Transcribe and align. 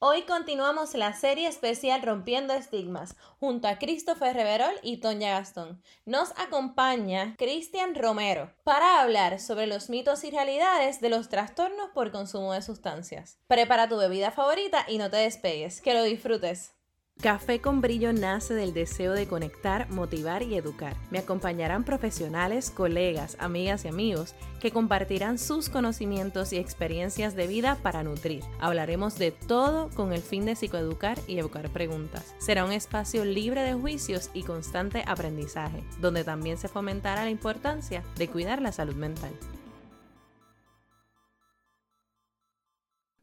Hoy 0.00 0.22
continuamos 0.22 0.94
la 0.94 1.12
serie 1.12 1.48
especial 1.48 2.02
Rompiendo 2.02 2.54
Estigmas 2.54 3.16
junto 3.40 3.66
a 3.66 3.80
Christopher 3.80 4.32
Reverol 4.32 4.76
y 4.80 4.98
Toña 4.98 5.32
Gastón. 5.32 5.82
Nos 6.04 6.30
acompaña 6.38 7.34
Cristian 7.36 7.96
Romero 7.96 8.52
para 8.62 9.02
hablar 9.02 9.40
sobre 9.40 9.66
los 9.66 9.90
mitos 9.90 10.22
y 10.22 10.30
realidades 10.30 11.00
de 11.00 11.08
los 11.08 11.28
trastornos 11.28 11.90
por 11.94 12.12
consumo 12.12 12.52
de 12.52 12.62
sustancias. 12.62 13.40
Prepara 13.48 13.88
tu 13.88 13.96
bebida 13.96 14.30
favorita 14.30 14.84
y 14.86 14.98
no 14.98 15.10
te 15.10 15.16
despegues. 15.16 15.80
Que 15.80 15.94
lo 15.94 16.04
disfrutes. 16.04 16.77
Café 17.20 17.60
con 17.60 17.80
Brillo 17.80 18.12
nace 18.12 18.54
del 18.54 18.72
deseo 18.72 19.12
de 19.12 19.26
conectar, 19.26 19.90
motivar 19.90 20.44
y 20.44 20.54
educar. 20.54 20.94
Me 21.10 21.18
acompañarán 21.18 21.82
profesionales, 21.82 22.70
colegas, 22.70 23.36
amigas 23.40 23.84
y 23.84 23.88
amigos 23.88 24.36
que 24.60 24.70
compartirán 24.70 25.36
sus 25.36 25.68
conocimientos 25.68 26.52
y 26.52 26.58
experiencias 26.58 27.34
de 27.34 27.48
vida 27.48 27.76
para 27.82 28.04
nutrir. 28.04 28.44
Hablaremos 28.60 29.18
de 29.18 29.32
todo 29.32 29.90
con 29.96 30.12
el 30.12 30.22
fin 30.22 30.46
de 30.46 30.54
psicoeducar 30.54 31.18
y 31.26 31.38
evocar 31.38 31.70
preguntas. 31.70 32.36
Será 32.38 32.64
un 32.64 32.70
espacio 32.70 33.24
libre 33.24 33.62
de 33.62 33.74
juicios 33.74 34.30
y 34.32 34.44
constante 34.44 35.02
aprendizaje, 35.04 35.82
donde 36.00 36.22
también 36.22 36.56
se 36.56 36.68
fomentará 36.68 37.24
la 37.24 37.30
importancia 37.30 38.04
de 38.14 38.28
cuidar 38.28 38.62
la 38.62 38.70
salud 38.70 38.94
mental. 38.94 39.32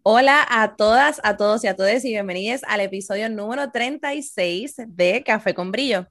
Hola 0.08 0.46
a 0.48 0.76
todas, 0.76 1.20
a 1.24 1.36
todos 1.36 1.64
y 1.64 1.68
a 1.68 1.76
todas 1.76 2.06
y 2.06 2.10
bienvenidos 2.10 2.62
al 2.68 2.80
episodio 2.82 3.28
número 3.28 3.72
36 3.72 4.76
de 4.86 5.24
Café 5.24 5.56
con 5.56 5.72
Brillo. 5.72 6.06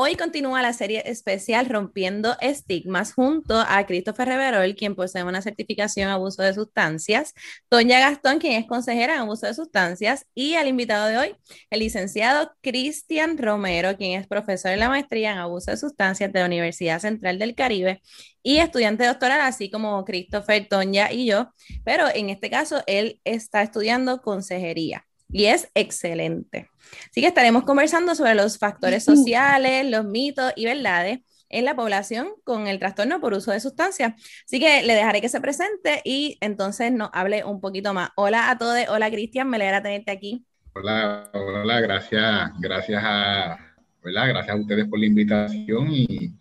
Hoy 0.00 0.14
continúa 0.14 0.62
la 0.62 0.72
serie 0.72 1.02
especial 1.06 1.66
Rompiendo 1.66 2.36
Estigmas 2.40 3.12
junto 3.12 3.58
a 3.58 3.84
Christopher 3.84 4.28
Reverol, 4.28 4.76
quien 4.76 4.94
posee 4.94 5.24
una 5.24 5.42
certificación 5.42 6.06
en 6.06 6.12
abuso 6.12 6.40
de 6.40 6.54
sustancias, 6.54 7.34
Toña 7.68 7.98
Gastón, 7.98 8.38
quien 8.38 8.52
es 8.52 8.68
consejera 8.68 9.14
en 9.16 9.22
abuso 9.22 9.48
de 9.48 9.54
sustancias, 9.54 10.24
y 10.36 10.54
al 10.54 10.68
invitado 10.68 11.08
de 11.08 11.18
hoy, 11.18 11.36
el 11.70 11.80
licenciado 11.80 12.52
Cristian 12.60 13.38
Romero, 13.38 13.96
quien 13.96 14.20
es 14.20 14.28
profesor 14.28 14.70
en 14.70 14.78
la 14.78 14.88
maestría 14.88 15.32
en 15.32 15.38
abuso 15.38 15.72
de 15.72 15.76
sustancias 15.76 16.32
de 16.32 16.38
la 16.38 16.46
Universidad 16.46 17.00
Central 17.00 17.40
del 17.40 17.56
Caribe 17.56 18.00
y 18.40 18.58
estudiante 18.58 19.04
doctoral, 19.04 19.40
así 19.40 19.68
como 19.68 20.04
Christopher, 20.04 20.68
Toña 20.68 21.10
y 21.10 21.26
yo, 21.26 21.52
pero 21.84 22.04
en 22.14 22.30
este 22.30 22.50
caso 22.50 22.84
él 22.86 23.20
está 23.24 23.62
estudiando 23.62 24.22
consejería 24.22 25.07
y 25.30 25.46
es 25.46 25.70
excelente. 25.74 26.70
Así 27.10 27.20
que 27.20 27.26
estaremos 27.26 27.64
conversando 27.64 28.14
sobre 28.14 28.34
los 28.34 28.58
factores 28.58 29.04
sociales, 29.04 29.88
los 29.90 30.04
mitos 30.04 30.52
y 30.56 30.64
verdades 30.64 31.20
en 31.50 31.64
la 31.64 31.74
población 31.74 32.28
con 32.44 32.66
el 32.66 32.78
trastorno 32.78 33.20
por 33.20 33.32
uso 33.34 33.52
de 33.52 33.60
sustancias. 33.60 34.14
Así 34.44 34.60
que 34.60 34.82
le 34.82 34.94
dejaré 34.94 35.20
que 35.20 35.28
se 35.28 35.40
presente 35.40 36.00
y 36.04 36.38
entonces 36.40 36.92
nos 36.92 37.10
hable 37.12 37.44
un 37.44 37.60
poquito 37.60 37.94
más. 37.94 38.10
Hola 38.16 38.50
a 38.50 38.58
todos, 38.58 38.78
hola 38.88 39.10
Cristian, 39.10 39.48
me 39.48 39.56
alegra 39.56 39.82
tenerte 39.82 40.10
aquí. 40.10 40.44
Hola, 40.74 41.30
hola, 41.32 41.80
gracias, 41.80 42.50
gracias 42.60 43.02
a, 43.04 43.58
Gracias 44.02 44.48
a 44.48 44.56
ustedes 44.56 44.86
por 44.86 44.98
la 44.98 45.06
invitación 45.06 45.88
y, 45.90 46.32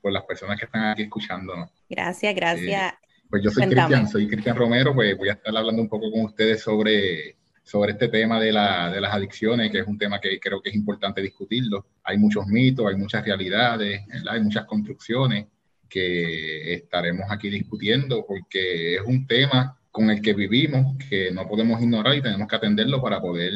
por 0.00 0.12
las 0.12 0.24
personas 0.24 0.58
que 0.58 0.66
están 0.66 0.84
aquí 0.84 1.02
escuchándonos. 1.02 1.68
Gracias, 1.88 2.34
gracias. 2.34 2.92
Eh, 2.92 2.96
pues 3.28 3.42
yo 3.42 3.50
soy 3.50 3.66
Cristian, 3.66 4.08
soy 4.08 4.28
Cristian 4.28 4.56
Romero, 4.56 4.94
pues 4.94 5.16
voy 5.18 5.28
a 5.28 5.32
estar 5.32 5.54
hablando 5.56 5.82
un 5.82 5.88
poco 5.88 6.10
con 6.10 6.26
ustedes 6.26 6.62
sobre 6.62 7.36
sobre 7.70 7.92
este 7.92 8.08
tema 8.08 8.40
de, 8.40 8.50
la, 8.50 8.90
de, 8.90 9.00
las 9.00 9.14
adicciones, 9.14 9.70
que 9.70 9.78
es 9.78 9.86
un 9.86 9.96
tema 9.96 10.20
que 10.20 10.40
creo 10.40 10.60
que 10.60 10.70
es 10.70 10.74
importante 10.74 11.22
discutirlo. 11.22 11.86
Hay 12.02 12.18
muchos 12.18 12.44
mitos, 12.48 12.84
hay 12.88 12.96
muchas 12.96 13.24
realidades, 13.24 14.02
hay 14.28 14.40
muchas 14.40 14.64
construcciones 14.64 15.46
que 15.88 16.74
estaremos 16.74 17.30
aquí 17.30 17.48
discutiendo 17.48 18.26
porque 18.26 18.96
es 18.96 19.02
un 19.06 19.24
tema 19.24 19.78
con 19.92 20.10
el 20.10 20.20
que 20.20 20.34
vivimos, 20.34 20.96
que 21.08 21.30
no 21.30 21.46
podemos 21.46 21.80
ignorar 21.80 22.16
y 22.16 22.22
tenemos 22.22 22.48
que 22.48 22.56
atenderlo 22.56 23.00
para 23.00 23.20
poder, 23.20 23.52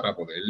para 0.00 0.14
poder 0.14 0.40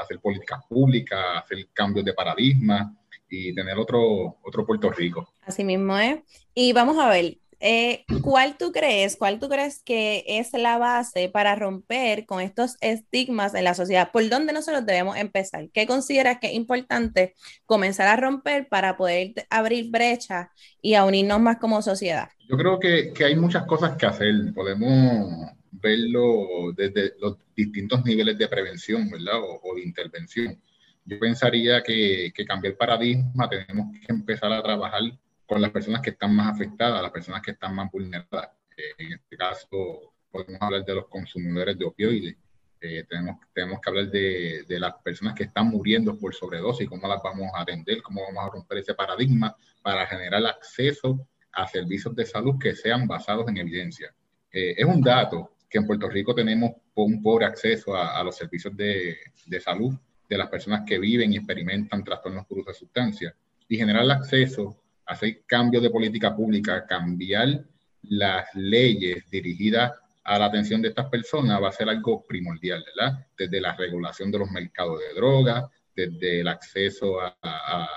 hacer 0.00 0.18
políticas 0.18 0.64
públicas, 0.68 1.20
hacer 1.44 1.68
cambios 1.72 2.04
de 2.04 2.12
paradigma 2.12 2.92
y 3.30 3.54
tener 3.54 3.78
otro, 3.78 4.38
otro 4.42 4.66
Puerto 4.66 4.90
Rico. 4.90 5.32
Así 5.42 5.62
mismo 5.62 5.96
es. 5.96 6.18
Y 6.54 6.72
vamos 6.72 6.98
a 6.98 7.08
ver, 7.08 7.38
eh, 7.64 8.04
¿Cuál 8.22 8.56
tú 8.58 8.72
crees, 8.72 9.16
cuál 9.16 9.38
tú 9.38 9.48
crees 9.48 9.84
que 9.84 10.24
es 10.26 10.52
la 10.52 10.78
base 10.78 11.28
para 11.28 11.54
romper 11.54 12.26
con 12.26 12.40
estos 12.40 12.76
estigmas 12.80 13.54
en 13.54 13.62
la 13.62 13.74
sociedad? 13.74 14.10
¿Por 14.10 14.28
dónde 14.28 14.52
nosotros 14.52 14.84
debemos 14.84 15.16
empezar? 15.16 15.68
¿Qué 15.72 15.86
consideras 15.86 16.38
que 16.40 16.48
es 16.48 16.54
importante 16.54 17.34
comenzar 17.64 18.08
a 18.08 18.16
romper 18.16 18.68
para 18.68 18.96
poder 18.96 19.34
abrir 19.48 19.92
brechas 19.92 20.48
y 20.80 20.94
a 20.94 21.04
unirnos 21.04 21.40
más 21.40 21.58
como 21.58 21.82
sociedad? 21.82 22.30
Yo 22.48 22.56
creo 22.56 22.80
que, 22.80 23.12
que 23.12 23.26
hay 23.26 23.36
muchas 23.36 23.64
cosas 23.64 23.96
que 23.96 24.06
hacer. 24.06 24.34
Podemos 24.52 25.52
verlo 25.70 26.72
desde 26.76 27.12
los 27.20 27.36
distintos 27.54 28.04
niveles 28.04 28.36
de 28.38 28.48
prevención, 28.48 29.08
¿verdad? 29.08 29.40
O, 29.40 29.74
de 29.76 29.82
intervención. 29.82 30.60
Yo 31.04 31.16
pensaría 31.20 31.80
que, 31.80 32.32
que 32.34 32.44
cambiar 32.44 32.76
paradigma 32.76 33.48
tenemos 33.48 33.96
que 34.04 34.12
empezar 34.12 34.52
a 34.52 34.62
trabajar 34.62 35.02
con 35.52 35.60
las 35.60 35.70
personas 35.70 36.00
que 36.00 36.08
están 36.08 36.34
más 36.34 36.54
afectadas, 36.54 37.02
las 37.02 37.10
personas 37.10 37.42
que 37.42 37.50
están 37.50 37.74
más 37.74 37.90
vulneradas. 37.92 38.48
Eh, 38.74 38.94
en 38.96 39.12
este 39.12 39.36
caso, 39.36 40.14
podemos 40.30 40.62
hablar 40.62 40.82
de 40.82 40.94
los 40.94 41.08
consumidores 41.08 41.78
de 41.78 41.84
opioides. 41.84 42.36
Eh, 42.80 43.04
tenemos, 43.06 43.36
tenemos 43.52 43.78
que 43.78 43.90
hablar 43.90 44.10
de, 44.10 44.64
de, 44.66 44.80
las 44.80 44.94
personas 45.04 45.34
que 45.34 45.44
están 45.44 45.68
muriendo 45.68 46.18
por 46.18 46.34
sobredosis, 46.34 46.88
cómo 46.88 47.06
las 47.06 47.22
vamos 47.22 47.50
a 47.54 47.60
atender, 47.60 48.00
cómo 48.00 48.22
vamos 48.22 48.42
a 48.46 48.48
romper 48.48 48.78
ese 48.78 48.94
paradigma 48.94 49.54
para 49.82 50.06
generar 50.06 50.42
acceso 50.46 51.28
a 51.52 51.66
servicios 51.68 52.16
de 52.16 52.24
salud 52.24 52.54
que 52.58 52.74
sean 52.74 53.06
basados 53.06 53.46
en 53.46 53.58
evidencia. 53.58 54.14
Eh, 54.50 54.74
es 54.78 54.86
un 54.86 55.02
dato 55.02 55.56
que 55.68 55.76
en 55.76 55.86
Puerto 55.86 56.08
Rico 56.08 56.34
tenemos 56.34 56.70
un 56.94 57.22
pobre 57.22 57.44
acceso 57.44 57.94
a, 57.94 58.18
a 58.18 58.24
los 58.24 58.34
servicios 58.34 58.74
de, 58.74 59.18
de, 59.44 59.60
salud 59.60 59.94
de 60.30 60.38
las 60.38 60.48
personas 60.48 60.84
que 60.86 60.98
viven 60.98 61.30
y 61.30 61.36
experimentan 61.36 62.02
trastornos 62.02 62.46
por 62.46 62.60
uso 62.60 62.70
de 62.70 62.74
sustancias 62.74 63.34
y 63.68 63.76
generar 63.76 64.10
acceso 64.10 64.81
hacer 65.12 65.42
cambios 65.46 65.82
de 65.82 65.90
política 65.90 66.34
pública, 66.34 66.86
cambiar 66.86 67.64
las 68.02 68.46
leyes 68.54 69.28
dirigidas 69.30 69.92
a 70.24 70.38
la 70.38 70.46
atención 70.46 70.80
de 70.82 70.88
estas 70.88 71.08
personas 71.08 71.60
va 71.62 71.68
a 71.68 71.72
ser 71.72 71.88
algo 71.88 72.24
primordial, 72.24 72.84
¿verdad? 72.94 73.26
Desde 73.36 73.60
la 73.60 73.74
regulación 73.74 74.30
de 74.30 74.38
los 74.38 74.50
mercados 74.50 75.00
de 75.00 75.14
drogas, 75.14 75.64
desde 75.94 76.40
el 76.40 76.48
acceso 76.48 77.18
a, 77.20 77.88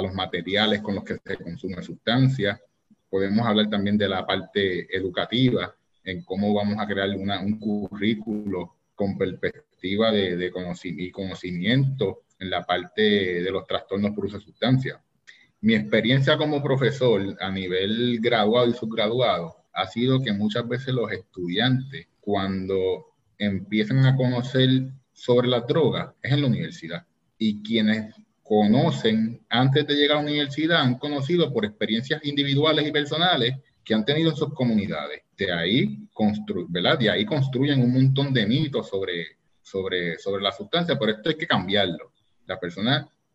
los 0.00 0.12
materiales 0.12 0.80
con 0.82 0.96
los 0.96 1.04
que 1.04 1.18
se 1.24 1.36
consumen 1.36 1.82
sustancias. 1.82 2.60
Podemos 3.08 3.46
hablar 3.46 3.70
también 3.70 3.96
de 3.96 4.08
la 4.08 4.26
parte 4.26 4.94
educativa, 4.94 5.74
en 6.02 6.24
cómo 6.24 6.52
vamos 6.52 6.76
a 6.78 6.86
crear 6.86 7.08
un 7.10 7.58
currículo 7.58 8.74
con 8.94 9.16
perspectiva 9.16 10.10
de, 10.10 10.50
conocimiento 10.50 11.16
conocimiento 11.16 12.22
en 12.38 12.50
la 12.50 12.64
parte 12.64 13.02
de 13.42 13.50
los 13.50 13.66
trastornos 13.66 14.12
por 14.12 14.26
uso 14.26 14.38
de 14.38 14.44
sustancias 14.44 14.98
mi 15.64 15.74
experiencia 15.74 16.36
como 16.36 16.62
profesor 16.62 17.38
a 17.40 17.50
nivel 17.50 18.18
graduado 18.20 18.68
y 18.68 18.74
subgraduado 18.74 19.56
ha 19.72 19.86
sido 19.86 20.20
que 20.20 20.30
muchas 20.30 20.68
veces 20.68 20.92
los 20.92 21.10
estudiantes, 21.10 22.06
cuando 22.20 23.06
empiezan 23.38 24.04
a 24.04 24.14
conocer 24.14 24.68
sobre 25.14 25.48
las 25.48 25.66
drogas, 25.66 26.12
es 26.22 26.32
en 26.32 26.42
la 26.42 26.48
universidad. 26.48 27.06
Y 27.38 27.62
quienes 27.62 28.14
conocen 28.42 29.40
antes 29.48 29.86
de 29.86 29.94
llegar 29.94 30.18
a 30.18 30.20
la 30.20 30.28
universidad 30.28 30.82
han 30.82 30.98
conocido 30.98 31.50
por 31.50 31.64
experiencias 31.64 32.22
individuales 32.26 32.86
y 32.86 32.92
personales 32.92 33.54
que 33.82 33.94
han 33.94 34.04
tenido 34.04 34.32
en 34.32 34.36
sus 34.36 34.52
comunidades. 34.52 35.22
De 35.34 35.50
ahí, 35.50 35.98
¿verdad? 36.68 36.98
De 36.98 37.08
ahí 37.08 37.24
construyen 37.24 37.80
un 37.80 37.94
montón 37.94 38.34
de 38.34 38.46
mitos 38.46 38.90
sobre, 38.90 39.38
sobre, 39.62 40.18
sobre 40.18 40.42
la 40.42 40.52
sustancia, 40.52 40.98
pero 40.98 41.12
esto 41.12 41.30
hay 41.30 41.36
que 41.36 41.46
cambiarlo. 41.46 42.12
La 42.44 42.60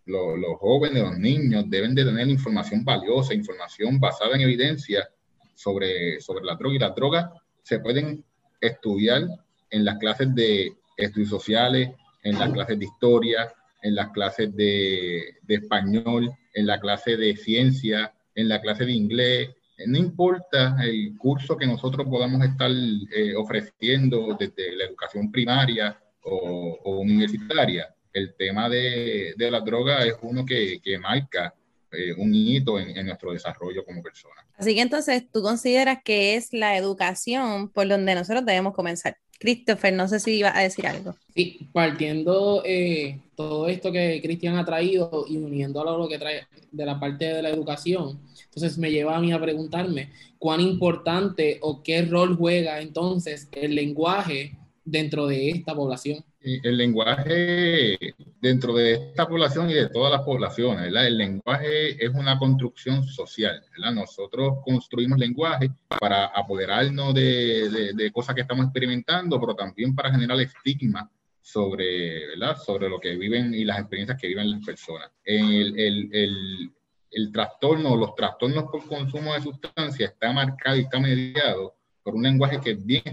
persona 0.10 0.38
los 0.38 0.58
jóvenes, 0.60 1.04
los 1.04 1.18
niños 1.18 1.66
deben 1.68 1.96
de 1.96 2.06
tener 2.06 2.28
información 2.28 2.84
valiosa, 2.84 3.34
información 3.34 4.00
basada 4.00 4.36
en 4.36 4.42
evidencia 4.42 5.08
sobre, 5.56 6.20
sobre 6.20 6.46
la 6.46 6.56
droga. 6.56 6.76
Y 6.76 6.80
las 6.80 6.96
drogas 6.96 7.30
se 7.64 7.80
pueden 7.80 8.24
estudiar 8.60 9.24
en 9.70 9.86
las 9.86 9.98
clases 9.98 10.34
de 10.34 10.74
estudios 10.98 11.30
sociales, 11.30 11.90
en 12.24 12.38
las 12.38 12.52
clases 12.52 12.80
de 12.80 12.86
historia, 12.86 13.54
en 13.82 13.96
las 13.96 14.10
clases 14.10 14.56
de, 14.56 15.38
de 15.44 15.56
español, 15.56 16.32
en 16.54 16.68
la 16.68 16.80
clase 16.80 17.16
de 17.16 17.36
ciencia, 17.36 18.14
en 18.36 18.50
la 18.50 18.60
clase 18.62 18.86
de 18.86 18.92
inglés. 18.92 19.50
No 19.88 19.98
importa 19.98 20.76
el 20.84 21.16
curso 21.18 21.56
que 21.56 21.66
nosotros 21.66 22.06
podamos 22.10 22.44
estar 22.44 22.70
eh, 22.70 23.34
ofreciendo 23.36 24.36
desde 24.38 24.76
la 24.76 24.86
educación 24.86 25.32
primaria 25.32 25.98
o, 26.24 26.78
o 26.84 27.00
universitaria, 27.00 27.88
el 28.20 28.36
tema 28.36 28.70
de, 28.70 29.34
de 29.36 29.52
la 29.52 29.62
droga 29.62 30.06
es 30.06 30.16
uno 30.22 30.46
que, 30.46 30.80
que 30.84 31.00
marca 31.00 31.54
eh, 31.92 32.14
un 32.18 32.36
hito 32.36 32.80
en, 32.80 33.06
nuestro 33.06 33.32
desarrollo 33.32 33.84
como 33.84 34.04
persona. 34.04 34.46
Así 34.58 34.76
que 34.76 34.82
entonces 34.82 35.24
tú 35.32 35.42
consideras 35.42 36.00
que 36.04 36.36
es 36.36 36.54
la 36.54 36.78
educación 36.78 37.70
por 37.70 37.88
donde 37.88 38.14
nosotros 38.14 38.46
debemos 38.46 38.76
comenzar. 38.76 39.18
Christopher, 39.40 39.94
no 39.94 40.08
sé 40.08 40.20
si 40.20 40.38
iba 40.38 40.56
a 40.56 40.62
decir 40.62 40.86
algo. 40.86 41.16
Sí, 41.34 41.70
partiendo 41.72 42.62
eh, 42.66 43.22
todo 43.36 43.70
esto 43.70 43.92
que 43.92 44.20
Cristian 44.22 44.58
ha 44.58 44.66
traído 44.66 45.26
y 45.28 45.38
uniéndolo 45.38 45.92
a 45.92 45.98
lo 45.98 46.10
que 46.10 46.20
trae 46.20 46.46
de 46.72 46.86
la 46.86 47.00
parte 47.00 47.26
de 47.26 47.42
la 47.42 47.50
educación, 47.50 48.20
entonces 48.44 48.78
me 48.78 48.92
lleva 48.92 49.16
a 49.16 49.22
mí 49.22 49.32
a 49.32 49.42
preguntarme 49.42 50.12
cuán 50.38 50.60
importante 50.60 51.58
o 51.62 51.82
qué 51.82 52.02
rol 52.02 52.36
juega 52.36 52.82
entonces 52.82 53.48
el 53.54 53.76
lenguaje 53.76 54.60
dentro 54.90 55.28
de 55.28 55.50
esta 55.52 55.76
población? 55.76 56.24
El 56.42 56.78
lenguaje 56.78 57.98
dentro 58.40 58.74
de 58.74 58.94
esta 58.94 59.28
población 59.28 59.70
y 59.70 59.74
de 59.74 59.90
todas 59.90 60.12
las 60.12 60.22
poblaciones. 60.22 60.88
El 60.88 61.18
lenguaje 61.18 62.04
es 62.04 62.10
una 62.14 62.40
construcción 62.40 63.04
social, 63.04 63.62
¿verdad? 63.72 63.94
Nosotros 63.94 64.60
construimos 64.64 65.20
lenguaje 65.20 65.70
para 66.00 66.28
apoderarnos 66.28 67.14
de, 67.14 68.10
cosas 68.14 68.36
que 68.36 68.42
estamos 68.42 68.66
experimentando, 68.66 69.40
pero 69.40 69.54
también 69.54 69.94
para 69.94 70.12
generar 70.12 70.40
estigma 70.40 71.12
sobre, 71.42 72.38
sobre 72.66 72.90
lo 72.90 73.00
que 73.00 73.18
viven 73.18 73.54
y 73.54 73.66
las 73.66 73.80
experiencias 73.80 74.20
que 74.20 74.28
viven 74.28 74.52
las 74.52 74.66
personas. 74.66 75.12
El, 75.26 75.78
el, 75.78 76.10
el, 76.14 76.72
el 77.12 77.32
trastorno, 77.34 77.98
los 77.98 78.16
trastornos 78.16 78.64
por 78.72 78.88
consumo 78.88 79.34
de 79.34 79.42
sustancias 79.42 80.12
está 80.12 80.32
marcado 80.32 80.78
y 80.78 80.82
está 80.82 81.00
mediado 81.02 81.76
por 82.02 82.16
un 82.16 82.24
lenguaje 82.24 82.62
que 82.62 82.72
es 82.72 82.86
bien 82.86 83.04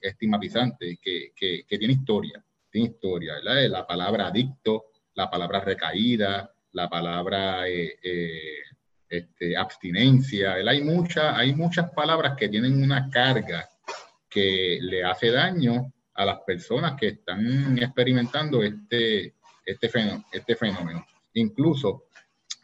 estigmatizante, 0.00 0.98
que, 1.02 1.32
que, 1.36 1.64
que 1.68 1.78
tiene 1.78 1.94
historia 1.94 2.42
historia, 2.78 3.34
¿verdad? 3.34 3.68
La 3.68 3.86
palabra 3.86 4.28
adicto, 4.28 4.86
la 5.14 5.30
palabra 5.30 5.60
recaída, 5.60 6.52
la 6.72 6.88
palabra 6.88 7.68
eh, 7.68 7.98
eh, 8.02 8.62
este, 9.08 9.56
abstinencia. 9.56 10.54
Hay, 10.54 10.82
mucha, 10.82 11.36
hay 11.36 11.54
muchas 11.54 11.90
palabras 11.90 12.34
que 12.36 12.48
tienen 12.48 12.82
una 12.82 13.10
carga 13.10 13.68
que 14.28 14.78
le 14.80 15.04
hace 15.04 15.30
daño 15.30 15.92
a 16.14 16.24
las 16.24 16.40
personas 16.40 16.94
que 16.98 17.08
están 17.08 17.78
experimentando 17.78 18.62
este, 18.62 19.34
este, 19.64 19.88
fenómeno, 19.88 20.24
este 20.32 20.56
fenómeno. 20.56 21.06
Incluso 21.34 22.04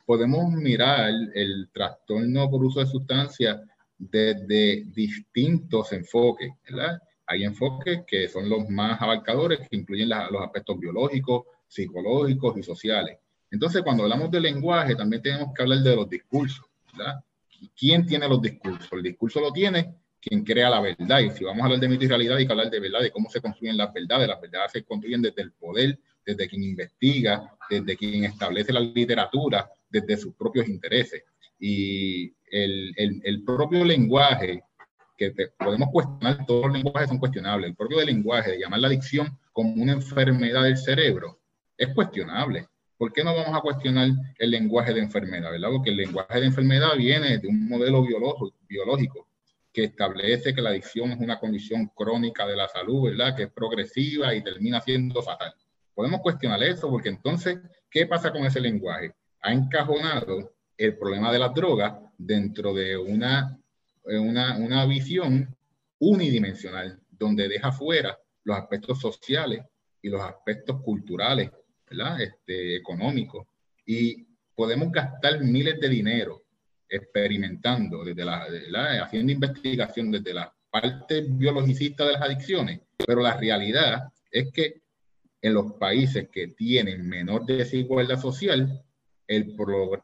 podemos 0.07 0.51
mirar 0.53 1.11
el 1.35 1.69
trastorno 1.73 2.51
por 2.51 2.65
uso 2.65 2.81
de 2.81 2.87
sustancias 2.87 3.61
desde 3.99 4.85
distintos 4.87 5.93
enfoques, 5.93 6.53
¿verdad? 6.65 7.03
Hay 7.29 7.45
enfoques 7.45 8.01
que 8.07 8.27
son 8.27 8.49
los 8.49 8.69
más 8.71 9.01
abarcadores, 9.03 9.61
que 9.69 9.77
incluyen 9.77 10.09
los 10.09 10.43
aspectos 10.43 10.81
biológicos, 10.81 11.45
psicológicos 11.67 12.57
y 12.57 12.63
sociales. 12.63 13.19
Entonces, 13.51 13.83
cuando 13.83 14.05
hablamos 14.05 14.31
de 14.31 14.41
lenguaje, 14.41 14.97
también 14.97 15.21
tenemos 15.21 15.53
que 15.55 15.63
hablar 15.63 15.81
de 15.81 15.95
los 15.95 16.09
discursos, 16.09 16.65
¿verdad? 16.91 17.23
¿Quién 17.79 18.07
tiene 18.07 18.27
los 18.29 18.41
discursos? 18.41 18.89
El 18.93 19.03
discurso 19.03 19.41
lo 19.41 19.53
tiene 19.53 19.95
quien 20.21 20.43
crea 20.43 20.71
la 20.71 20.81
verdad. 20.81 21.21
Y 21.21 21.31
si 21.31 21.45
vamos 21.45 21.61
a 21.61 21.65
hablar 21.67 21.81
de 21.81 21.89
mito 21.89 22.05
y 22.05 22.09
realidad, 22.09 22.39
hay 22.39 22.47
que 22.47 22.53
hablar 22.53 22.71
de 22.71 22.81
verdad, 22.81 23.01
de 23.01 23.11
cómo 23.11 23.29
se 23.29 23.41
construyen 23.41 23.77
las 23.77 23.93
verdades. 23.93 24.27
Las 24.27 24.41
verdades 24.41 24.73
se 24.73 24.83
construyen 24.85 25.21
desde 25.21 25.43
el 25.43 25.53
poder, 25.53 25.99
desde 26.25 26.49
quien 26.49 26.65
investiga, 26.65 27.57
desde 27.69 27.97
quien 27.97 28.25
establece 28.25 28.73
la 28.73 28.81
literatura, 28.81 29.71
desde 29.91 30.17
sus 30.17 30.35
propios 30.35 30.67
intereses. 30.67 31.25
Y 31.59 32.33
el, 32.51 32.95
el, 32.97 33.21
el 33.23 33.45
propio 33.45 33.85
lenguaje 33.85 34.63
que 35.19 35.33
podemos 35.59 35.89
cuestionar, 35.93 36.47
todos 36.47 36.67
los 36.67 36.75
lenguajes 36.75 37.09
son 37.09 37.19
cuestionables. 37.19 37.71
El 37.71 37.77
propio 37.77 38.03
lenguaje, 38.05 38.53
de 38.53 38.61
llamar 38.61 38.79
la 38.79 38.87
adicción 38.87 39.37
como 39.53 39.75
una 39.75 39.93
enfermedad 39.93 40.63
del 40.63 40.77
cerebro, 40.77 41.41
es 41.77 41.93
cuestionable. 41.93 42.69
¿Por 42.97 43.13
qué 43.13 43.25
no 43.25 43.35
vamos 43.35 43.57
a 43.57 43.61
cuestionar 43.61 44.09
el 44.39 44.51
lenguaje 44.51 44.95
de 44.95 45.01
enfermedad? 45.01 45.51
¿verdad? 45.51 45.71
Porque 45.71 45.91
el 45.91 45.97
lenguaje 45.97 46.41
de 46.41 46.47
enfermedad 46.47 46.97
viene 46.97 47.39
de 47.39 47.49
un 47.49 47.69
modelo 47.69 48.05
biológico 48.69 49.29
que 49.73 49.85
establece 49.85 50.55
que 50.55 50.63
la 50.63 50.71
adicción 50.71 51.11
es 51.13 51.19
una 51.19 51.39
condición 51.39 51.89
crónica 51.95 52.47
de 52.47 52.57
la 52.57 52.69
salud, 52.69 53.11
¿verdad? 53.11 53.37
Que 53.37 53.45
es 53.45 53.53
progresiva 53.53 54.35
y 54.35 54.43
termina 54.43 54.81
siendo 54.81 55.23
fatal. 55.23 55.53
Podemos 55.95 56.21
cuestionar 56.21 56.63
eso 56.63 56.89
porque 56.89 57.09
entonces, 57.09 57.59
¿qué 57.91 58.07
pasa 58.07 58.33
con 58.33 58.45
ese 58.45 58.61
lenguaje? 58.61 59.13
Ha 59.43 59.53
encajonado 59.53 60.53
el 60.77 60.97
problema 60.97 61.33
de 61.33 61.41
las 61.41 61.53
drogas 61.55 61.95
dentro 62.17 62.73
de 62.73 62.97
una 62.97 63.59
una, 64.17 64.57
una 64.57 64.87
visión 64.87 65.55
unidimensional, 65.99 67.01
donde 67.11 67.49
deja 67.49 67.73
fuera 67.73 68.19
los 68.45 68.57
aspectos 68.57 69.01
sociales 69.01 69.63
y 70.01 70.09
los 70.09 70.23
aspectos 70.23 70.81
culturales, 70.83 71.51
¿verdad? 71.89 72.21
Este, 72.21 72.77
económicos. 72.77 73.47
Y 73.85 74.27
podemos 74.55 74.91
gastar 74.91 75.41
miles 75.41 75.81
de 75.81 75.89
dinero 75.89 76.45
experimentando, 76.89 78.05
desde 78.05 78.25
la, 78.25 78.47
haciendo 79.03 79.33
investigación 79.33 80.11
desde 80.11 80.35
la 80.35 80.53
parte 80.71 81.23
biologicista 81.29 82.07
de 82.07 82.13
las 82.13 82.23
adicciones, 82.23 82.81
pero 83.07 83.21
la 83.21 83.37
realidad 83.37 84.05
es 84.31 84.51
que 84.53 84.83
en 85.41 85.55
los 85.55 85.75
países 85.75 86.29
que 86.31 86.49
tienen 86.49 87.09
menor 87.09 87.47
desigualdad 87.47 88.21
social, 88.21 88.83
el, 89.29 89.55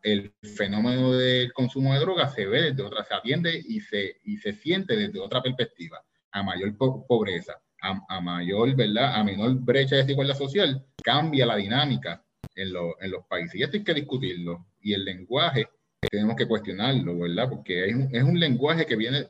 el 0.03 0.33
fenómeno 0.43 1.13
del 1.13 1.53
consumo 1.53 1.95
de 1.95 2.01
drogas 2.01 2.35
se 2.35 2.47
ve 2.47 2.63
desde 2.63 2.83
otra, 2.83 3.03
se 3.05 3.15
atiende 3.15 3.61
y 3.67 3.81
se, 3.81 4.19
y 4.23 4.37
se 4.37 4.53
siente 4.53 4.97
desde 4.97 5.19
otra 5.19 5.43
perspectiva. 5.43 6.05
A 6.31 6.43
mayor 6.43 6.77
pobreza, 6.77 7.61
a, 7.81 8.21
mayor, 8.21 8.75
¿verdad? 8.75 9.15
A 9.15 9.25
menor 9.25 9.55
brecha 9.55 9.97
de 9.97 10.03
desigualdad 10.03 10.37
social, 10.37 10.85
cambia 11.03 11.47
la 11.47 11.57
dinámica 11.57 12.25
en, 12.55 12.69
en 13.01 13.11
los 13.11 13.25
países. 13.27 13.55
Y 13.55 13.63
esto 13.63 13.77
hay 13.77 13.85
que 13.85 13.95
discutirlo. 13.95 14.67
Y 14.81 14.95
el 14.95 15.05
lenguaje 15.05 15.69
tenemos 16.11 16.37
que 16.37 16.47
cuestionarlo, 16.47 17.19
¿verdad? 17.19 17.49
Porque 17.49 17.87
es 17.87 17.95
un, 17.95 18.09
es 18.15 18.23
un 18.23 18.39
lenguaje 18.39 18.85
que 18.85 18.97
viene, 18.97 19.29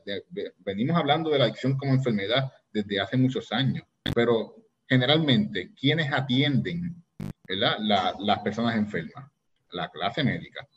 venimos 0.59 0.97
hablando 0.97 1.29
de 1.29 1.39
la 1.39 1.45
adicción 1.45 1.77
como 1.77 1.93
enfermedad 1.93 2.51
desde 2.73 2.99
hace 2.99 3.17
muchos 3.17 3.51
años, 3.51 3.85
pero 4.13 4.55
generalmente, 4.87 5.71
¿quiénes 5.79 6.11
atienden 6.11 7.03
¿verdad? 7.47 7.77
las 8.19 8.39
personas 8.39 8.75
enfermas? 8.75 9.25
La 9.75 9.89
clase 9.89 10.23
médica. 10.23 10.67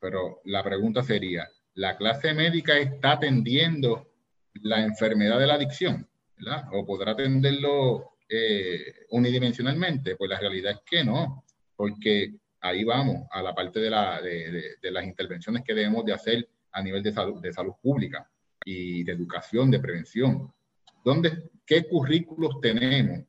Pero 0.00 0.40
la 0.44 0.62
pregunta 0.62 1.02
sería, 1.02 1.48
¿la 1.74 1.96
clase 1.96 2.34
médica 2.34 2.78
está 2.78 3.12
atendiendo 3.12 4.10
la 4.62 4.82
enfermedad 4.82 5.38
de 5.38 5.46
la 5.46 5.54
adicción? 5.54 6.08
¿verdad? 6.38 6.64
¿O 6.72 6.84
podrá 6.84 7.12
atenderlo 7.12 8.16
eh, 8.28 9.06
unidimensionalmente? 9.10 10.16
Pues 10.16 10.30
la 10.30 10.38
realidad 10.38 10.72
es 10.72 10.80
que 10.84 11.04
no, 11.04 11.44
porque 11.74 12.34
ahí 12.60 12.84
vamos 12.84 13.26
a 13.30 13.42
la 13.42 13.54
parte 13.54 13.80
de, 13.80 13.90
la, 13.90 14.20
de, 14.20 14.76
de, 14.80 14.90
las 14.90 15.04
intervenciones 15.04 15.62
que 15.64 15.74
debemos 15.74 16.04
de 16.04 16.12
hacer 16.12 16.48
a 16.72 16.82
nivel 16.82 17.02
de 17.02 17.12
salud, 17.12 17.40
de 17.40 17.52
salud 17.52 17.74
pública 17.80 18.28
y 18.64 19.04
de 19.04 19.12
educación, 19.12 19.70
de 19.70 19.80
prevención. 19.80 20.52
¿Dónde, 21.04 21.50
¿Qué 21.64 21.84
currículos 21.84 22.60
tenemos 22.60 23.24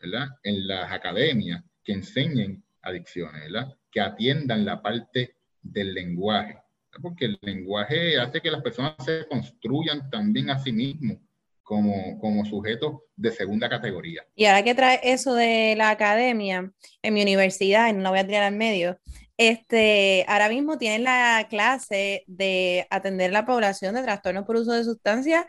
¿verdad? 0.00 0.28
en 0.42 0.66
las 0.66 0.90
academias 0.90 1.62
que 1.82 1.92
enseñen 1.92 2.62
adicciones? 2.82 3.42
¿verdad? 3.50 3.76
que 3.92 4.00
atiendan 4.00 4.64
la 4.64 4.82
parte 4.82 5.36
del 5.60 5.94
lenguaje, 5.94 6.58
porque 7.00 7.26
el 7.26 7.38
lenguaje 7.42 8.18
hace 8.18 8.40
que 8.40 8.50
las 8.50 8.62
personas 8.62 8.94
se 9.04 9.26
construyan 9.28 10.10
también 10.10 10.50
a 10.50 10.58
sí 10.58 10.72
mismos 10.72 11.18
como, 11.62 12.18
como 12.18 12.44
sujetos 12.44 13.02
de 13.14 13.30
segunda 13.30 13.68
categoría. 13.68 14.26
Y 14.34 14.46
ahora 14.46 14.64
que 14.64 14.74
trae 14.74 15.00
eso 15.04 15.34
de 15.34 15.74
la 15.76 15.90
academia, 15.90 16.72
en 17.02 17.14
mi 17.14 17.22
universidad, 17.22 17.88
y 17.88 17.92
no 17.92 18.00
la 18.00 18.10
voy 18.10 18.18
a 18.18 18.26
tirar 18.26 18.42
al 18.42 18.56
medio, 18.56 18.98
este, 19.36 20.24
ahora 20.28 20.48
mismo 20.48 20.78
tienen 20.78 21.04
la 21.04 21.46
clase 21.48 22.24
de 22.26 22.86
atender 22.90 23.32
la 23.32 23.44
población 23.44 23.94
de 23.94 24.02
trastornos 24.02 24.44
por 24.44 24.56
uso 24.56 24.72
de 24.72 24.84
sustancias 24.84 25.46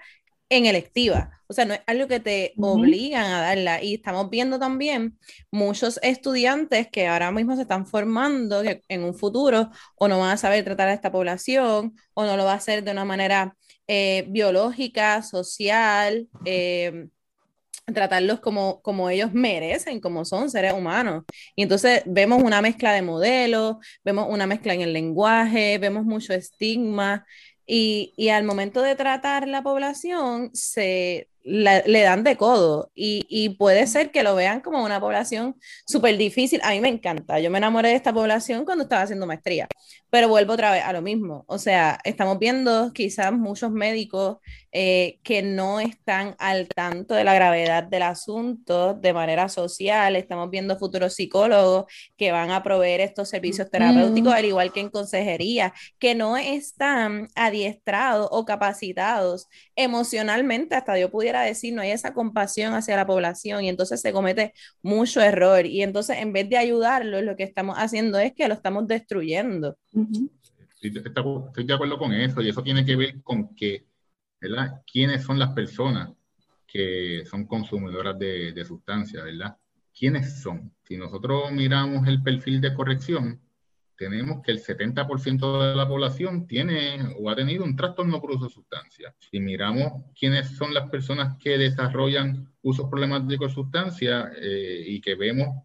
en 0.57 0.65
electiva. 0.65 1.41
O 1.47 1.53
sea, 1.53 1.65
no 1.65 1.73
es 1.73 1.81
algo 1.87 2.07
que 2.07 2.19
te 2.19 2.53
obligan 2.57 3.25
a 3.25 3.41
darla. 3.41 3.83
Y 3.83 3.95
estamos 3.95 4.29
viendo 4.29 4.59
también 4.59 5.17
muchos 5.51 5.99
estudiantes 6.01 6.87
que 6.89 7.07
ahora 7.07 7.31
mismo 7.31 7.55
se 7.55 7.63
están 7.63 7.85
formando 7.85 8.63
que 8.63 8.81
en 8.87 9.03
un 9.03 9.13
futuro 9.15 9.69
o 9.95 10.07
no 10.07 10.19
van 10.19 10.31
a 10.31 10.37
saber 10.37 10.63
tratar 10.63 10.89
a 10.89 10.93
esta 10.93 11.11
población 11.11 11.95
o 12.13 12.25
no 12.25 12.37
lo 12.37 12.45
va 12.45 12.53
a 12.53 12.55
hacer 12.55 12.83
de 12.83 12.91
una 12.91 13.05
manera 13.05 13.55
eh, 13.87 14.25
biológica, 14.29 15.21
social, 15.21 16.27
eh, 16.45 17.07
tratarlos 17.85 18.39
como, 18.39 18.81
como 18.81 19.09
ellos 19.09 19.33
merecen, 19.33 19.99
como 19.99 20.23
son 20.25 20.49
seres 20.49 20.73
humanos. 20.73 21.23
Y 21.55 21.63
entonces 21.63 22.03
vemos 22.05 22.41
una 22.41 22.61
mezcla 22.61 22.93
de 22.93 23.01
modelos, 23.01 23.77
vemos 24.03 24.27
una 24.29 24.47
mezcla 24.47 24.73
en 24.73 24.81
el 24.81 24.93
lenguaje, 24.93 25.77
vemos 25.79 26.05
mucho 26.05 26.33
estigma. 26.33 27.25
Y, 27.65 28.13
y, 28.17 28.29
al 28.29 28.43
momento 28.43 28.81
de 28.81 28.95
tratar 28.95 29.47
la 29.47 29.63
población, 29.63 30.49
se, 30.53 31.29
le 31.43 32.01
dan 32.01 32.23
de 32.23 32.37
codo 32.37 32.91
y, 32.95 33.25
y, 33.29 33.49
puede 33.49 33.85
ser 33.87 34.11
que 34.11 34.23
lo 34.23 34.35
vean 34.35 34.61
como 34.61 34.83
una 34.83 34.99
población 34.99 35.55
súper 35.85 36.17
difícil. 36.17 36.61
A 36.63 36.71
mí 36.71 36.79
me 36.79 36.89
encanta, 36.89 37.39
yo 37.39 37.51
me 37.51 37.57
enamoré 37.57 37.89
de 37.89 37.95
esta 37.95 38.13
población 38.13 38.65
cuando 38.65 38.83
estaba 38.83 39.01
haciendo 39.01 39.27
maestría, 39.27 39.67
pero 40.09 40.29
vuelvo 40.29 40.53
otra 40.53 40.71
vez 40.71 40.83
a 40.83 40.93
lo 40.93 41.01
mismo. 41.01 41.43
O 41.47 41.57
sea, 41.57 41.99
estamos 42.03 42.39
viendo 42.39 42.93
quizás 42.93 43.33
muchos 43.33 43.71
médicos 43.71 44.37
eh, 44.75 45.19
que 45.21 45.43
no 45.43 45.79
están 45.79 46.35
al 46.39 46.67
tanto 46.67 47.13
de 47.13 47.23
la 47.23 47.35
gravedad 47.35 47.83
del 47.83 48.01
asunto 48.01 48.95
de 48.95 49.13
manera 49.13 49.47
social, 49.47 50.15
estamos 50.15 50.49
viendo 50.49 50.79
futuros 50.79 51.13
psicólogos 51.13 51.85
que 52.17 52.31
van 52.31 52.49
a 52.49 52.63
proveer 52.63 52.99
estos 52.99 53.29
servicios 53.29 53.69
terapéuticos, 53.69 54.33
al 54.33 54.45
igual 54.45 54.73
que 54.73 54.79
en 54.79 54.89
consejería, 54.89 55.75
que 55.99 56.15
no 56.15 56.37
están 56.37 57.27
adiestrados 57.35 58.27
o 58.31 58.45
capacitados 58.45 59.47
emocionalmente, 59.75 60.73
hasta 60.73 60.97
yo 60.97 61.11
pudiera 61.11 61.43
decir, 61.43 61.75
no 61.75 61.83
hay 61.83 61.91
esa 61.91 62.15
compasión 62.15 62.73
hacia 62.73 62.95
la 62.95 63.05
población 63.05 63.63
y 63.63 63.69
entonces 63.69 64.01
se 64.01 64.11
comete 64.11 64.53
mucho 64.81 65.21
error. 65.21 65.67
Y 65.67 65.83
entonces 65.83 66.17
en 66.17 66.33
vez 66.33 66.49
de 66.49 66.57
ayudarlo, 66.57 67.21
lo 67.21 67.35
que 67.35 67.43
estamos 67.43 67.75
haciendo 67.77 68.17
es 68.17 68.33
que 68.33 68.47
lo 68.47 68.55
estamos 68.55 68.87
destruyendo. 68.87 69.77
estoy 70.81 71.63
de 71.65 71.73
acuerdo 71.73 71.99
con 71.99 72.11
eso 72.11 72.41
y 72.41 72.49
eso 72.49 72.63
tiene 72.63 72.83
que 72.83 72.95
ver 72.95 73.21
con 73.21 73.53
que, 73.55 73.85
¿verdad? 74.43 74.81
¿Quiénes 74.85 75.23
son 75.23 75.39
las 75.39 75.53
personas 75.53 76.11
que 76.67 77.23
son 77.25 77.45
consumidoras 77.45 78.17
de, 78.19 78.51
de 78.51 78.65
sustancias, 78.65 79.23
¿verdad? 79.23 79.55
¿Quiénes 79.97 80.41
son? 80.41 80.73
Si 80.83 80.97
nosotros 80.97 81.51
miramos 81.51 82.07
el 82.07 82.21
perfil 82.21 82.59
de 82.59 82.73
corrección, 82.73 83.39
tenemos 83.95 84.41
que 84.43 84.51
el 84.51 84.59
70% 84.59 85.69
de 85.69 85.75
la 85.75 85.87
población 85.87 86.45
tiene 86.45 87.15
o 87.19 87.29
ha 87.29 87.35
tenido 87.35 87.63
un 87.63 87.75
trastorno 87.75 88.19
por 88.19 88.31
uso 88.31 88.45
de 88.45 88.51
sustancias. 88.51 89.13
Si 89.19 89.39
miramos 89.39 90.03
quiénes 90.19 90.57
son 90.57 90.73
las 90.73 90.89
personas 90.89 91.37
que 91.37 91.57
desarrollan 91.57 92.51
usos 92.63 92.89
problemáticos 92.89 93.49
de 93.49 93.53
sustancias 93.53 94.33
eh, 94.41 94.83
y 94.87 94.99
que 94.99 95.15
vemos 95.15 95.63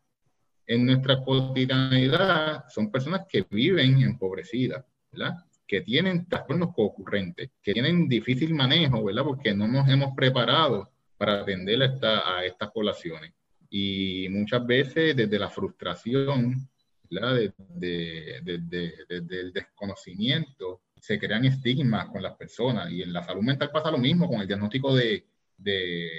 en 0.67 0.87
nuestra 0.87 1.21
cotidianidad, 1.25 2.65
son 2.69 2.93
personas 2.93 3.23
que 3.29 3.45
viven 3.51 4.03
empobrecidas, 4.03 4.85
¿verdad? 5.11 5.35
Que 5.69 5.83
tienen 5.83 6.27
trastornos 6.27 6.75
concurrentes, 6.75 7.51
que 7.63 7.75
tienen 7.75 8.09
difícil 8.09 8.55
manejo, 8.55 9.05
¿verdad? 9.05 9.23
Porque 9.23 9.55
no 9.55 9.69
nos 9.69 9.87
hemos 9.89 10.15
preparado 10.17 10.91
para 11.19 11.43
atender 11.43 11.83
a, 11.83 11.85
esta, 11.85 12.39
a 12.39 12.45
estas 12.45 12.71
poblaciones. 12.71 13.33
Y 13.69 14.29
muchas 14.31 14.67
veces 14.67 15.15
desde 15.15 15.39
la 15.39 15.51
frustración 15.51 16.69
desde 17.11 17.55
de, 17.75 18.95
el 19.09 19.53
desconocimiento 19.53 20.83
se 21.01 21.19
crean 21.19 21.45
estigmas 21.45 22.07
con 22.07 22.23
las 22.23 22.35
personas 22.37 22.91
y 22.91 23.03
en 23.03 23.13
la 23.13 23.23
salud 23.23 23.43
mental 23.43 23.71
pasa 23.71 23.91
lo 23.91 23.99
mismo 23.99 24.29
con 24.29 24.41
el 24.41 24.47
diagnóstico 24.47 24.95
de, 24.95 25.25
de 25.57 26.11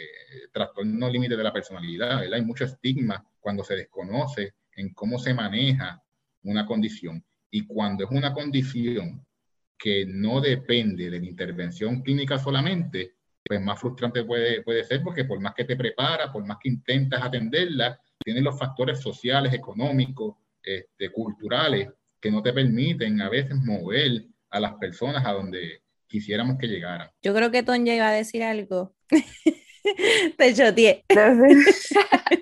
trastorno 0.52 1.10
límite 1.10 1.36
de 1.36 1.44
la 1.44 1.54
personalidad, 1.54 2.22
Hay 2.22 2.42
mucho 2.44 2.66
estigma 2.66 3.24
cuando 3.40 3.64
se 3.64 3.76
desconoce 3.76 4.54
en 4.76 4.94
cómo 4.94 5.20
se 5.20 5.34
maneja 5.34 6.02
una 6.44 6.66
condición 6.66 7.24
y 7.52 7.66
cuando 7.66 8.06
es 8.06 8.12
una 8.12 8.34
condición 8.34 9.26
que 9.80 10.06
no 10.06 10.42
depende 10.42 11.10
de 11.10 11.20
la 11.20 11.26
intervención 11.26 12.02
clínica 12.02 12.38
solamente, 12.38 13.14
pues 13.44 13.62
más 13.62 13.80
frustrante 13.80 14.26
puede, 14.26 14.62
puede 14.62 14.84
ser 14.84 15.02
porque 15.02 15.24
por 15.24 15.40
más 15.40 15.56
que 15.56 15.64
te 15.64 15.78
preparas, 15.78 16.30
por 16.32 16.46
más 16.46 16.58
que 16.62 16.70
intentas 16.70 17.24
atenderla, 17.24 18.00
tienes 18.24 18.44
los 18.44 18.60
factores 18.60 19.00
sociales, 19.00 19.54
económicos, 19.54 20.36
este, 20.62 21.10
culturales 21.12 21.88
que 22.20 22.30
no 22.30 22.44
te 22.44 22.52
permiten 22.52 23.22
a 23.22 23.30
veces 23.30 23.56
mover 23.56 24.26
a 24.50 24.60
las 24.60 24.74
personas 24.74 25.26
a 25.26 25.32
donde 25.32 25.82
quisiéramos 26.06 26.58
que 26.58 26.68
llegaran. 26.68 27.10
Yo 27.22 27.34
creo 27.34 27.50
que 27.50 27.64
Tonya 27.64 27.96
iba 27.96 28.10
a 28.10 28.14
decir 28.14 28.44
algo. 28.44 28.94
te 30.38 30.54
choteé. 30.54 31.06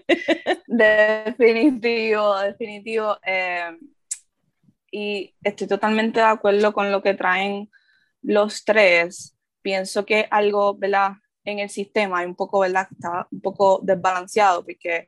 definitivo, 0.68 2.40
definitivo. 2.40 3.18
Eh, 3.26 3.78
y 4.98 5.36
estoy 5.44 5.68
totalmente 5.68 6.20
de 6.20 6.26
acuerdo 6.26 6.74
con 6.74 6.92
lo 6.92 7.04
que 7.04 7.14
traen 7.14 7.70
los 8.24 8.66
tres. 8.66 9.38
Pienso 9.62 10.06
que 10.06 10.28
algo, 10.32 10.76
¿verdad? 10.76 11.14
En 11.44 11.60
el 11.60 11.70
sistema 11.70 12.20
hay 12.20 12.26
un 12.26 12.36
poco, 12.36 12.60
¿verdad? 12.60 12.88
Está 12.92 13.28
un 13.32 13.42
poco 13.42 13.80
desbalanceado 13.84 14.66
porque 14.66 15.08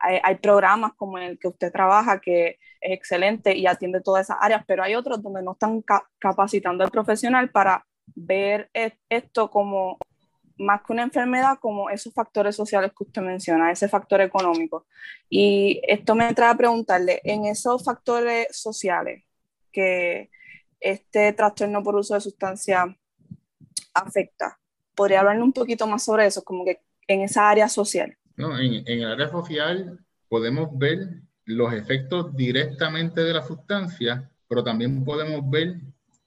hay, 0.00 0.34
programas 0.36 0.92
como 0.94 1.18
el 1.18 1.38
que 1.38 1.48
usted 1.48 1.72
trabaja 1.72 2.20
que 2.20 2.58
es 2.80 2.92
excelente 2.92 3.56
y 3.56 3.66
atiende 3.66 4.00
todas 4.00 4.26
esas 4.26 4.38
áreas, 4.40 4.64
pero 4.66 4.82
hay 4.82 4.94
otros 4.96 5.22
donde 5.22 5.42
no 5.42 5.52
están 5.52 5.84
capacitando 6.18 6.84
al 6.84 6.90
profesional 6.90 7.50
para 7.50 7.84
ver 8.14 8.70
esto 9.08 9.50
como 9.50 9.98
más 10.58 10.82
que 10.82 10.92
una 10.92 11.02
enfermedad, 11.02 11.58
como 11.60 11.90
esos 11.90 12.12
factores 12.12 12.56
sociales 12.56 12.92
que 12.96 13.04
usted 13.04 13.22
menciona, 13.22 13.70
ese 13.70 13.88
factor 13.88 14.20
económico. 14.20 14.86
Y 15.28 15.80
esto 15.84 16.14
me 16.16 16.34
trae 16.34 16.50
a 16.50 16.56
preguntarle, 16.56 17.20
en 17.24 17.44
esos 17.46 17.84
factores 17.84 18.48
sociales 18.50 19.27
que 19.78 20.30
este 20.80 21.32
trastorno 21.34 21.84
por 21.84 21.94
uso 21.94 22.14
de 22.14 22.20
sustancia 22.20 22.96
afecta, 23.94 24.58
¿podría 24.96 25.20
hablarle 25.20 25.42
un 25.42 25.52
poquito 25.52 25.86
más 25.86 26.04
sobre 26.04 26.26
eso, 26.26 26.42
como 26.42 26.64
que 26.64 26.80
en 27.06 27.20
esa 27.20 27.48
área 27.48 27.68
social? 27.68 28.16
No, 28.36 28.58
en, 28.58 28.82
el 28.86 29.06
área 29.06 29.28
social 29.28 30.00
podemos 30.28 30.76
ver 30.76 31.22
los 31.44 31.72
efectos 31.72 32.34
directamente 32.36 33.22
de 33.22 33.32
la 33.32 33.46
sustancia, 33.46 34.28
pero 34.48 34.64
también 34.64 35.04
podemos 35.04 35.48
ver 35.48 35.76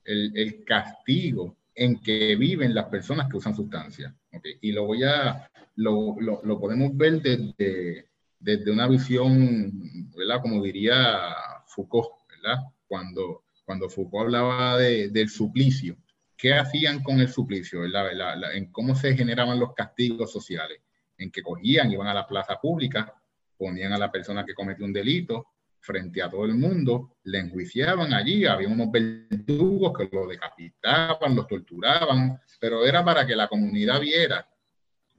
el, 0.06 0.64
castigo 0.66 1.58
en 1.76 2.02
que 2.02 2.38
viven 2.38 2.74
las 2.74 2.86
personas 2.86 3.30
que 3.30 3.38
usan 3.38 3.56
sustancias. 3.56 4.14
Y 4.62 4.72
lo 4.72 4.86
voy 4.86 5.04
a, 5.04 5.50
lo, 5.76 6.16
lo, 6.20 6.60
podemos 6.60 6.96
ver 6.96 7.22
desde, 7.22 8.08
desde, 8.40 8.72
una 8.72 8.88
visión, 8.88 9.72
¿verdad? 10.16 10.42
Como 10.42 10.64
diría 10.64 11.36
Foucault, 11.68 12.12
¿verdad? 12.30 12.64
Cuando, 12.92 13.46
cuando 13.64 13.88
Foucault 13.88 14.26
hablaba 14.26 14.78
de, 14.78 15.08
del 15.08 15.30
suplicio. 15.30 15.96
¿Qué 16.36 16.56
hacían 16.56 17.02
con 17.02 17.22
el 17.22 17.30
suplicio, 17.30 17.80
¿verdad? 17.80 18.54
en 18.54 18.70
cómo 18.70 18.96
se 18.96 19.16
generaban 19.16 19.62
los 19.62 19.74
castigos 19.74 20.30
sociales 20.30 20.82
en 21.18 21.32
que 21.32 21.42
cogían, 21.42 21.90
iban 21.90 22.08
a 22.08 22.14
la 22.14 22.28
plaza 22.28 22.60
pública, 22.60 23.16
ponían 23.56 23.94
a 23.94 23.98
la 23.98 24.12
persona 24.12 24.44
que 24.44 24.54
cometió 24.54 24.84
un 24.84 24.92
delito 24.92 25.54
frente 25.80 26.22
a 26.22 26.30
todo 26.30 26.44
el 26.44 26.56
mundo, 26.56 27.16
le 27.24 27.40
enjuiciaban 27.40 28.14
allí, 28.14 28.46
había 28.46 28.68
unos 28.68 28.92
verdugos 28.92 29.98
que 29.98 30.10
lo 30.12 30.28
decapitaban, 30.28 31.34
los 31.34 31.48
torturaban, 31.48 32.42
pero 32.60 32.86
era 32.86 33.06
para 33.06 33.26
que 33.26 33.38
la 33.38 33.48
comunidad 33.48 34.02
viera 34.02 34.46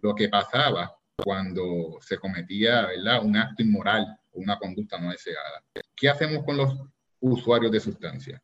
lo 0.02 0.14
que 0.14 0.29
pasaba 0.29 0.95
cuando 1.17 1.97
se 2.02 2.19
cometía 2.19 2.88
¿verdad? 2.88 3.25
un 3.25 3.35
acto 3.35 3.62
inmoral 3.62 4.19
una 4.33 4.59
conducta 4.59 4.99
no 4.99 5.11
deseada. 5.11 5.64
¿Qué 5.97 6.09
hacemos 6.09 6.45
con 6.45 6.59
los 6.59 6.76
usuarios 7.23 7.73
de 7.73 7.81
sustancias? 7.81 8.41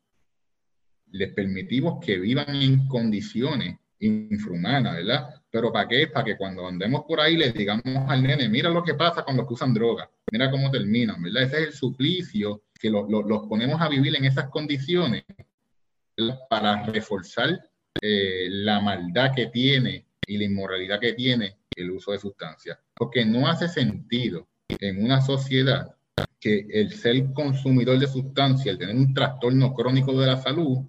Les 1.11 1.33
permitimos 1.33 2.03
que 2.03 2.17
vivan 2.17 2.55
en 2.55 2.87
condiciones 2.87 3.77
infrahumanas, 3.99 4.95
¿verdad? 4.95 5.35
Pero 5.49 5.71
¿para 5.71 5.87
qué? 5.87 6.07
Para 6.07 6.25
que 6.25 6.37
cuando 6.37 6.67
andemos 6.67 7.03
por 7.07 7.19
ahí 7.19 7.35
les 7.37 7.53
digamos 7.53 7.83
al 8.07 8.23
nene, 8.23 8.47
mira 8.49 8.69
lo 8.69 8.83
que 8.83 8.93
pasa 8.93 9.23
con 9.23 9.35
los 9.35 9.47
que 9.47 9.53
usan 9.53 9.73
droga, 9.73 10.09
mira 10.31 10.49
cómo 10.51 10.71
terminan, 10.71 11.21
¿verdad? 11.21 11.43
Ese 11.43 11.61
es 11.61 11.67
el 11.67 11.73
suplicio 11.73 12.63
que 12.79 12.89
los 12.89 13.47
ponemos 13.47 13.81
a 13.81 13.89
vivir 13.89 14.15
en 14.15 14.25
esas 14.25 14.49
condiciones 14.49 15.23
para 16.49 16.83
reforzar 16.85 17.59
eh, 18.01 18.47
la 18.49 18.79
maldad 18.79 19.33
que 19.35 19.47
tiene 19.47 20.05
y 20.25 20.37
la 20.37 20.45
inmoralidad 20.45 20.99
que 20.99 21.13
tiene 21.13 21.57
el 21.75 21.91
uso 21.91 22.11
de 22.11 22.19
sustancias. 22.19 22.77
Porque 22.95 23.25
no 23.25 23.47
hace 23.47 23.67
sentido 23.67 24.47
en 24.67 25.03
una 25.03 25.21
sociedad 25.21 25.95
que 26.39 26.67
el 26.71 26.93
ser 26.93 27.33
consumidor 27.33 27.99
de 27.99 28.07
sustancias, 28.07 28.67
el 28.67 28.77
tener 28.77 28.95
un 28.95 29.13
trastorno 29.13 29.73
crónico 29.73 30.19
de 30.19 30.27
la 30.27 30.41
salud, 30.41 30.79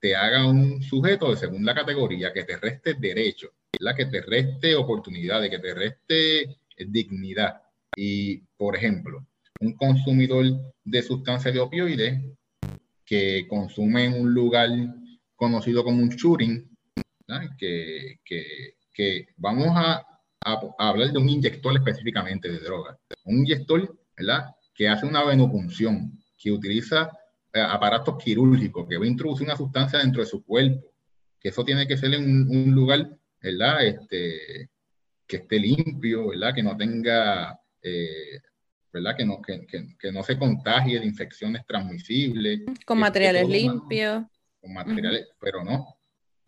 te 0.00 0.14
haga 0.14 0.46
un 0.46 0.82
sujeto 0.82 1.30
de 1.30 1.36
segunda 1.36 1.74
categoría, 1.74 2.32
que 2.32 2.44
te 2.44 2.56
reste 2.56 2.94
derecho 2.94 3.50
la 3.80 3.94
que 3.94 4.06
te 4.06 4.20
reste 4.20 4.74
oportunidades, 4.74 5.50
que 5.50 5.58
te 5.58 5.74
reste 5.74 6.42
eh, 6.42 6.48
dignidad. 6.86 7.62
Y, 7.96 8.38
por 8.56 8.76
ejemplo, 8.76 9.26
un 9.60 9.74
consumidor 9.74 10.44
de 10.84 11.02
sustancias 11.02 11.54
de 11.54 11.60
opioides 11.60 12.20
que 13.04 13.46
consume 13.48 14.06
en 14.06 14.20
un 14.20 14.32
lugar 14.32 14.70
conocido 15.36 15.84
como 15.84 16.02
un 16.02 16.10
shooting, 16.10 16.70
que, 17.58 18.20
que, 18.24 18.76
que, 18.92 19.28
vamos 19.36 19.68
a, 19.74 20.06
a, 20.44 20.60
hablar 20.78 21.12
de 21.12 21.18
un 21.18 21.28
inyector 21.28 21.74
específicamente 21.76 22.50
de 22.50 22.58
droga. 22.60 22.98
Un 23.24 23.38
inyector 23.38 23.96
¿verdad? 24.16 24.54
Que 24.74 24.88
hace 24.88 25.06
una 25.06 25.24
venopunción, 25.24 26.18
que 26.36 26.50
utiliza 26.50 27.10
eh, 27.52 27.60
aparatos 27.60 28.16
quirúrgicos, 28.22 28.86
que 28.88 28.98
va 28.98 29.04
a 29.04 29.08
introducir 29.08 29.46
una 29.46 29.56
sustancia 29.56 30.00
dentro 30.00 30.22
de 30.22 30.28
su 30.28 30.44
cuerpo, 30.44 30.92
que 31.40 31.50
eso 31.50 31.64
tiene 31.64 31.86
que 31.86 31.96
ser 31.96 32.12
en 32.14 32.48
un 32.48 32.74
lugar 32.74 33.08
¿verdad? 33.44 33.84
Este, 33.86 34.70
que 35.26 35.36
esté 35.36 35.58
limpio, 35.58 36.28
¿verdad? 36.28 36.54
Que 36.54 36.62
no 36.62 36.76
tenga, 36.76 37.60
eh, 37.82 38.40
¿verdad? 38.90 39.16
Que 39.16 39.24
no, 39.26 39.42
que, 39.42 39.66
que, 39.66 40.12
no 40.12 40.22
se 40.22 40.38
contagie 40.38 40.98
de 40.98 41.06
infecciones 41.06 41.66
transmisibles. 41.66 42.62
Con 42.86 42.98
materiales 42.98 43.46
limpios. 43.46 44.24
Con 44.60 44.72
materiales, 44.72 45.28
pero 45.38 45.62
no. 45.62 45.98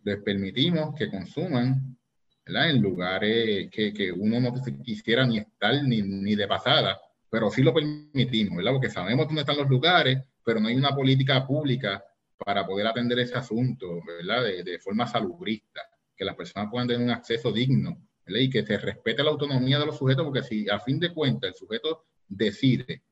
Les 0.03 0.17
permitimos 0.23 0.95
que 0.95 1.11
consuman, 1.11 1.95
¿verdad? 2.43 2.71
En 2.71 2.81
lugares 2.81 3.69
que, 3.71 3.93
que 3.93 4.11
uno 4.11 4.39
no 4.39 4.53
quisiera 4.83 5.25
ni 5.27 5.37
estar 5.37 5.83
ni, 5.83 6.01
ni 6.01 6.35
de 6.35 6.47
pasada, 6.47 6.99
pero 7.29 7.49
sí 7.49 7.61
lo 7.61 7.73
permitimos, 7.73 8.57
¿verdad? 8.57 8.73
Porque 8.73 8.89
sabemos 8.89 9.27
dónde 9.27 9.41
están 9.41 9.57
los 9.57 9.69
lugares, 9.69 10.23
pero 10.43 10.59
no 10.59 10.67
hay 10.67 10.75
una 10.75 10.95
política 10.95 11.45
pública 11.45 12.03
para 12.37 12.65
poder 12.65 12.87
atender 12.87 13.19
ese 13.19 13.35
asunto, 13.35 14.01
¿verdad? 14.05 14.43
De, 14.43 14.63
de 14.63 14.79
forma 14.79 15.07
salubrista 15.07 15.81
que 16.15 16.25
las 16.25 16.35
personas 16.35 16.69
puedan 16.71 16.87
tener 16.87 17.03
un 17.03 17.11
acceso 17.11 17.51
digno 17.51 18.01
y 18.27 18.49
que 18.49 18.65
se 18.65 18.77
respete 18.77 19.23
la 19.23 19.29
autonomía 19.29 19.79
de 19.79 19.85
los 19.85 19.97
sujetos, 19.97 20.25
porque 20.25 20.43
si 20.43 20.69
a 20.69 20.79
fin 20.79 20.99
de 20.99 21.13
cuentas 21.13 21.49
el 21.51 21.55
sujeto 21.55 22.05
decide 22.27 23.03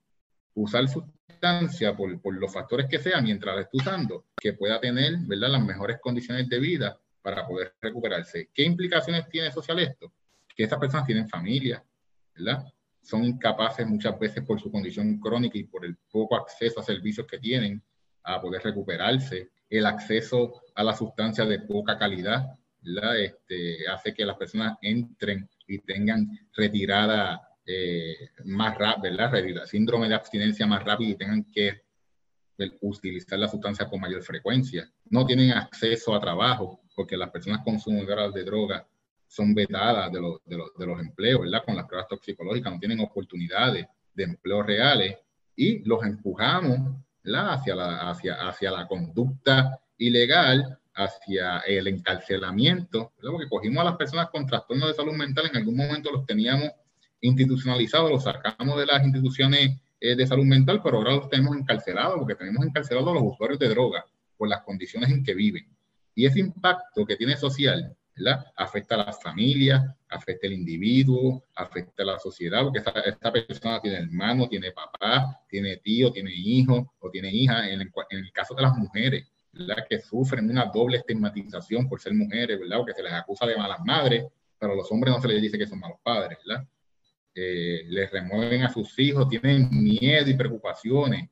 usar 0.55 0.87
sustancia 0.87 1.95
por, 1.95 2.21
por 2.21 2.35
los 2.35 2.51
factores 2.51 2.87
que 2.89 2.99
sean 2.99 3.23
mientras 3.23 3.55
la 3.55 3.61
esté 3.61 3.77
usando, 3.77 4.25
que 4.37 4.53
pueda 4.53 4.79
tener 4.79 5.17
¿verdad? 5.19 5.49
las 5.49 5.65
mejores 5.65 5.99
condiciones 6.01 6.49
de 6.49 6.59
vida 6.59 6.99
para 7.21 7.47
poder 7.47 7.75
recuperarse. 7.81 8.49
¿Qué 8.53 8.63
implicaciones 8.63 9.27
tiene 9.29 9.51
social 9.51 9.79
esto? 9.79 10.13
Que 10.55 10.63
esas 10.63 10.79
personas 10.79 11.05
tienen 11.05 11.27
familia, 11.27 11.83
¿verdad? 12.35 12.65
Son 13.05 13.23
incapaces 13.23 13.85
muchas 13.87 14.17
veces 14.17 14.43
por 14.43 14.59
su 14.59 14.71
condición 14.71 15.19
crónica 15.19 15.57
y 15.57 15.63
por 15.63 15.85
el 15.85 15.95
poco 16.11 16.35
acceso 16.35 16.79
a 16.79 16.83
servicios 16.83 17.27
que 17.27 17.37
tienen 17.37 17.81
a 18.23 18.41
poder 18.41 18.63
recuperarse, 18.63 19.51
el 19.69 19.85
acceso 19.85 20.61
a 20.73 20.83
la 20.83 20.95
sustancia 20.95 21.45
de 21.45 21.59
poca 21.59 21.97
calidad, 21.97 22.45
Este, 23.17 23.87
hace 23.87 24.13
que 24.13 24.25
las 24.25 24.37
personas 24.37 24.77
entren 24.81 25.49
y 25.67 25.79
tengan 25.79 26.29
retirada 26.53 27.41
eh, 27.65 28.29
más 28.43 28.77
rápida, 28.77 29.29
¿verdad? 29.31 29.65
síndrome 29.65 30.07
de 30.07 30.15
abstinencia 30.15 30.67
más 30.67 30.83
rápida 30.83 31.09
y 31.09 31.15
tengan 31.15 31.43
que 31.45 31.81
utilizar 32.81 33.39
la 33.39 33.47
sustancia 33.47 33.87
con 33.87 33.99
mayor 33.99 34.23
frecuencia. 34.23 34.87
No 35.09 35.25
tienen 35.25 35.51
acceso 35.51 36.13
a 36.13 36.19
trabajo 36.19 36.81
porque 36.95 37.17
las 37.17 37.31
personas 37.31 37.61
consumidoras 37.63 38.33
de 38.33 38.43
drogas 38.43 38.83
son 39.27 39.53
vetadas 39.53 40.11
de, 40.11 40.19
de, 40.45 40.57
de, 40.77 40.85
los 40.85 40.99
empleos, 40.99 41.41
¿verdad? 41.41 41.63
Con 41.65 41.75
las 41.75 41.85
pruebas 41.85 42.07
toxicológicas, 42.07 42.73
no 42.73 42.79
tienen 42.79 42.99
oportunidades 42.99 43.85
de 44.13 44.23
empleos 44.23 44.65
reales 44.65 45.17
y 45.55 45.79
los 45.87 46.03
empujamos 46.03 46.79
Hacia, 47.33 47.73
la, 47.73 48.09
hacia, 48.11 48.35
hacia 48.47 48.69
la 48.69 48.87
conducta 48.87 49.79
ilegal, 49.97 50.77
hacia 50.93 51.59
el 51.61 51.87
encarcelamiento, 51.87 53.13
porque 53.19 53.49
cogimos 53.49 53.81
a 53.81 53.85
las 53.85 53.97
personas 53.97 54.29
con 54.29 54.45
trastornos 54.45 54.89
de 54.89 54.93
salud 54.93 55.13
mental, 55.13 55.47
en 55.47 55.57
algún 55.57 55.75
momento 55.75 56.11
los 56.11 56.23
teníamos 56.27 56.69
institucionalizados, 57.21 58.11
los 58.11 58.23
sacamos 58.23 58.77
de 58.77 58.85
las 58.85 59.03
instituciones 59.03 59.81
eh, 59.99 60.15
de 60.15 60.27
salud 60.27 60.45
mental, 60.45 60.81
pero 60.83 60.97
ahora 60.97 61.15
los 61.15 61.27
tenemos 61.27 61.57
encarcelados, 61.57 62.19
porque 62.19 62.35
tenemos 62.35 62.63
encarcelados 62.63 63.09
a 63.09 63.13
los 63.15 63.23
usuarios 63.23 63.57
de 63.57 63.69
droga 63.69 64.05
por 64.37 64.47
las 64.47 64.61
condiciones 64.61 65.09
en 65.09 65.23
que 65.23 65.33
viven. 65.33 65.67
Y 66.13 66.27
ese 66.27 66.39
impacto 66.39 67.07
que 67.07 67.15
tiene 67.15 67.35
social 67.37 67.97
Afecta 68.55 68.95
a 68.95 69.05
las 69.05 69.21
familias, 69.21 69.83
afecta 70.09 70.47
al 70.47 70.53
individuo, 70.53 71.43
afecta 71.53 72.03
a 72.03 72.05
la 72.05 72.19
sociedad, 72.19 72.63
porque 72.63 72.79
esta, 72.79 73.31
persona 73.31 73.81
tiene 73.81 73.97
hermano, 73.97 74.47
tiene 74.47 74.71
papá, 74.71 75.41
tiene 75.49 75.77
tío, 75.77 76.11
tiene 76.13 76.31
hijo 76.33 76.93
o 76.99 77.09
tiene 77.09 77.29
hija. 77.29 77.69
En 77.69 77.81
el, 77.81 78.31
caso 78.31 78.55
de 78.55 78.61
las 78.61 78.77
mujeres, 78.77 79.27
¿verdad? 79.51 79.85
Que 79.89 79.99
sufren 79.99 80.49
una 80.49 80.65
doble 80.65 80.97
estigmatización 80.97 81.89
por 81.89 81.99
ser 81.99 82.13
mujeres, 82.13 82.57
¿verdad? 82.57 82.79
O 82.79 82.85
que 82.85 82.93
se 82.93 83.03
les 83.03 83.11
acusa 83.11 83.45
de 83.45 83.57
malas 83.57 83.79
madres, 83.85 84.25
pero 84.57 84.71
a 84.71 84.75
los 84.75 84.89
hombres 84.91 85.13
no 85.13 85.21
se 85.21 85.27
les 85.27 85.41
dice 85.41 85.57
que 85.57 85.67
son 85.67 85.79
malos 85.79 85.97
padres, 86.01 86.37
¿verdad? 86.45 86.65
Eh, 87.33 87.83
les 87.89 88.09
remueven 88.11 88.63
a 88.63 88.71
sus 88.71 88.97
hijos, 88.97 89.27
tienen 89.27 89.67
miedo 89.71 90.29
y 90.29 90.35
preocupaciones 90.35 91.29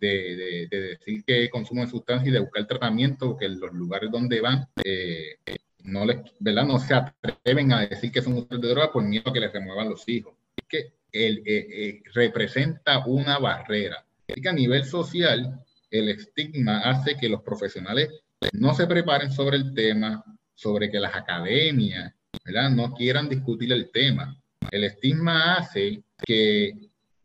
de, 0.00 0.66
decir 0.68 1.24
que 1.24 1.48
consumen 1.48 1.88
sustancias 1.88 2.28
y 2.28 2.32
de 2.32 2.40
buscar 2.40 2.66
tratamiento, 2.66 3.38
en 3.40 3.60
los 3.60 3.72
lugares 3.72 4.10
donde 4.10 4.40
van 4.40 4.66
eh, 4.84 5.36
no, 5.84 6.04
les, 6.04 6.18
¿verdad? 6.40 6.64
no 6.64 6.78
se 6.78 6.94
atreven 6.94 7.72
a 7.72 7.86
decir 7.86 8.10
que 8.10 8.22
son 8.22 8.34
usuarios 8.34 8.62
de 8.62 8.68
droga 8.68 8.92
por 8.92 9.04
miedo 9.04 9.30
a 9.30 9.32
que 9.32 9.40
les 9.40 9.52
remuevan 9.52 9.90
los 9.90 10.08
hijos. 10.08 10.34
Es 10.56 10.64
que 10.66 10.92
él, 11.12 11.42
eh, 11.46 11.66
eh, 11.70 12.02
representa 12.14 13.06
una 13.06 13.38
barrera. 13.38 14.04
Que 14.26 14.48
a 14.48 14.52
nivel 14.52 14.84
social, 14.84 15.62
el 15.90 16.08
estigma 16.08 16.80
hace 16.80 17.16
que 17.16 17.28
los 17.28 17.42
profesionales 17.42 18.08
no 18.52 18.74
se 18.74 18.86
preparen 18.86 19.30
sobre 19.30 19.58
el 19.58 19.74
tema, 19.74 20.24
sobre 20.54 20.90
que 20.90 20.98
las 20.98 21.14
academias 21.14 22.12
¿verdad? 22.44 22.70
no 22.70 22.94
quieran 22.94 23.28
discutir 23.28 23.72
el 23.72 23.90
tema. 23.90 24.36
El 24.70 24.84
estigma 24.84 25.56
hace 25.56 26.02
que 26.26 26.72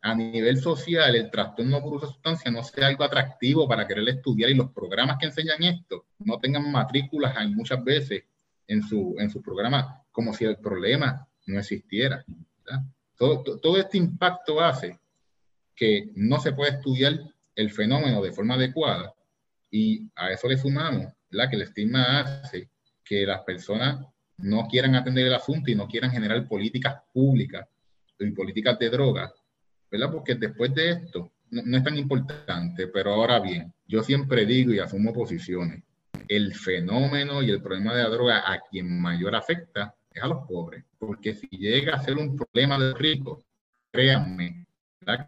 a 0.02 0.14
nivel 0.14 0.58
social 0.58 1.14
el 1.16 1.30
trastorno 1.30 1.80
por 1.80 1.94
uso 1.94 2.06
de 2.06 2.12
sustancia 2.12 2.50
no 2.50 2.62
sea 2.62 2.86
algo 2.86 3.04
atractivo 3.04 3.66
para 3.66 3.86
querer 3.86 4.08
estudiar 4.08 4.50
y 4.50 4.54
los 4.54 4.70
programas 4.70 5.18
que 5.18 5.26
enseñan 5.26 5.62
esto 5.62 6.06
no 6.20 6.38
tengan 6.38 6.70
matrículas 6.72 7.36
hay 7.36 7.48
muchas 7.48 7.84
veces 7.84 8.24
en 8.70 8.82
su, 8.82 9.16
en 9.18 9.28
su 9.30 9.42
programa 9.42 10.02
como 10.12 10.32
si 10.32 10.44
el 10.44 10.56
problema 10.56 11.26
no 11.46 11.58
existiera. 11.58 12.24
Todo, 13.16 13.42
todo, 13.42 13.76
este 13.78 13.98
impacto 13.98 14.60
hace 14.60 14.98
que 15.74 16.10
no 16.14 16.40
se 16.40 16.52
puede 16.52 16.72
estudiar 16.72 17.18
el 17.56 17.70
fenómeno 17.70 18.22
de 18.22 18.32
forma 18.32 18.54
adecuada 18.54 19.12
y 19.70 20.08
a 20.14 20.30
eso 20.30 20.48
le 20.48 20.56
sumamos 20.56 21.12
la 21.30 21.50
que 21.50 21.56
el 21.56 21.62
estigma 21.62 22.20
hace 22.20 22.70
que 23.04 23.26
las 23.26 23.40
personas 23.40 24.06
no 24.38 24.68
quieran 24.68 24.94
atender 24.94 25.26
el 25.26 25.34
asunto 25.34 25.70
y 25.70 25.74
no 25.74 25.88
quieran 25.88 26.12
generar 26.12 26.46
políticas 26.46 27.02
públicas 27.12 27.66
y 28.18 28.30
políticas 28.30 28.78
de 28.78 28.88
drogas, 28.88 29.32
¿verdad? 29.90 30.12
Porque 30.12 30.36
después 30.36 30.72
de 30.74 30.92
esto 30.92 31.32
no, 31.50 31.62
no 31.64 31.76
es 31.76 31.82
tan 31.82 31.98
importante, 31.98 32.86
pero 32.86 33.14
ahora 33.14 33.40
bien, 33.40 33.74
yo 33.86 34.02
siempre 34.02 34.46
digo 34.46 34.72
y 34.72 34.78
asumo 34.78 35.12
posiciones 35.12 35.82
el 36.30 36.54
fenómeno 36.54 37.42
y 37.42 37.50
el 37.50 37.60
problema 37.60 37.92
de 37.92 38.04
la 38.04 38.08
droga 38.08 38.52
a 38.52 38.60
quien 38.70 39.00
mayor 39.00 39.34
afecta 39.34 39.96
es 40.12 40.22
a 40.22 40.28
los 40.28 40.46
pobres, 40.46 40.84
porque 40.96 41.34
si 41.34 41.48
llega 41.48 41.96
a 41.96 42.02
ser 42.04 42.16
un 42.16 42.36
problema 42.36 42.78
de 42.78 42.94
ricos, 42.94 43.44
créanme 43.90 44.64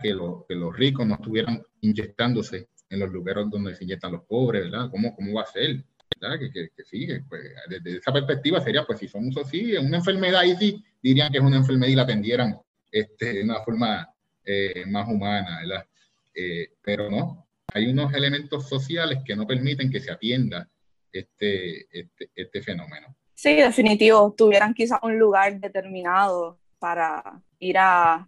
que, 0.00 0.16
que 0.48 0.54
los 0.54 0.76
ricos 0.76 1.04
no 1.04 1.14
estuvieran 1.14 1.60
inyectándose 1.80 2.68
en 2.88 3.00
los 3.00 3.10
lugares 3.10 3.50
donde 3.50 3.74
se 3.74 3.82
inyectan 3.82 4.12
los 4.12 4.22
pobres, 4.22 4.70
¿verdad? 4.70 4.90
¿Cómo, 4.92 5.16
cómo 5.16 5.34
va 5.34 5.42
a 5.42 5.46
ser? 5.46 5.84
¿verdad? 6.20 6.38
Que, 6.38 6.52
que, 6.52 6.68
que 6.76 6.84
sí, 6.84 7.08
pues, 7.28 7.42
desde 7.68 7.98
esa 7.98 8.12
perspectiva 8.12 8.60
sería, 8.60 8.84
pues 8.84 9.00
si 9.00 9.08
somos 9.08 9.36
así, 9.38 9.76
una 9.76 9.96
enfermedad, 9.96 10.44
y 10.44 10.54
sí 10.54 10.84
dirían 11.02 11.32
que 11.32 11.38
es 11.38 11.44
una 11.44 11.56
enfermedad 11.56 11.90
y 11.90 11.96
la 11.96 12.02
atendieran 12.02 12.60
este, 12.92 13.32
de 13.32 13.42
una 13.42 13.60
forma 13.64 14.08
eh, 14.44 14.84
más 14.86 15.08
humana, 15.08 15.62
¿verdad? 15.62 15.84
Eh, 16.32 16.74
pero 16.80 17.10
no, 17.10 17.48
hay 17.74 17.88
unos 17.88 18.14
elementos 18.14 18.68
sociales 18.68 19.18
que 19.24 19.34
no 19.34 19.48
permiten 19.48 19.90
que 19.90 19.98
se 19.98 20.12
atienda 20.12 20.68
este, 21.12 21.86
este, 21.98 22.30
este 22.34 22.62
fenómeno. 22.62 23.14
Sí, 23.34 23.56
definitivo. 23.56 24.34
Tuvieran 24.36 24.74
quizás 24.74 25.00
un 25.02 25.18
lugar 25.18 25.58
determinado 25.58 26.58
para 26.78 27.40
ir 27.58 27.78
a 27.78 28.26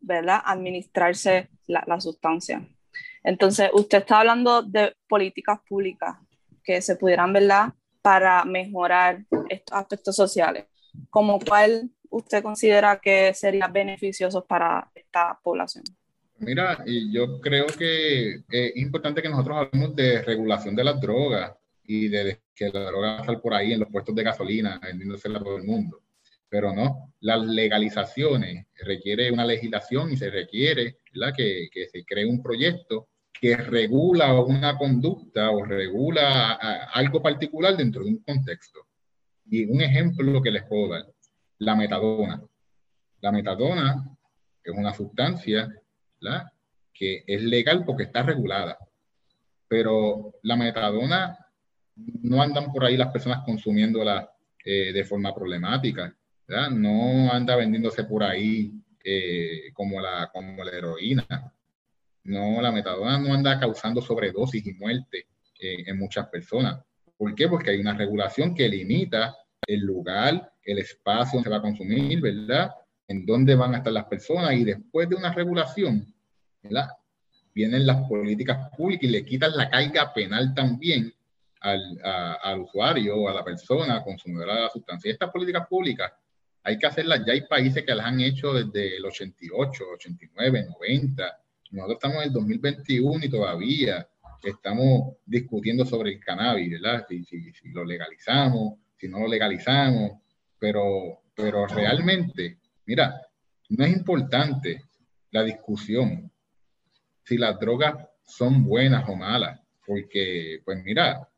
¿verdad? 0.00 0.40
administrarse 0.44 1.48
la, 1.66 1.84
la, 1.86 2.00
sustancia. 2.00 2.66
Entonces, 3.22 3.70
usted 3.72 3.98
está 3.98 4.20
hablando 4.20 4.62
de 4.62 4.94
políticas 5.08 5.60
públicas 5.68 6.16
que 6.62 6.80
se 6.80 6.96
pudieran, 6.96 7.32
¿verdad?, 7.32 7.72
para 8.02 8.44
mejorar 8.44 9.24
estos 9.48 9.76
aspectos 9.76 10.14
sociales. 10.14 10.66
¿Como 11.10 11.40
cuál 11.40 11.90
usted 12.10 12.42
considera 12.42 13.00
que 13.00 13.32
sería 13.34 13.66
beneficioso 13.66 14.44
para 14.44 14.90
esta 14.94 15.38
población? 15.42 15.84
Mira, 16.38 16.84
yo 17.10 17.40
creo 17.40 17.66
que 17.66 18.42
es 18.50 18.76
importante 18.76 19.22
que 19.22 19.28
nosotros 19.28 19.56
hablemos 19.56 19.96
de 19.96 20.22
regulación 20.22 20.76
de 20.76 20.84
las 20.84 21.00
drogas 21.00 21.52
y 21.84 22.08
de 22.08 22.40
que 22.54 22.70
la 22.70 22.84
droga 22.84 23.08
va 23.08 23.16
a 23.18 23.20
estar 23.20 23.40
por 23.40 23.54
ahí 23.54 23.72
en 23.72 23.80
los 23.80 23.90
puestos 23.90 24.14
de 24.14 24.22
gasolina, 24.22 24.80
vendiéndose 24.82 25.28
a 25.28 25.38
todo 25.38 25.56
el 25.56 25.64
mundo. 25.64 26.02
Pero 26.48 26.72
no, 26.72 27.12
las 27.20 27.44
legalizaciones 27.44 28.66
requiere 28.84 29.30
una 29.30 29.44
legislación 29.44 30.12
y 30.12 30.16
se 30.16 30.30
requiere 30.30 30.98
Que, 31.36 31.68
que 31.70 31.86
se 31.86 32.04
cree 32.04 32.26
un 32.26 32.42
proyecto 32.42 33.08
que 33.32 33.56
regula 33.56 34.34
una 34.40 34.76
conducta 34.76 35.50
o 35.50 35.64
regula 35.64 36.52
algo 36.92 37.20
particular 37.22 37.76
dentro 37.76 38.02
de 38.02 38.10
un 38.10 38.18
contexto. 38.18 38.80
Y 39.46 39.64
un 39.66 39.80
ejemplo 39.80 40.40
que 40.42 40.50
les 40.50 40.64
puedo 40.64 40.88
dar, 40.88 41.06
la 41.58 41.76
metadona. 41.76 42.42
La 43.20 43.30
metadona 43.30 44.16
es 44.62 44.74
una 44.74 44.92
sustancia 44.92 45.68
que 46.92 47.24
es 47.26 47.42
legal 47.42 47.84
porque 47.84 48.04
está 48.04 48.22
regulada, 48.22 48.78
pero 49.68 50.34
la 50.42 50.56
metadona 50.56 51.43
no 51.96 52.42
andan 52.42 52.72
por 52.72 52.84
ahí 52.84 52.96
las 52.96 53.12
personas 53.12 53.44
consumiéndola 53.44 54.30
eh, 54.64 54.92
de 54.92 55.04
forma 55.04 55.34
problemática. 55.34 56.14
No 56.72 57.32
anda 57.32 57.56
vendiéndose 57.56 58.04
por 58.04 58.22
ahí 58.22 58.72
eh, 59.02 59.70
como, 59.72 60.00
la, 60.00 60.30
como 60.32 60.62
la 60.62 60.72
heroína. 60.72 61.52
No, 62.24 62.60
la 62.60 62.72
metadona 62.72 63.18
no 63.18 63.34
anda 63.34 63.58
causando 63.60 64.00
sobredosis 64.00 64.66
y 64.66 64.72
muerte 64.74 65.26
eh, 65.58 65.84
en 65.86 65.98
muchas 65.98 66.28
personas. 66.28 66.82
¿Por 67.16 67.34
qué? 67.34 67.48
Porque 67.48 67.70
hay 67.70 67.80
una 67.80 67.94
regulación 67.94 68.54
que 68.54 68.68
limita 68.68 69.36
el 69.66 69.80
lugar, 69.80 70.52
el 70.62 70.78
espacio 70.78 71.36
donde 71.36 71.44
se 71.44 71.50
va 71.50 71.58
a 71.58 71.62
consumir, 71.62 72.20
¿verdad? 72.20 72.70
En 73.06 73.24
dónde 73.24 73.54
van 73.54 73.74
a 73.74 73.78
estar 73.78 73.92
las 73.92 74.06
personas 74.06 74.52
y 74.54 74.64
después 74.64 75.08
de 75.08 75.16
una 75.16 75.32
regulación, 75.32 76.06
¿verdad? 76.62 76.88
Vienen 77.54 77.86
las 77.86 78.08
políticas 78.08 78.70
públicas 78.76 79.04
y 79.04 79.12
le 79.12 79.24
quitan 79.24 79.56
la 79.56 79.70
carga 79.70 80.12
penal 80.12 80.54
también 80.54 81.14
al, 81.64 81.98
al 82.42 82.60
usuario 82.60 83.16
o 83.16 83.28
a 83.28 83.34
la 83.34 83.42
persona 83.42 84.02
consumidora 84.02 84.54
de 84.54 84.62
la 84.62 84.70
sustancia. 84.70 85.10
Estas 85.10 85.30
políticas 85.30 85.66
públicas 85.66 86.12
hay 86.62 86.78
que 86.78 86.86
hacerlas, 86.86 87.22
ya 87.26 87.32
hay 87.32 87.42
países 87.42 87.84
que 87.84 87.94
las 87.94 88.06
han 88.06 88.20
hecho 88.20 88.52
desde 88.52 88.96
el 88.96 89.04
88, 89.04 89.84
89, 89.94 90.66
90. 90.80 91.38
Nosotros 91.70 91.96
estamos 91.96 92.16
en 92.18 92.22
el 92.24 92.32
2021 92.32 93.24
y 93.24 93.28
todavía 93.28 94.08
estamos 94.42 95.16
discutiendo 95.24 95.84
sobre 95.84 96.12
el 96.12 96.20
cannabis, 96.20 96.70
¿verdad? 96.70 97.06
Si, 97.08 97.24
si, 97.24 97.68
lo 97.70 97.84
legalizamos, 97.84 98.78
si 98.96 99.08
no 99.08 99.20
lo 99.20 99.28
legalizamos, 99.28 100.12
pero, 100.58 101.22
pero 101.34 101.66
realmente, 101.66 102.58
mira, 102.86 103.20
no 103.70 103.84
es 103.84 103.92
importante 103.92 104.82
la 105.30 105.42
discusión 105.42 106.30
si 107.24 107.38
las 107.38 107.58
drogas 107.58 107.94
son 108.22 108.64
buenas 108.64 109.08
o 109.08 109.16
malas, 109.16 109.60
porque, 109.86 110.60
pues 110.64 110.82
mira, 110.82 111.28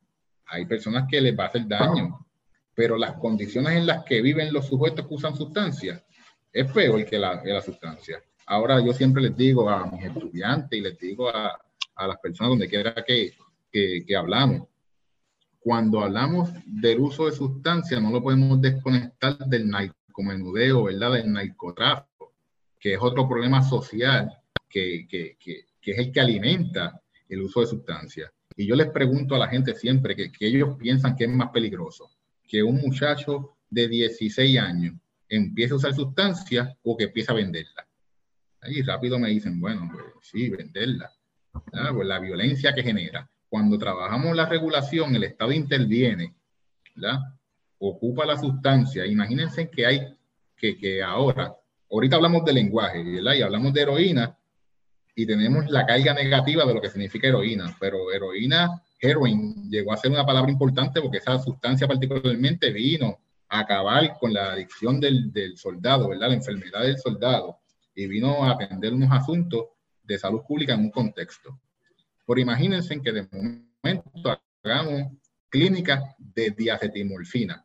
hay 0.46 0.66
personas 0.66 1.06
que 1.10 1.20
les 1.20 1.38
va 1.38 1.44
a 1.44 1.48
hacer 1.48 1.66
daño, 1.66 2.26
pero 2.74 2.96
las 2.96 3.14
condiciones 3.14 3.72
en 3.72 3.86
las 3.86 4.04
que 4.04 4.20
viven 4.20 4.52
los 4.52 4.66
sujetos 4.66 5.06
que 5.06 5.14
usan 5.14 5.36
sustancias 5.36 6.02
es 6.52 6.70
peor 6.72 7.04
que 7.04 7.18
la, 7.18 7.42
que 7.42 7.52
la 7.52 7.62
sustancia. 7.62 8.22
Ahora 8.46 8.84
yo 8.84 8.92
siempre 8.92 9.22
les 9.22 9.36
digo 9.36 9.68
a 9.68 9.90
mis 9.90 10.04
estudiantes 10.04 10.78
y 10.78 10.82
les 10.82 10.98
digo 10.98 11.28
a, 11.28 11.58
a 11.96 12.06
las 12.06 12.18
personas 12.18 12.50
donde 12.50 12.68
quiera 12.68 12.94
que, 13.06 13.32
que, 13.70 14.04
que 14.06 14.16
hablamos, 14.16 14.68
cuando 15.58 16.00
hablamos 16.00 16.50
del 16.64 17.00
uso 17.00 17.26
de 17.26 17.32
sustancias, 17.32 18.00
no 18.00 18.12
lo 18.12 18.22
podemos 18.22 18.60
desconectar 18.60 19.36
del 19.38 19.68
narcomenudeo, 19.68 20.84
¿verdad? 20.84 21.14
Del 21.14 21.32
narcotráfico, 21.32 22.34
que 22.78 22.94
es 22.94 23.00
otro 23.00 23.28
problema 23.28 23.62
social 23.62 24.30
que, 24.68 25.08
que, 25.08 25.36
que, 25.40 25.64
que 25.80 25.90
es 25.90 25.98
el 25.98 26.12
que 26.12 26.20
alimenta 26.20 27.02
el 27.28 27.42
uso 27.42 27.62
de 27.62 27.66
sustancias. 27.66 28.30
Y 28.56 28.66
yo 28.66 28.74
les 28.74 28.88
pregunto 28.88 29.34
a 29.34 29.38
la 29.38 29.48
gente 29.48 29.74
siempre 29.74 30.16
que, 30.16 30.32
que, 30.32 30.46
ellos 30.46 30.76
piensan 30.78 31.14
que 31.14 31.24
es 31.24 31.30
más 31.30 31.50
peligroso 31.50 32.10
que 32.48 32.62
un 32.62 32.76
muchacho 32.76 33.56
de 33.68 33.88
16 33.88 34.58
años 34.58 34.94
empiece 35.28 35.72
a 35.72 35.76
usar 35.76 35.94
sustancias 35.94 36.74
o 36.82 36.96
que 36.96 37.04
empiece 37.04 37.32
a 37.32 37.34
venderla. 37.34 37.86
Y 38.68 38.82
rápido 38.82 39.18
me 39.18 39.28
dicen, 39.28 39.60
bueno, 39.60 39.90
pues 39.92 40.04
sí, 40.22 40.48
venderla. 40.48 41.12
Pues 41.52 42.06
la 42.06 42.18
violencia 42.18 42.74
que 42.74 42.82
genera. 42.82 43.28
Cuando 43.48 43.78
trabajamos 43.78 44.34
la 44.34 44.46
regulación, 44.46 45.14
el 45.14 45.24
Estado 45.24 45.52
interviene, 45.52 46.34
¿verdad? 46.94 47.20
ocupa 47.78 48.24
la 48.24 48.38
sustancia. 48.38 49.06
Imagínense 49.06 49.70
que 49.70 49.86
hay, 49.86 50.14
que, 50.56 50.76
que 50.76 51.02
ahora, 51.02 51.54
ahorita 51.90 52.16
hablamos 52.16 52.44
de 52.44 52.52
lenguaje, 52.52 53.02
¿verdad? 53.02 53.34
Y 53.34 53.42
hablamos 53.42 53.72
de 53.72 53.82
heroína, 53.82 54.36
y 55.18 55.26
tenemos 55.26 55.68
la 55.70 55.86
carga 55.86 56.12
negativa 56.12 56.66
de 56.66 56.74
lo 56.74 56.80
que 56.80 56.90
significa 56.90 57.26
heroína, 57.26 57.74
pero 57.80 58.12
heroína, 58.12 58.82
heroin, 59.00 59.70
llegó 59.70 59.94
a 59.94 59.96
ser 59.96 60.10
una 60.10 60.26
palabra 60.26 60.52
importante 60.52 61.00
porque 61.00 61.16
esa 61.16 61.38
sustancia 61.38 61.88
particularmente 61.88 62.70
vino 62.70 63.18
a 63.48 63.60
acabar 63.60 64.18
con 64.20 64.34
la 64.34 64.52
adicción 64.52 65.00
del, 65.00 65.32
del 65.32 65.56
soldado, 65.56 66.10
¿verdad? 66.10 66.28
La 66.28 66.34
enfermedad 66.34 66.82
del 66.82 66.98
soldado, 66.98 67.60
y 67.94 68.06
vino 68.06 68.44
a 68.44 68.52
atender 68.52 68.92
unos 68.92 69.10
asuntos 69.10 69.68
de 70.02 70.18
salud 70.18 70.42
pública 70.46 70.74
en 70.74 70.80
un 70.80 70.90
contexto. 70.90 71.58
Por 72.26 72.38
imagínense 72.38 73.00
que 73.00 73.12
de 73.12 73.26
momento 73.32 74.38
hagamos 74.62 75.12
clínicas 75.48 76.14
de 76.18 76.50
diacetimorfina. 76.50 77.64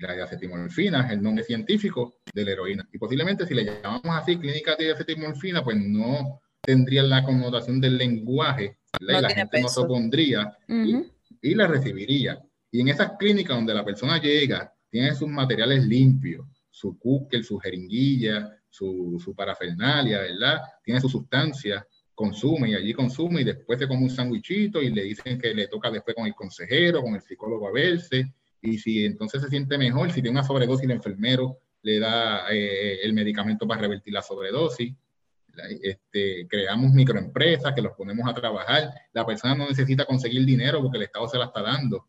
La 0.00 0.14
diacetimorfina 0.14 1.06
es 1.06 1.12
el 1.12 1.22
nombre 1.22 1.44
científico 1.44 2.16
de 2.34 2.44
la 2.44 2.50
heroína. 2.50 2.88
Y 2.92 2.98
posiblemente 2.98 3.46
si 3.46 3.54
le 3.54 3.64
llamamos 3.64 4.16
así 4.16 4.36
clínica 4.36 4.74
de 4.74 4.86
diacetimorfina, 4.86 5.62
pues 5.62 5.76
no 5.76 6.41
tendría 6.62 7.02
la 7.02 7.24
connotación 7.24 7.80
del 7.80 7.98
lenguaje, 7.98 8.78
y 9.00 9.04
la 9.04 9.28
gente 9.28 9.60
no 9.60 9.68
se 9.68 9.80
opondría 9.80 10.56
y, 10.68 11.54
la 11.54 11.66
recibiría. 11.66 12.40
Y 12.70 12.80
en 12.80 12.88
esas 12.88 13.12
clínicas 13.18 13.56
donde 13.56 13.74
la 13.74 13.84
persona 13.84 14.20
llega, 14.20 14.72
tiene 14.88 15.14
sus 15.14 15.28
materiales 15.28 15.84
limpios, 15.84 16.46
su 16.70 16.98
cúquel, 16.98 17.44
su 17.44 17.58
jeringuilla, 17.58 18.56
su, 18.70 19.20
su 19.22 19.34
parafernalia, 19.34 20.20
¿verdad? 20.20 20.60
Tiene 20.84 21.00
su 21.00 21.08
sustancia, 21.08 21.86
consume 22.14 22.70
y 22.70 22.74
allí 22.74 22.92
consume 22.92 23.40
y 23.40 23.44
después 23.44 23.78
se 23.78 23.88
come 23.88 24.02
un 24.02 24.10
sandwichito 24.10 24.80
y 24.80 24.90
le 24.90 25.02
dicen 25.02 25.38
que 25.38 25.52
le 25.52 25.66
toca 25.66 25.90
después 25.90 26.14
con 26.14 26.26
el 26.26 26.34
consejero, 26.34 27.02
con 27.02 27.14
el 27.14 27.22
psicólogo 27.22 27.68
a 27.68 27.72
verse. 27.72 28.32
Y 28.60 28.78
si 28.78 29.04
entonces 29.04 29.42
se 29.42 29.48
siente 29.48 29.76
mejor, 29.76 30.12
si 30.12 30.22
tiene 30.22 30.38
una 30.38 30.46
sobredosis, 30.46 30.84
el 30.84 30.92
enfermero 30.92 31.58
le 31.82 31.98
da 31.98 32.46
eh, 32.52 33.00
el 33.02 33.12
medicamento 33.12 33.66
para 33.66 33.80
revertir 33.80 34.14
la 34.14 34.22
sobredosis 34.22 34.94
este, 35.82 36.46
creamos 36.48 36.92
microempresas 36.92 37.74
que 37.74 37.82
los 37.82 37.92
ponemos 37.92 38.28
a 38.28 38.34
trabajar. 38.34 38.92
La 39.12 39.26
persona 39.26 39.54
no 39.54 39.68
necesita 39.68 40.04
conseguir 40.04 40.44
dinero 40.44 40.82
porque 40.82 40.98
el 40.98 41.04
Estado 41.04 41.28
se 41.28 41.38
la 41.38 41.46
está 41.46 41.62
dando. 41.62 42.08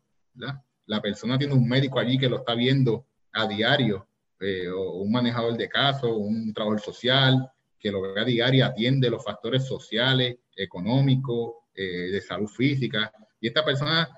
La 0.86 1.00
persona 1.00 1.38
tiene 1.38 1.54
un 1.54 1.68
médico 1.68 1.98
allí 1.98 2.18
que 2.18 2.28
lo 2.28 2.38
está 2.38 2.54
viendo 2.54 3.06
a 3.32 3.46
diario, 3.46 4.06
eh, 4.40 4.68
o 4.68 4.98
un 4.98 5.12
manejador 5.12 5.56
de 5.56 5.68
casos, 5.68 6.10
un 6.14 6.52
trabajador 6.52 6.80
social 6.80 7.50
que 7.78 7.90
lo 7.90 8.00
ve 8.00 8.20
a 8.20 8.24
diario 8.24 8.58
y 8.58 8.62
atiende 8.62 9.10
los 9.10 9.22
factores 9.22 9.66
sociales, 9.66 10.38
económicos, 10.56 11.52
eh, 11.74 12.10
de 12.10 12.20
salud 12.20 12.48
física. 12.48 13.12
Y 13.40 13.48
esta 13.48 13.64
persona 13.64 14.08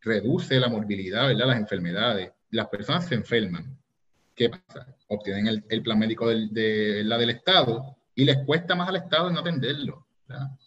reduce 0.00 0.60
la 0.60 0.68
morbilidad, 0.68 1.28
¿verdad? 1.28 1.46
las 1.46 1.58
enfermedades. 1.58 2.32
Las 2.50 2.68
personas 2.68 3.06
se 3.06 3.14
enferman. 3.14 3.78
¿Qué 4.34 4.50
pasa? 4.50 4.94
Obtienen 5.08 5.46
el, 5.46 5.64
el 5.68 5.82
plan 5.82 5.98
médico 5.98 6.28
del, 6.28 6.52
de, 6.52 7.02
la 7.04 7.16
del 7.16 7.30
Estado 7.30 7.95
y 8.16 8.24
les 8.24 8.38
cuesta 8.44 8.74
más 8.74 8.88
al 8.88 8.96
Estado 8.96 9.30
no 9.30 9.40
atenderlo. 9.40 10.06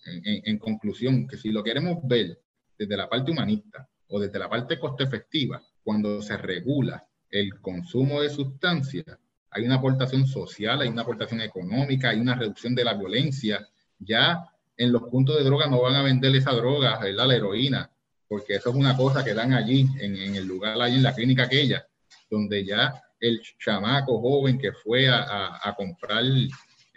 En, 0.06 0.58
conclusión, 0.58 1.28
que 1.28 1.36
si 1.36 1.52
lo 1.52 1.62
queremos 1.62 1.98
ver 2.04 2.40
desde 2.78 2.96
la 2.96 3.10
parte 3.10 3.32
humanista 3.32 3.90
o 4.08 4.20
desde 4.20 4.40
la 4.40 4.50
parte 4.50 4.80
coste 4.80 5.04
efectiva, 5.04 5.62
cuando 5.84 6.22
se 6.22 6.38
regula 6.38 7.06
el 7.30 7.60
consumo 7.60 8.22
de 8.22 8.30
sustancias, 8.30 9.06
hay 9.50 9.66
una 9.66 9.76
aportación 9.76 10.28
social, 10.28 10.80
hay 10.80 10.90
una 10.90 11.02
aportación 11.02 11.42
económica, 11.42 12.12
hay 12.12 12.20
una 12.20 12.36
reducción 12.36 12.76
de 12.76 12.86
la 12.86 12.94
violencia. 12.94 13.68
Ya 13.98 14.46
en 14.78 14.92
los 14.92 15.04
puntos 15.10 15.38
de 15.38 15.44
droga 15.44 15.68
no 15.68 15.82
van 15.82 15.96
a 15.96 16.04
vender 16.04 16.34
esa 16.36 16.52
droga, 16.52 17.00
la 17.04 17.36
heroína, 17.36 17.92
porque 18.28 18.56
eso 18.56 18.70
es 18.70 18.76
una 18.76 18.96
cosa 18.96 19.26
que 19.26 19.34
dan 19.34 19.54
allí, 19.54 19.88
en, 20.00 20.36
el 20.36 20.46
lugar, 20.46 20.80
allí 20.80 20.98
en 20.98 21.04
la 21.04 21.16
clínica 21.16 21.44
aquella, 21.44 21.86
donde 22.30 22.64
ya 22.64 23.02
el 23.20 23.42
chamaco 23.58 24.22
joven 24.22 24.60
que 24.60 24.72
fue 24.72 25.10
a 25.10 25.74
comprar 25.76 26.24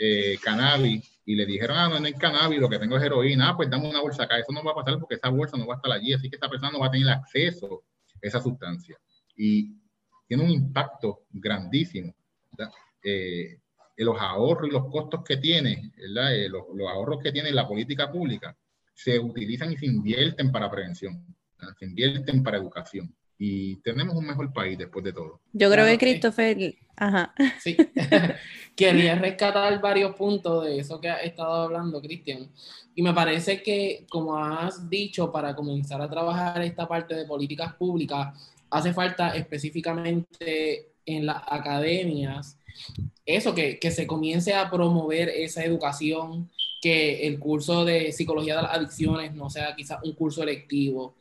eh, 0.05 0.37
cannabis 0.43 1.21
y 1.25 1.37
le 1.37 1.47
dijeron, 1.47 1.77
ah, 1.79 1.88
no, 1.88 2.01
no 2.01 2.07
hay 2.07 2.15
cannabis, 2.15 2.59
lo 2.59 2.69
que 2.69 2.81
tengo 2.81 2.97
es 2.97 3.05
heroína, 3.05 3.51
ah, 3.51 3.57
pues 3.57 3.71
dame 3.71 3.88
una 3.88 4.01
bolsa 4.01 4.25
acá. 4.25 4.37
Eso 4.37 4.51
no 4.51 4.65
va 4.65 4.73
a 4.73 4.75
pasar 4.75 4.99
porque 4.99 5.15
esa 5.15 5.29
bolsa 5.29 5.57
no 5.57 5.65
va 5.65 5.75
a 5.75 5.77
estar 5.77 5.93
allí, 5.93 6.12
así 6.12 6.29
que 6.29 6.35
esa 6.35 6.49
persona 6.49 6.73
no 6.73 6.81
va 6.81 6.88
a 6.88 6.91
tener 6.91 7.09
acceso 7.09 7.85
a 8.17 8.19
esa 8.21 8.41
sustancia. 8.41 8.99
Y 9.37 9.77
tiene 10.27 10.43
un 10.43 10.51
impacto 10.51 11.27
grandísimo. 11.31 12.12
Eh, 13.05 13.61
los 13.97 14.21
ahorros 14.21 14.69
y 14.69 14.73
los 14.73 14.91
costos 14.91 15.23
que 15.23 15.37
tiene, 15.37 15.93
eh, 15.97 16.49
los, 16.49 16.65
los, 16.75 16.88
ahorros 16.91 17.23
que 17.23 17.31
tiene 17.31 17.53
la 17.53 17.69
política 17.69 18.11
pública, 18.11 18.57
se 18.93 19.21
utilizan 19.21 19.73
y 19.73 19.77
se 19.77 19.87
invierten 19.87 20.51
para 20.51 20.69
prevención, 20.69 21.25
se 21.79 21.85
invierten 21.85 22.43
para 22.43 22.57
educación 22.57 23.15
y 23.45 23.77
tenemos 23.83 24.15
un 24.15 24.25
mejor 24.25 24.53
país 24.53 24.79
después 24.79 25.05
de 25.05 25.12
todo. 25.12 25.41
Yo 25.53 25.69
creo 25.69 25.85
que 25.85 25.99
Christopher, 25.99 26.77
ajá. 26.97 27.35
Sí, 27.59 27.77
quería 28.77 29.15
rescatar 29.15 29.81
varios 29.81 30.15
puntos 30.15 30.65
de 30.65 30.79
eso 30.79 31.01
que 31.01 31.09
ha 31.09 31.23
estado 31.23 31.63
hablando, 31.63 32.01
Cristian. 32.01 32.51
Y 32.95 33.03
me 33.03 33.13
parece 33.13 33.63
que, 33.63 34.07
como 34.11 34.37
has 34.37 34.89
dicho, 34.89 35.31
para 35.33 35.55
comenzar 35.55 36.01
a 36.03 36.11
trabajar 36.11 36.63
esta 36.63 36.87
parte 36.87 37.15
de 37.15 37.25
políticas 37.25 37.75
públicas, 37.75 38.37
hace 38.71 38.93
falta 38.93 39.35
específicamente 39.37 40.93
en 41.07 41.27
las 41.27 41.43
academias, 41.47 42.59
eso, 43.25 43.55
que, 43.55 43.79
que 43.79 43.91
se 43.91 44.07
comience 44.07 44.55
a 44.55 44.71
promover 44.71 45.29
esa 45.29 45.65
educación, 45.65 46.51
que 46.81 47.27
el 47.27 47.39
curso 47.39 47.85
de 47.85 48.13
psicología 48.13 48.57
de 48.57 48.63
las 48.63 48.75
adicciones 48.75 49.35
no 49.35 49.49
sea 49.51 49.75
quizás 49.77 50.03
un 50.03 50.15
curso 50.15 50.43
electivo, 50.43 51.15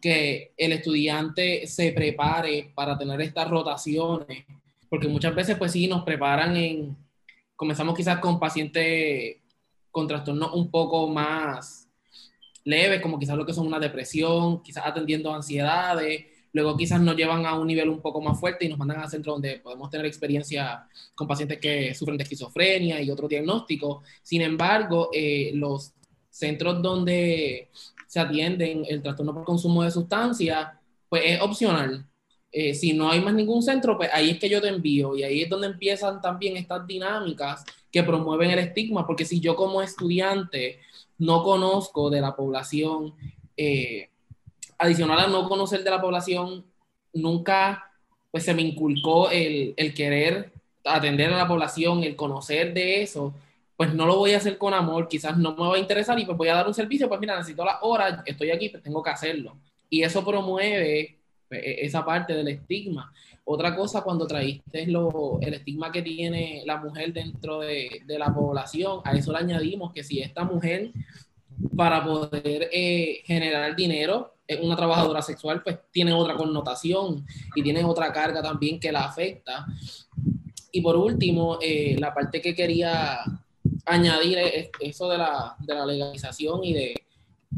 que 0.00 0.52
el 0.56 0.72
estudiante 0.72 1.66
se 1.66 1.92
prepare 1.92 2.72
para 2.74 2.98
tener 2.98 3.20
estas 3.20 3.48
rotaciones, 3.48 4.44
porque 4.92 5.08
muchas 5.08 5.34
veces 5.34 5.56
pues 5.56 5.72
sí 5.72 5.86
nos 5.86 6.02
preparan 6.02 6.54
en, 6.54 6.94
comenzamos 7.56 7.96
quizás 7.96 8.18
con 8.18 8.38
pacientes 8.38 9.38
con 9.90 10.06
trastornos 10.06 10.52
un 10.52 10.70
poco 10.70 11.08
más 11.08 11.88
leves, 12.62 13.00
como 13.00 13.18
quizás 13.18 13.38
lo 13.38 13.46
que 13.46 13.54
son 13.54 13.66
una 13.66 13.78
depresión, 13.78 14.62
quizás 14.62 14.84
atendiendo 14.84 15.32
ansiedades, 15.32 16.26
luego 16.52 16.76
quizás 16.76 17.00
nos 17.00 17.16
llevan 17.16 17.46
a 17.46 17.58
un 17.58 17.68
nivel 17.68 17.88
un 17.88 18.02
poco 18.02 18.20
más 18.20 18.38
fuerte 18.38 18.66
y 18.66 18.68
nos 18.68 18.78
mandan 18.78 19.00
a 19.00 19.08
centros 19.08 19.36
donde 19.36 19.60
podemos 19.60 19.88
tener 19.88 20.04
experiencia 20.04 20.86
con 21.14 21.26
pacientes 21.26 21.58
que 21.58 21.94
sufren 21.94 22.18
de 22.18 22.24
esquizofrenia 22.24 23.00
y 23.00 23.10
otro 23.10 23.28
diagnóstico. 23.28 24.02
Sin 24.22 24.42
embargo, 24.42 25.08
eh, 25.14 25.52
los 25.54 25.94
centros 26.28 26.82
donde 26.82 27.70
se 28.06 28.20
atienden 28.20 28.84
el 28.86 29.00
trastorno 29.00 29.32
por 29.32 29.44
consumo 29.44 29.84
de 29.84 29.90
sustancias, 29.90 30.68
pues 31.08 31.22
es 31.24 31.40
opcional. 31.40 32.11
Eh, 32.52 32.74
si 32.74 32.92
no 32.92 33.10
hay 33.10 33.20
más 33.20 33.32
ningún 33.32 33.62
centro, 33.62 33.96
pues 33.96 34.10
ahí 34.12 34.30
es 34.30 34.38
que 34.38 34.48
yo 34.48 34.60
te 34.60 34.68
envío 34.68 35.16
y 35.16 35.22
ahí 35.22 35.40
es 35.40 35.48
donde 35.48 35.68
empiezan 35.68 36.20
también 36.20 36.56
estas 36.58 36.86
dinámicas 36.86 37.64
que 37.90 38.02
promueven 38.02 38.50
el 38.50 38.58
estigma, 38.58 39.06
porque 39.06 39.24
si 39.24 39.40
yo 39.40 39.56
como 39.56 39.80
estudiante 39.80 40.80
no 41.18 41.42
conozco 41.42 42.10
de 42.10 42.20
la 42.20 42.36
población, 42.36 43.14
eh, 43.56 44.10
adicional 44.78 45.18
a 45.18 45.26
no 45.28 45.48
conocer 45.48 45.82
de 45.82 45.90
la 45.90 46.00
población, 46.00 46.64
nunca 47.14 47.90
pues 48.30 48.44
se 48.44 48.54
me 48.54 48.62
inculcó 48.62 49.30
el, 49.30 49.74
el 49.76 49.94
querer 49.94 50.52
atender 50.84 51.32
a 51.32 51.38
la 51.38 51.48
población, 51.48 52.02
el 52.02 52.16
conocer 52.16 52.74
de 52.74 53.02
eso, 53.02 53.34
pues 53.76 53.94
no 53.94 54.06
lo 54.06 54.16
voy 54.16 54.32
a 54.32 54.38
hacer 54.38 54.58
con 54.58 54.74
amor, 54.74 55.08
quizás 55.08 55.36
no 55.38 55.54
me 55.54 55.68
va 55.68 55.76
a 55.76 55.78
interesar 55.78 56.18
y 56.18 56.24
pues 56.24 56.36
voy 56.36 56.48
a 56.48 56.54
dar 56.54 56.66
un 56.66 56.74
servicio, 56.74 57.08
pues 57.08 57.20
mira, 57.20 57.36
necesito 57.36 57.64
las 57.64 57.76
horas, 57.82 58.22
estoy 58.26 58.50
aquí, 58.50 58.68
pues 58.68 58.82
tengo 58.82 59.02
que 59.02 59.10
hacerlo. 59.10 59.56
Y 59.88 60.02
eso 60.02 60.24
promueve 60.24 61.21
esa 61.52 62.04
parte 62.04 62.34
del 62.34 62.48
estigma. 62.48 63.12
Otra 63.44 63.74
cosa, 63.74 64.02
cuando 64.02 64.26
traíste 64.26 64.86
lo, 64.86 65.40
el 65.40 65.54
estigma 65.54 65.90
que 65.90 66.02
tiene 66.02 66.62
la 66.64 66.76
mujer 66.76 67.12
dentro 67.12 67.60
de, 67.60 68.02
de, 68.06 68.18
la 68.18 68.32
población, 68.32 69.00
a 69.04 69.12
eso 69.12 69.32
le 69.32 69.38
añadimos 69.38 69.92
que 69.92 70.04
si 70.04 70.20
esta 70.20 70.44
mujer, 70.44 70.92
para 71.76 72.04
poder 72.04 72.68
eh, 72.72 73.22
generar 73.24 73.74
dinero, 73.74 74.34
es 74.46 74.60
una 74.60 74.76
trabajadora 74.76 75.22
sexual, 75.22 75.62
pues 75.62 75.78
tiene 75.90 76.12
otra 76.12 76.36
connotación 76.36 77.24
y 77.54 77.62
tiene 77.62 77.84
otra 77.84 78.12
carga 78.12 78.42
también 78.42 78.78
que 78.78 78.92
la 78.92 79.04
afecta. 79.04 79.66
Y 80.70 80.80
por 80.80 80.96
último, 80.96 81.58
eh, 81.60 81.96
la 81.98 82.14
parte 82.14 82.40
que 82.40 82.54
quería 82.54 83.20
añadir 83.84 84.70
eso 84.80 85.08
de 85.08 85.18
la, 85.18 85.56
de 85.58 85.74
la 85.74 85.86
legalización 85.86 86.64
y 86.64 86.72
de 86.72 86.94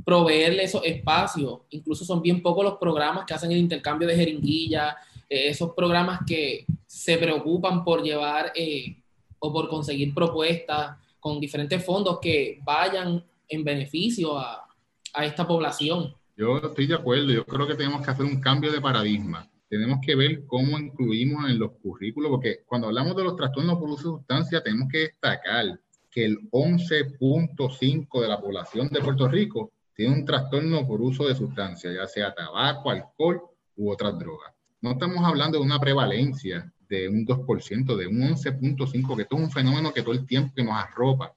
proveerle 0.05 0.64
esos 0.64 0.85
espacios. 0.85 1.61
Incluso 1.71 2.05
son 2.05 2.21
bien 2.21 2.43
pocos 2.43 2.64
los 2.64 2.79
programas 2.79 3.25
que 3.25 3.35
hacen 3.35 3.51
el 3.53 3.59
intercambio 3.59 4.07
de 4.07 4.17
jeringuillas, 4.17 4.95
eh, 5.29 5.49
esos 5.49 5.73
programas 5.75 6.21
que 6.27 6.67
se 6.87 7.17
preocupan 7.19 7.85
por 7.85 8.03
llevar 8.03 8.53
eh, 8.55 8.97
o 9.38 9.53
por 9.53 9.69
conseguir 9.69 10.12
propuestas 10.14 10.97
con 11.19 11.40
diferentes 11.40 11.85
fondos 11.85 12.19
que 12.21 12.61
vayan 12.64 13.25
en 13.49 13.64
beneficio 13.64 14.38
a, 14.38 14.69
a 15.14 15.25
esta 15.25 15.47
población. 15.47 16.14
Yo 16.37 16.59
estoy 16.59 16.87
de 16.87 16.95
acuerdo, 16.95 17.31
yo 17.33 17.47
creo 17.47 17.67
que 17.67 17.75
tenemos 17.75 18.03
que 18.03 18.11
hacer 18.11 18.27
un 18.27 18.40
cambio 18.40 18.73
de 18.73 18.81
paradigma. 18.81 19.49
Tenemos 19.69 19.99
que 20.05 20.14
ver 20.14 20.45
cómo 20.47 20.79
incluimos 20.79 21.49
en 21.49 21.59
los 21.59 21.73
currículos, 21.73 22.31
porque 22.31 22.61
cuando 22.67 22.88
hablamos 22.88 23.17
de 23.17 23.25
los 23.25 23.37
trastornos 23.37 23.79
por 23.79 23.88
uso 23.88 24.12
de 24.12 24.19
sustancia, 24.19 24.62
tenemos 24.62 24.88
que 24.90 24.99
destacar 24.99 25.81
que 26.11 26.25
el 26.25 26.49
11.5 26.51 28.21
de 28.21 28.29
la 28.29 28.40
población 28.40 28.88
de 28.88 29.01
Puerto 29.01 29.27
Rico 29.27 29.73
tiene 29.95 30.15
un 30.15 30.25
trastorno 30.25 30.87
por 30.87 31.01
uso 31.01 31.27
de 31.27 31.35
sustancia, 31.35 31.93
ya 31.93 32.07
sea 32.07 32.35
tabaco, 32.35 32.91
alcohol 32.91 33.43
u 33.77 33.91
otras 33.91 34.19
drogas. 34.19 34.53
No 34.81 34.93
estamos 34.93 35.25
hablando 35.25 35.59
de 35.59 35.65
una 35.65 35.81
prevalencia 35.81 36.73
de 36.89 37.09
un 37.09 37.25
2%, 37.25 37.97
de 37.97 38.07
un 38.07 38.21
11.5, 38.21 39.17
que 39.17 39.23
esto 39.23 39.37
es 39.37 39.43
un 39.43 39.51
fenómeno 39.51 39.93
que 39.93 40.03
todo 40.03 40.15
el 40.15 40.27
tiempo 40.27 40.53
que 40.55 40.65
nos 40.65 40.75
arropa, 40.77 41.35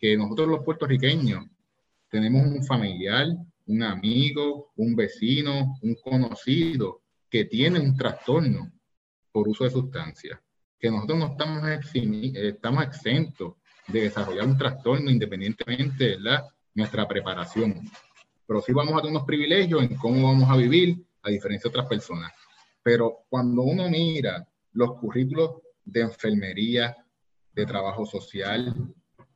que 0.00 0.16
nosotros 0.16 0.48
los 0.48 0.64
puertorriqueños 0.64 1.44
tenemos 2.10 2.46
un 2.46 2.64
familiar, 2.64 3.26
un 3.66 3.82
amigo, 3.82 4.72
un 4.76 4.96
vecino, 4.96 5.76
un 5.82 5.94
conocido 5.96 7.02
que 7.28 7.44
tiene 7.44 7.78
un 7.78 7.96
trastorno 7.96 8.72
por 9.30 9.48
uso 9.48 9.64
de 9.64 9.70
sustancias, 9.70 10.40
que 10.78 10.90
nosotros 10.90 11.18
no 11.18 11.26
estamos, 11.26 11.62
estamos 12.34 12.84
exentos 12.84 13.54
de 13.86 14.02
desarrollar 14.02 14.46
un 14.46 14.58
trastorno 14.58 15.10
independientemente 15.10 16.04
de 16.04 16.20
la, 16.20 16.46
nuestra 16.78 17.06
preparación. 17.06 17.82
Pero 18.46 18.62
sí 18.62 18.72
vamos 18.72 18.94
a 18.94 18.98
tener 18.98 19.10
unos 19.10 19.26
privilegios 19.26 19.82
en 19.82 19.96
cómo 19.96 20.28
vamos 20.28 20.48
a 20.48 20.56
vivir, 20.56 20.96
a 21.22 21.30
diferencia 21.30 21.68
de 21.68 21.70
otras 21.70 21.88
personas. 21.88 22.32
Pero 22.82 23.24
cuando 23.28 23.62
uno 23.62 23.90
mira 23.90 24.48
los 24.72 24.94
currículos 24.94 25.56
de 25.84 26.02
enfermería, 26.02 26.96
de 27.52 27.66
trabajo 27.66 28.06
social, 28.06 28.74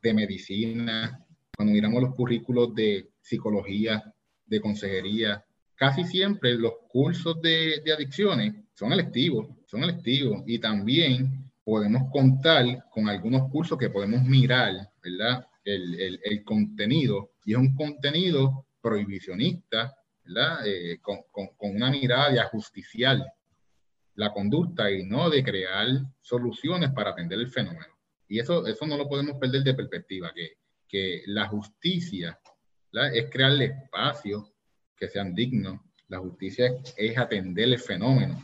de 0.01 0.15
medicina, 0.15 1.27
cuando 1.55 1.75
miramos 1.75 2.03
los 2.03 2.15
currículos 2.15 2.75
de 2.75 3.11
psicología, 3.21 4.15
de 4.47 4.61
consejería, 4.61 5.45
casi 5.75 6.05
siempre 6.05 6.55
los 6.55 6.75
cursos 6.89 7.43
de, 7.43 7.83
adicciones 7.93 8.55
son 8.75 8.93
electivos, 8.93 9.49
son 9.67 9.83
electivos 9.83 10.43
y 10.47 10.59
también 10.59 11.51
podemos 11.65 12.11
contar 12.11 12.89
con 12.91 13.09
algunos 13.09 13.51
cursos 13.51 13.77
que 13.77 13.91
podemos 13.91 14.23
mirar, 14.23 14.91
¿verdad? 15.03 15.47
El, 15.65 16.21
el 16.25 16.45
contenido 16.45 17.32
y 17.45 17.53
es 17.53 17.59
un 17.59 17.75
contenido 17.75 18.67
prohibicionista, 18.81 19.95
¿verdad? 20.25 20.67
Eh, 20.67 20.99
con, 21.01 21.23
con, 21.31 21.49
con, 21.57 21.77
una 21.77 21.91
mirada 21.91 22.31
de 22.31 22.41
ajusticiar 22.41 23.19
la 24.15 24.33
conducta 24.33 24.91
y 24.91 25.05
no 25.05 25.31
de 25.31 25.43
crear 25.43 25.89
soluciones 26.21 26.91
para 26.91 27.11
atender 27.11 27.39
el 27.39 27.49
fenómeno. 27.49 27.95
Y 28.29 28.39
eso, 28.39 28.67
eso 28.67 28.87
no 28.87 28.97
lo 28.97 29.09
podemos 29.09 29.37
perder 29.39 29.63
de 29.63 29.75
perspectiva, 29.75 30.33
que, 30.35 30.59
que 30.89 31.23
la 31.27 31.49
justicia 31.49 32.39
es 33.13 33.31
crearle 33.31 33.65
espacios 33.67 34.53
que 34.97 35.09
sean 35.09 35.35
dignos. 35.35 35.81
La 36.09 36.19
justicia 36.19 36.71
es, 36.97 37.19
atender 37.19 37.65
el 37.65 37.79
fenómeno 37.79 38.41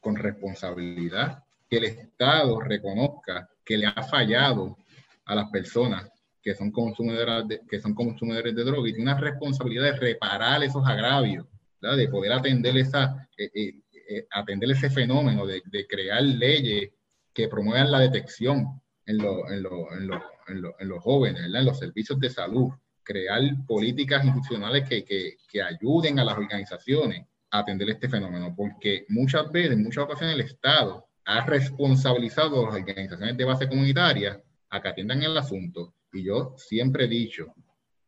con 0.00 0.16
responsabilidad, 0.16 1.44
que 1.70 1.78
el 1.78 1.84
Estado 1.84 2.60
reconozca 2.60 3.48
que 3.64 3.78
le 3.78 3.86
ha 3.86 4.02
fallado 4.02 4.76
a 5.24 5.34
las 5.34 5.48
personas 5.50 6.10
que 6.42 6.54
son 6.54 6.70
consumidores 6.72 7.48
de, 7.48 7.60
que 7.68 7.80
son 7.80 7.94
consumidores 7.94 8.54
de 8.54 8.64
droga 8.64 8.88
y 8.88 8.92
tiene 8.92 9.10
una 9.10 9.20
responsabilidad 9.20 9.84
de 9.84 9.98
reparar 9.98 10.62
esos 10.62 10.86
agravios, 10.86 11.46
de 11.80 12.08
poder 12.08 12.32
atender, 12.32 12.76
esa, 12.76 13.28
eh, 13.36 13.50
eh, 13.54 13.74
eh, 14.08 14.26
atender 14.30 14.70
ese 14.70 14.90
fenómeno, 14.90 15.46
de, 15.46 15.62
de, 15.66 15.86
crear 15.86 16.22
leyes 16.22 16.90
que 17.32 17.48
promuevan 17.48 17.90
la 17.90 18.00
detección 18.00 18.80
en, 19.06 19.18
lo, 19.18 19.50
en, 19.50 19.62
lo, 19.62 19.92
en, 19.92 20.06
lo, 20.06 20.78
en 20.78 20.88
los 20.88 21.02
jóvenes, 21.02 21.44
en 21.44 21.64
los 21.64 21.78
servicios 21.78 22.18
de 22.20 22.30
salud, 22.30 22.70
crear 23.02 23.40
políticas 23.66 24.24
institucionales 24.24 24.88
que, 24.88 25.04
que, 25.04 25.36
que, 25.48 25.62
ayuden 25.62 26.18
a 26.18 26.24
las 26.24 26.36
organizaciones 26.36 27.26
a 27.50 27.60
atender 27.60 27.90
este 27.90 28.08
fenómeno, 28.08 28.54
porque 28.56 29.04
muchas 29.08 29.50
veces, 29.50 29.72
en 29.72 29.82
muchas 29.82 30.04
ocasiones, 30.04 30.36
el 30.36 30.42
Estado 30.42 31.06
ha 31.24 31.44
responsabilizado 31.44 32.60
a 32.60 32.66
las 32.66 32.80
organizaciones 32.80 33.36
de 33.36 33.44
base 33.44 33.68
comunitaria 33.68 34.40
a 34.70 34.80
que 34.80 34.88
atiendan 34.88 35.22
el 35.22 35.36
asunto. 35.36 35.94
Y 36.12 36.24
yo 36.24 36.54
siempre 36.58 37.04
he 37.04 37.08
dicho 37.08 37.54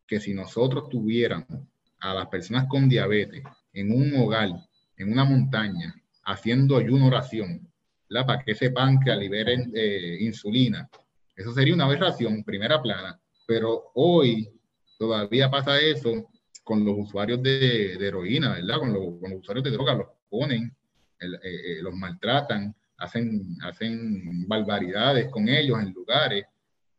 que 0.07 0.21
si 0.21 0.35
nosotros 0.35 0.89
tuviéramos 0.89 1.49
a 2.01 2.13
las 2.15 2.29
personas 2.29 2.67
con 2.69 2.89
diabetes 2.89 3.43
en 3.73 3.93
un 3.93 4.15
hogar, 4.21 4.51
en 4.97 5.13
una 5.13 5.25
montaña, 5.25 5.95
haciendo 6.25 6.77
ayuno 6.77 7.07
oración, 7.07 7.67
¿la? 8.09 8.27
para 8.27 8.43
que 8.43 8.53
ese 8.53 8.71
páncreas 8.71 9.19
liberen 9.19 9.73
eh, 9.75 10.19
insulina, 10.21 10.89
eso 11.35 11.53
sería 11.53 11.75
una 11.75 11.87
aberración, 11.87 12.45
primera 12.45 12.81
plana. 12.81 13.19
Pero 13.47 13.91
hoy 13.95 14.49
todavía 14.99 15.51
pasa 15.51 15.81
eso 15.81 16.29
con 16.63 16.85
los 16.85 16.97
usuarios 16.99 17.43
de, 17.43 17.95
heroína, 17.95 18.55
¿verdad? 18.55 18.79
Con 18.79 18.93
los, 18.93 19.05
usuarios 19.39 19.65
de 19.65 19.71
droga, 19.71 19.95
los 19.95 20.07
ponen, 20.29 20.75
el, 21.19 21.35
eh, 21.43 21.83
los 21.83 21.95
maltratan, 21.95 22.75
hacen, 22.99 23.57
hacen 23.63 24.47
barbaridades 24.47 25.29
con 25.29 25.49
ellos 25.49 25.79
en 25.81 25.93
lugares 25.93 26.45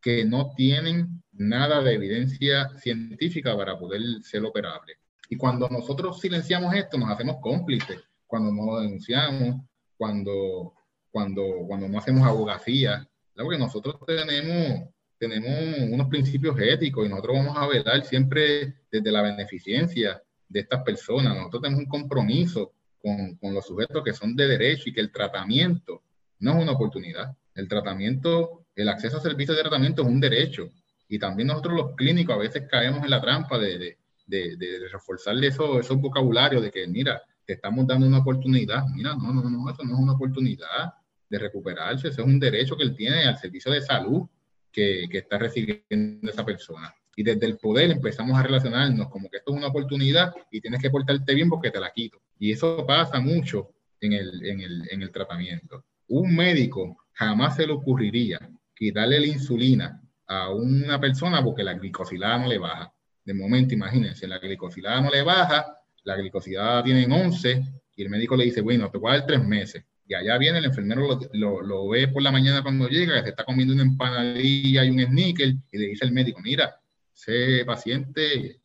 que 0.06 0.24
no 0.24 0.54
tienen 0.56 1.24
nada 1.32 1.82
de 1.82 1.96
evidencia 1.96 2.70
científica 2.78 3.58
para 3.58 3.80
poder 3.80 4.04
ser 4.22 4.46
operables. 4.46 4.98
Y 5.32 5.36
cuando 5.36 5.68
nosotros 5.68 6.22
silenciamos 6.22 6.76
esto, 6.76 7.00
nos 7.00 7.10
hacemos 7.10 7.38
cómplices, 7.42 8.04
cuando 8.28 8.52
no 8.52 8.80
denunciamos, 8.80 9.66
cuando, 9.98 10.76
cuando, 11.10 11.44
cuando 11.68 11.90
no 11.90 11.98
hacemos 11.98 12.22
abogacía, 12.28 13.10
porque 13.34 13.58
nosotros 13.58 13.96
tenemos 14.06 14.90
tenemos 15.18 15.50
unos 15.90 16.08
principios 16.08 16.56
éticos 16.60 17.08
y 17.08 17.10
nosotros 17.10 17.38
vamos 17.38 17.58
a 17.58 17.66
velar 17.66 18.06
siempre 18.06 18.76
desde 18.92 19.12
la 19.12 19.24
beneficencia 19.24 20.22
de 20.48 20.60
estas 20.60 20.84
personas. 20.84 21.36
Nosotros 21.36 21.64
tenemos 21.64 21.86
un 21.86 21.90
compromiso 21.90 22.74
con, 23.02 23.38
con, 23.38 23.56
los 23.56 23.66
sujetos 23.66 24.04
que 24.04 24.14
son 24.14 24.36
de 24.36 24.48
derecho 24.48 24.88
y 24.88 24.94
que 24.94 25.02
el 25.02 25.12
tratamiento 25.12 26.04
no 26.40 26.52
es 26.52 26.62
una 26.62 26.74
oportunidad. 26.74 27.36
El 27.56 27.68
tratamiento, 27.68 28.65
el 28.76 28.90
acceso 28.90 29.18
a 29.18 29.22
servicios 29.22 29.56
de 29.56 29.64
tratamiento 29.64 30.02
es 30.02 30.08
un 30.08 30.20
derecho. 30.20 30.70
Y 31.08 31.20
también 31.20 31.48
nosotros 31.48 31.76
los 31.76 31.96
clínicos 31.96 32.36
a 32.36 32.40
veces 32.40 32.64
caemos 32.70 33.04
en 33.04 33.10
la 33.10 33.22
trampa 33.22 33.58
de, 33.58 33.98
de, 34.26 34.88
reforzarle 34.92 35.48
esos, 35.48 35.80
esos 35.80 36.00
vocabularios 36.00 36.62
de 36.62 36.72
que, 36.72 36.88
mira, 36.88 37.22
te 37.46 37.54
estamos 37.54 37.86
dando 37.88 38.08
una 38.08 38.20
oportunidad. 38.20 38.84
Mira, 38.94 39.16
no, 39.16 39.34
no, 39.34 39.50
no, 39.50 39.70
eso 39.70 39.84
no 39.84 39.94
es 39.94 40.00
una 40.00 40.14
oportunidad 40.14 40.94
de 41.30 41.40
recuperarse, 41.40 42.10
eso 42.10 42.22
es 42.22 42.28
un 42.28 42.40
derecho 42.40 42.76
que 42.76 42.84
él 42.84 42.96
tiene 42.96 43.24
al 43.26 43.38
servicio 43.38 43.72
de 43.72 43.82
salud 43.82 44.28
que, 44.72 45.08
que 45.10 45.20
está 45.20 45.38
recibiendo 45.38 46.30
esa 46.30 46.46
persona. 46.46 46.94
Y 47.16 47.24
desde 47.24 47.46
el 47.46 47.58
poder 47.58 47.92
empezamos 47.92 48.38
a 48.38 48.44
relacionarnos 48.44 49.08
como 49.10 49.30
que 49.30 49.38
esto 49.38 49.52
es 49.52 49.58
una 49.58 49.68
oportunidad 49.68 50.34
y 50.52 50.60
tienes 50.60 50.82
que 50.82 50.90
portarte 50.90 51.34
bien 51.34 51.50
porque 51.50 51.72
te 51.72 51.80
la 51.80 51.92
quito. 51.92 52.22
Y 52.38 52.52
eso 52.52 52.86
pasa 52.86 53.20
mucho 53.20 53.72
en 54.02 54.14
el, 54.14 54.46
en 54.46 54.62
el, 54.62 54.88
en 54.92 55.02
el 55.02 55.12
tratamiento. 55.12 55.86
Un 56.08 56.36
médico 56.36 56.98
jamás 57.14 57.56
se 57.56 57.66
le 57.66 57.74
ocurriría 57.74 58.40
quitarle 58.76 59.20
la 59.20 59.28
insulina 59.28 60.02
a 60.28 60.50
una 60.50 61.00
persona 61.00 61.44
porque 61.44 61.64
la 61.64 61.74
glicosilada 61.74 62.40
no 62.40 62.48
le 62.48 62.58
baja. 62.58 62.94
De 63.24 63.34
momento, 63.34 63.74
imagínense, 63.74 64.28
la 64.28 64.40
glicosilada 64.40 65.02
no 65.02 65.10
le 65.10 65.24
baja, 65.24 65.66
la 66.04 66.16
glicosilada 66.16 66.84
tiene 66.84 67.06
11 67.06 67.64
y 67.96 68.04
el 68.04 68.10
médico 68.10 68.36
le 68.36 68.46
dice, 68.46 68.62
bueno, 68.62 68.90
te 68.92 68.98
voy 68.98 69.12
a 69.12 69.18
dar 69.18 69.26
tres 69.26 69.44
meses. 69.44 69.84
Y 70.08 70.14
allá 70.14 70.38
viene 70.38 70.60
el 70.60 70.66
enfermero, 70.66 71.08
lo, 71.08 71.20
lo, 71.34 71.62
lo, 71.62 71.88
ve 71.90 72.08
por 72.10 72.22
la 72.22 72.32
mañana 72.32 72.62
cuando 72.62 72.88
llega, 72.88 73.16
que 73.16 73.24
se 73.24 73.30
está 73.30 73.44
comiendo 73.44 73.74
una 73.74 73.84
empanadilla 73.84 74.86
y 74.86 74.90
un 74.92 75.00
sneaker, 75.00 75.56
y 75.72 75.78
le 75.78 75.88
dice 75.88 76.06
al 76.06 76.12
médico, 76.12 76.42
mira, 76.44 76.80
ese 77.16 77.66
paciente 77.66 78.62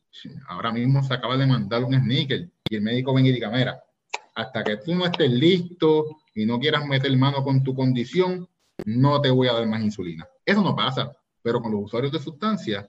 ahora 0.47 0.71
mismo 0.71 1.01
se 1.01 1.13
acaba 1.13 1.37
de 1.37 1.45
mandar 1.45 1.83
un 1.83 1.95
sneaker. 1.95 2.49
Y 2.69 2.75
el 2.75 2.81
médico 2.81 3.13
ven 3.13 3.25
y 3.25 3.31
diga, 3.31 3.49
mira, 3.49 3.81
hasta 4.35 4.63
que 4.63 4.77
tú 4.77 4.93
no 4.93 5.05
estés 5.05 5.31
listo 5.31 6.21
y 6.35 6.45
no 6.45 6.59
quieras 6.59 6.85
meter 6.85 7.15
mano 7.17 7.43
con 7.43 7.63
tu 7.63 7.73
condición, 7.73 8.47
no 8.85 9.21
te 9.21 9.29
voy 9.29 9.47
a 9.47 9.53
dar 9.53 9.65
más 9.67 9.81
insulina. 9.81 10.27
Eso 10.45 10.61
no 10.61 10.75
pasa, 10.75 11.15
pero 11.41 11.61
con 11.61 11.71
los 11.71 11.81
usuarios 11.83 12.11
de 12.11 12.19
sustancias, 12.19 12.87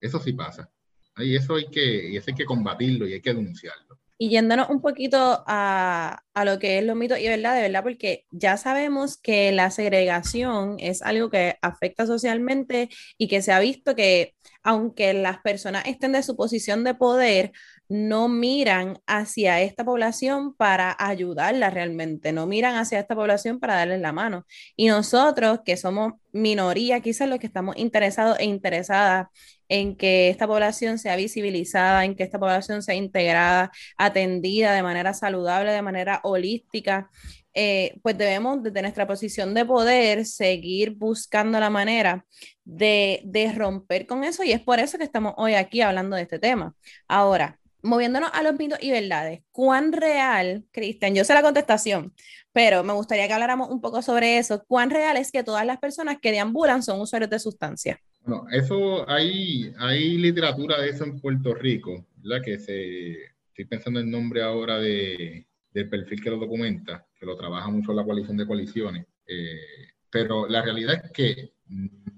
eso 0.00 0.18
sí 0.20 0.32
pasa. 0.32 0.70
Y 1.16 1.36
eso 1.36 1.54
hay 1.54 1.66
que, 1.68 2.10
y 2.10 2.16
eso 2.16 2.26
hay 2.28 2.34
que 2.34 2.44
combatirlo 2.44 3.06
y 3.06 3.14
hay 3.14 3.20
que 3.20 3.34
denunciarlo. 3.34 3.98
Y 4.16 4.30
yéndonos 4.30 4.70
un 4.70 4.80
poquito 4.80 5.44
a, 5.46 6.22
a, 6.34 6.44
lo 6.44 6.58
que 6.60 6.78
es 6.78 6.84
los 6.84 6.96
mitos 6.96 7.18
y 7.18 7.26
verdad, 7.26 7.56
de 7.56 7.62
verdad, 7.62 7.82
porque 7.82 8.26
ya 8.30 8.56
sabemos 8.56 9.16
que 9.16 9.50
la 9.50 9.70
segregación 9.70 10.76
es 10.78 11.02
algo 11.02 11.30
que 11.30 11.56
afecta 11.62 12.06
socialmente 12.06 12.90
y 13.18 13.26
que 13.26 13.42
se 13.42 13.52
ha 13.52 13.58
visto 13.58 13.96
que 13.96 14.34
aunque 14.62 15.14
las 15.14 15.38
personas 15.40 15.84
estén 15.86 16.12
de 16.12 16.22
su 16.22 16.36
posición 16.36 16.84
de 16.84 16.94
poder, 16.94 17.52
no 17.88 18.28
miran 18.28 18.98
hacia 19.06 19.60
esta 19.60 19.84
población 19.84 20.54
para 20.54 20.96
ayudarla 20.98 21.70
realmente, 21.70 22.32
no 22.32 22.46
miran 22.46 22.76
hacia 22.76 23.00
esta 23.00 23.14
población 23.14 23.60
para 23.60 23.76
darles 23.76 24.00
la 24.00 24.12
mano. 24.12 24.46
Y 24.76 24.88
nosotros, 24.88 25.60
que 25.64 25.76
somos 25.76 26.14
minoría, 26.32 27.00
quizás 27.00 27.28
los 27.28 27.38
que 27.38 27.46
estamos 27.46 27.76
interesados 27.76 28.38
e 28.38 28.44
interesadas 28.44 29.26
en 29.68 29.96
que 29.96 30.28
esta 30.28 30.46
población 30.46 30.98
sea 30.98 31.16
visibilizada, 31.16 32.04
en 32.04 32.14
que 32.16 32.22
esta 32.22 32.38
población 32.38 32.82
sea 32.82 32.94
integrada, 32.94 33.70
atendida 33.96 34.72
de 34.74 34.82
manera 34.82 35.14
saludable, 35.14 35.72
de 35.72 35.82
manera 35.82 36.20
holística, 36.22 37.10
eh, 37.54 37.98
pues 38.02 38.18
debemos 38.18 38.62
desde 38.62 38.82
nuestra 38.82 39.06
posición 39.06 39.54
de 39.54 39.64
poder 39.64 40.26
seguir 40.26 40.90
buscando 40.96 41.60
la 41.60 41.70
manera 41.70 42.26
de, 42.64 43.22
de 43.24 43.52
romper 43.52 44.06
con 44.06 44.24
eso 44.24 44.42
y 44.42 44.50
es 44.52 44.60
por 44.60 44.80
eso 44.80 44.98
que 44.98 45.04
estamos 45.04 45.34
hoy 45.36 45.54
aquí 45.54 45.80
hablando 45.80 46.16
de 46.16 46.22
este 46.22 46.40
tema. 46.40 46.74
Ahora, 47.06 47.60
moviéndonos 47.84 48.30
a 48.32 48.42
los 48.42 48.58
mitos 48.58 48.78
y 48.82 48.90
verdades, 48.90 49.42
¿cuán 49.52 49.92
real, 49.92 50.64
Cristian? 50.72 51.14
Yo 51.14 51.22
sé 51.22 51.34
la 51.34 51.42
contestación, 51.42 52.12
pero 52.52 52.82
me 52.82 52.94
gustaría 52.94 53.26
que 53.28 53.34
habláramos 53.34 53.70
un 53.70 53.80
poco 53.80 54.02
sobre 54.02 54.38
eso. 54.38 54.64
¿Cuán 54.66 54.90
real 54.90 55.16
es 55.16 55.30
que 55.30 55.44
todas 55.44 55.66
las 55.66 55.78
personas 55.78 56.18
que 56.20 56.32
deambulan 56.32 56.82
son 56.82 57.00
usuarios 57.00 57.30
de 57.30 57.38
sustancias? 57.38 57.98
Bueno, 58.22 58.46
eso 58.50 59.08
hay, 59.08 59.72
hay 59.78 60.16
literatura 60.16 60.80
de 60.80 60.88
eso 60.88 61.04
en 61.04 61.20
Puerto 61.20 61.54
Rico, 61.54 62.06
¿verdad? 62.16 62.42
Que 62.42 62.58
se, 62.58 63.12
estoy 63.48 63.66
pensando 63.66 64.00
en 64.00 64.06
el 64.06 64.12
nombre 64.12 64.42
ahora 64.42 64.78
de, 64.78 65.46
del 65.72 65.88
perfil 65.88 66.22
que 66.22 66.30
lo 66.30 66.38
documenta, 66.38 67.06
que 67.18 67.26
lo 67.26 67.36
trabaja 67.36 67.68
mucho 67.68 67.92
la 67.92 68.04
coalición 68.04 68.38
de 68.38 68.46
coaliciones. 68.46 69.06
Eh, 69.26 69.60
pero 70.08 70.48
la 70.48 70.62
realidad 70.62 71.02
es 71.04 71.10
que 71.10 71.52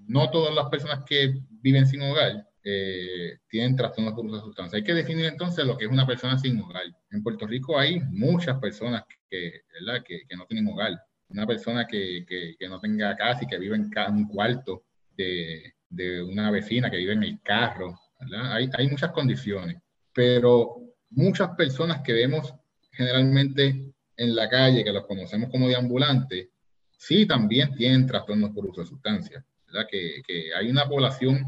no 0.07 0.31
todas 0.31 0.55
las 0.55 0.67
personas 0.67 1.05
que 1.05 1.41
viven 1.51 1.87
sin 1.87 2.03
hogar 2.03 2.49
eh, 2.69 3.39
tienen 3.49 3.77
trastornos 3.77 4.15
por 4.15 4.27
uso 4.27 4.37
de 4.39 4.43
sustancias. 4.43 4.75
Hay 4.75 4.83
que 4.83 4.93
definir 4.93 5.27
entonces 5.27 5.65
lo 5.65 5.79
que 5.79 5.85
es 5.85 5.91
una 5.91 6.05
persona 6.05 6.37
sin 6.37 6.61
hogar. 6.61 6.83
En 7.13 7.23
Puerto 7.23 7.47
Rico 7.47 7.79
hay 7.79 8.01
muchas 8.01 8.59
personas 8.59 9.05
que, 9.31 9.63
¿verdad? 9.73 10.03
que, 10.05 10.23
que 10.29 10.37
no 10.37 10.47
tienen 10.47 10.67
hogar. 10.67 11.01
Una 11.29 11.47
persona 11.47 11.87
que, 11.87 12.25
que, 12.29 12.57
que, 12.59 12.69
no 12.69 12.81
tenga 12.81 13.15
casa 13.15 13.45
y 13.45 13.47
que 13.47 13.59
vive 13.59 13.77
en 13.77 13.89
un 14.09 14.27
cuarto 14.27 14.83
de, 15.17 15.75
de, 15.89 16.21
una 16.25 16.51
vecina, 16.51 16.91
que 16.91 16.97
vive 16.97 17.13
en 17.13 17.23
el 17.23 17.41
carro. 17.41 18.01
Hay, 18.33 18.69
hay 18.77 18.89
muchas 18.89 19.13
condiciones, 19.13 19.77
pero 20.13 20.77
muchas 21.11 21.51
personas 21.51 22.01
que 22.03 22.15
vemos 22.15 22.53
generalmente 22.91 23.93
en 24.17 24.35
la 24.35 24.49
calle, 24.49 24.83
que 24.83 24.93
los 24.93 25.07
conocemos 25.07 25.51
como 25.51 25.69
deambulantes, 25.69 26.49
sí 26.97 27.27
también 27.27 27.77
tienen 27.77 28.09
trastornos 28.09 28.51
por 28.51 28.67
uso 28.67 28.81
de 28.81 28.89
sustancias, 28.89 29.45
¿verdad? 29.67 29.87
Que, 29.89 30.21
que 30.27 30.53
hay 30.53 30.69
una 30.69 30.89
población 30.89 31.47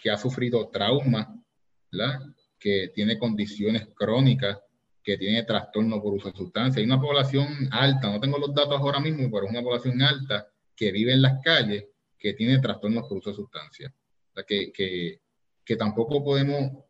que 0.00 0.10
ha 0.10 0.16
sufrido 0.16 0.68
trauma, 0.68 1.34
¿verdad? 1.90 2.20
Que 2.58 2.90
tiene 2.94 3.18
condiciones 3.18 3.88
crónicas, 3.94 4.58
que 5.02 5.16
tiene 5.16 5.42
trastornos 5.42 6.00
por 6.00 6.14
uso 6.14 6.30
de 6.30 6.36
sustancias. 6.36 6.76
Hay 6.78 6.84
una 6.84 7.00
población 7.00 7.68
alta, 7.70 8.10
no 8.10 8.20
tengo 8.20 8.38
los 8.38 8.54
datos 8.54 8.78
ahora 8.78 9.00
mismo, 9.00 9.30
pero 9.30 9.46
es 9.46 9.50
una 9.50 9.62
población 9.62 10.02
alta 10.02 10.48
que 10.76 10.92
vive 10.92 11.12
en 11.12 11.22
las 11.22 11.42
calles 11.42 11.86
que 12.18 12.34
tiene 12.34 12.58
trastornos 12.58 13.08
por 13.08 13.18
uso 13.18 13.30
de 13.30 13.36
sustancias. 13.36 13.92
O 13.92 14.34
sea, 14.34 14.44
que, 14.44 14.72
que, 14.72 15.20
que 15.64 15.76
tampoco 15.76 16.22
podemos, 16.22 16.84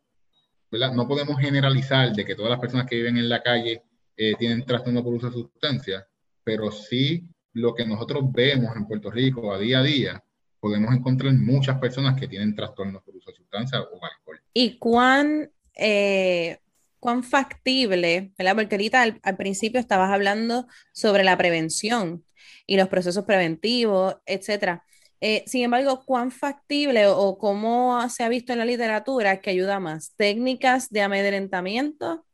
¿verdad? 0.71 0.93
No 0.93 1.07
podemos 1.07 1.39
generalizar 1.39 2.13
de 2.13 2.25
que 2.25 2.35
todas 2.35 2.51
las 2.51 2.59
personas 2.59 2.87
que 2.87 2.97
viven 2.97 3.17
en 3.17 3.29
la 3.29 3.41
calle 3.41 3.83
eh, 4.17 4.35
tienen 4.37 4.65
trastorno 4.65 5.03
por 5.03 5.13
uso 5.13 5.27
de 5.27 5.33
sustancias, 5.33 6.05
pero 6.43 6.71
sí 6.71 7.25
lo 7.53 7.73
que 7.73 7.85
nosotros 7.85 8.23
vemos 8.31 8.75
en 8.75 8.85
Puerto 8.85 9.09
Rico 9.09 9.53
a 9.53 9.57
día 9.57 9.79
a 9.79 9.83
día, 9.83 10.23
podemos 10.59 10.93
encontrar 10.93 11.33
muchas 11.33 11.79
personas 11.79 12.19
que 12.19 12.27
tienen 12.27 12.55
trastornos 12.55 13.03
por 13.03 13.15
uso 13.15 13.31
de 13.31 13.37
sustancias 13.37 13.81
o 13.81 14.05
alcohol. 14.05 14.41
¿Y 14.53 14.77
cuán, 14.77 15.51
eh, 15.75 16.59
cuán 16.99 17.23
factible, 17.23 18.33
¿verdad? 18.37 18.55
Porque 18.55 18.75
ahorita 18.75 19.01
al, 19.01 19.19
al, 19.23 19.37
principio 19.37 19.79
estabas 19.79 20.11
hablando 20.11 20.67
sobre 20.91 21.23
la 21.23 21.37
prevención 21.37 22.23
y 22.65 22.77
los 22.77 22.89
procesos 22.89 23.25
preventivos, 23.25 24.17
etcétera. 24.25 24.83
Eh, 25.21 25.43
sin 25.47 25.63
embargo, 25.63 26.03
¿cuán 26.05 26.31
factible 26.31 27.07
o, 27.07 27.17
o 27.17 27.37
cómo 27.37 28.07
se 28.09 28.23
ha 28.23 28.29
visto 28.29 28.53
en 28.53 28.59
la 28.59 28.65
literatura 28.65 29.41
que 29.41 29.49
ayuda 29.49 29.79
más? 29.79 30.13
¿Técnicas 30.15 30.89
de 30.89 31.01
amedrentamiento 31.01 32.25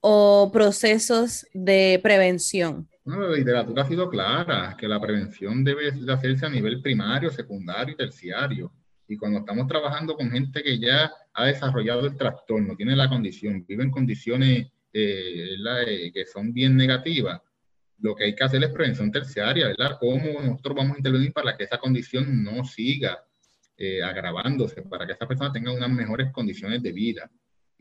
o 0.00 0.50
procesos 0.52 1.46
de 1.52 2.00
prevención? 2.02 2.88
La 3.04 3.28
literatura 3.30 3.82
ha 3.82 3.88
sido 3.88 4.08
clara, 4.08 4.76
que 4.78 4.86
la 4.86 5.00
prevención 5.00 5.64
debe 5.64 5.90
de 5.90 6.12
hacerse 6.12 6.46
a 6.46 6.50
nivel 6.50 6.80
primario, 6.80 7.30
secundario 7.30 7.94
y 7.94 7.96
terciario. 7.96 8.72
Y 9.08 9.16
cuando 9.16 9.40
estamos 9.40 9.66
trabajando 9.66 10.14
con 10.14 10.30
gente 10.30 10.62
que 10.62 10.78
ya 10.78 11.12
ha 11.34 11.46
desarrollado 11.46 12.06
el 12.06 12.16
trastorno, 12.16 12.76
tiene 12.76 12.94
la 12.94 13.08
condición, 13.08 13.64
vive 13.66 13.82
en 13.82 13.90
condiciones 13.90 14.68
eh, 14.92 15.56
eh, 15.86 16.12
que 16.12 16.26
son 16.26 16.52
bien 16.52 16.76
negativas, 16.76 17.40
lo 17.98 18.14
que 18.14 18.24
hay 18.24 18.34
que 18.34 18.44
hacer 18.44 18.62
es 18.62 18.70
prevención 18.70 19.10
terciaria, 19.10 19.68
¿verdad? 19.68 19.96
¿Cómo 19.98 20.40
nosotros 20.40 20.76
vamos 20.76 20.94
a 20.94 20.98
intervenir 20.98 21.32
para 21.32 21.56
que 21.56 21.64
esa 21.64 21.78
condición 21.78 22.42
no 22.42 22.64
siga 22.64 23.24
eh, 23.76 24.02
agravándose, 24.02 24.82
para 24.82 25.06
que 25.06 25.12
esa 25.12 25.26
persona 25.26 25.52
tenga 25.52 25.72
unas 25.72 25.90
mejores 25.90 26.30
condiciones 26.32 26.82
de 26.82 26.92
vida? 26.92 27.30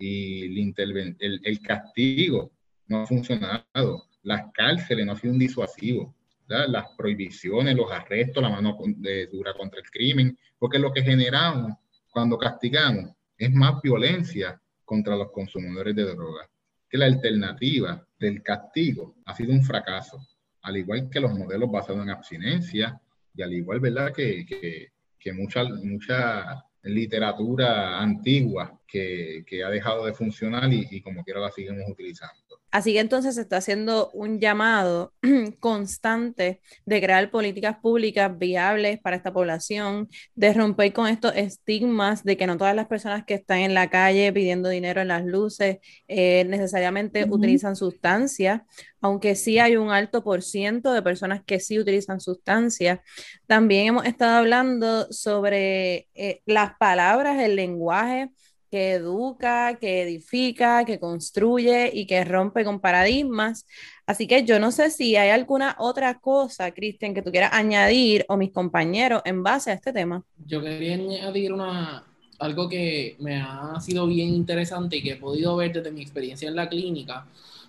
y 0.02 0.72
el, 0.78 1.16
el, 1.20 1.42
el, 1.44 1.60
castigo 1.60 2.52
no 2.88 3.02
ha 3.02 3.06
funcionado, 3.06 4.08
las 4.24 4.52
cárceles 4.54 5.06
no 5.06 5.14
han 5.14 5.18
sido 5.18 5.34
un 5.34 5.40
disuasivo, 5.40 6.16
las 6.48 6.90
prohibiciones, 6.98 7.76
los 7.76 7.92
arrestos, 7.92 8.44
la 8.44 8.50
mano 8.50 8.78
de, 8.98 9.28
dura 9.28 9.54
contra 9.54 9.80
el 9.80 9.90
crimen, 9.90 10.38
porque 10.60 10.80
lo 10.80 10.92
que 10.92 11.02
generamos 11.02 11.74
cuando 12.10 12.38
castigamos 12.38 13.12
es 13.38 13.52
más 13.54 13.82
violencia 13.82 14.60
contra 14.84 15.16
los 15.16 15.32
consumidores 15.32 15.96
de 15.96 16.04
drogas. 16.04 16.50
Que 16.90 16.98
la 16.98 17.06
alternativa 17.06 18.06
del 18.20 18.44
castigo 18.44 19.16
ha 19.26 19.34
sido 19.34 19.54
un 19.54 19.64
fracaso, 19.64 20.28
al 20.64 20.78
igual 20.78 21.10
que 21.10 21.22
los 21.22 21.34
modelos 21.34 21.72
basados 21.72 22.04
en 22.04 22.10
abstinencia 22.10 23.02
y 23.34 23.42
al 23.42 23.54
igual, 23.54 23.80
¿verdad? 23.80 24.14
Que, 24.14 24.46
que, 24.46 24.90
que 25.18 25.32
mucha, 25.32 25.64
mucha 25.64 26.66
literatura 26.84 28.00
antigua 28.00 28.78
que, 28.86 29.46
que, 29.48 29.64
ha 29.64 29.70
dejado 29.70 30.06
de 30.06 30.14
funcionar 30.14 30.72
y, 30.74 30.86
y 30.92 31.02
como 31.02 31.24
quiera 31.24 31.40
la 31.40 31.52
seguimos 31.52 31.90
utilizando. 31.90 32.61
Así 32.72 32.94
que 32.94 33.00
entonces 33.00 33.36
se 33.36 33.42
está 33.42 33.58
haciendo 33.58 34.10
un 34.14 34.40
llamado 34.40 35.14
constante 35.60 36.62
de 36.86 37.02
crear 37.02 37.30
políticas 37.30 37.78
públicas 37.82 38.38
viables 38.38 39.00
para 39.00 39.18
esta 39.18 39.34
población, 39.34 40.10
de 40.36 40.54
romper 40.54 40.94
con 40.94 41.08
estos 41.08 41.36
estigmas 41.36 42.24
de 42.24 42.38
que 42.38 42.48
no 42.48 42.58
todas 42.58 42.76
las 42.76 42.88
personas 42.88 43.26
que 43.26 43.34
están 43.34 43.60
en 43.60 43.74
la 43.74 43.90
calle 43.90 44.32
pidiendo 44.32 44.70
dinero 44.70 45.02
en 45.02 45.10
las 45.10 45.26
luces 45.26 45.80
eh, 46.08 46.46
necesariamente 46.46 47.24
uh 47.24 47.28
-huh. 47.28 47.36
utilizan 47.36 47.76
sustancias, 47.76 48.62
aunque 49.02 49.36
sí 49.36 49.60
hay 49.60 49.76
un 49.76 49.92
alto 49.92 50.24
por 50.24 50.42
ciento 50.42 50.94
de 50.94 51.02
personas 51.02 51.42
que 51.46 51.60
sí 51.60 51.78
utilizan 51.78 52.22
sustancias. 52.22 53.00
También 53.48 53.88
hemos 53.88 54.06
estado 54.06 54.38
hablando 54.38 55.12
sobre 55.12 56.08
eh, 56.14 56.42
las 56.46 56.78
palabras, 56.78 57.40
el 57.42 57.56
lenguaje 57.56 58.30
que 58.72 58.94
educa, 58.94 59.78
que 59.80 60.04
edifica, 60.04 60.86
que 60.86 60.98
construye 60.98 61.92
y 61.94 62.06
que 62.08 62.24
rompe 62.24 62.64
con 62.64 62.80
paradigmas. 62.80 63.68
Así 64.06 64.28
que 64.28 64.46
yo 64.46 64.60
no 64.60 64.72
sé 64.72 64.90
si 64.90 65.18
hay 65.18 65.30
alguna 65.30 65.76
otra 65.78 66.20
cosa, 66.20 66.72
Cristian, 66.72 67.14
que 67.14 67.22
tú 67.22 67.32
quieras 67.32 67.52
añadir 67.54 68.26
o 68.30 68.38
mis 68.38 68.52
compañeros 68.52 69.22
en 69.26 69.44
base 69.44 69.72
a 69.72 69.74
este 69.74 69.92
tema. 69.92 70.24
Yo 70.48 70.62
quería 70.62 70.96
añadir 70.96 71.52
una, 71.52 72.06
algo 72.40 72.70
que 72.70 73.18
me 73.20 73.42
ha 73.42 73.80
sido 73.82 74.08
bien 74.08 74.30
interesante 74.30 74.98
y 74.98 75.04
que 75.04 75.12
he 75.12 75.18
podido 75.18 75.58
ver 75.58 75.74
desde 75.74 75.92
mi 75.92 76.02
experiencia 76.02 76.48
en 76.48 76.56
la 76.56 76.70
clínica. 76.70 77.28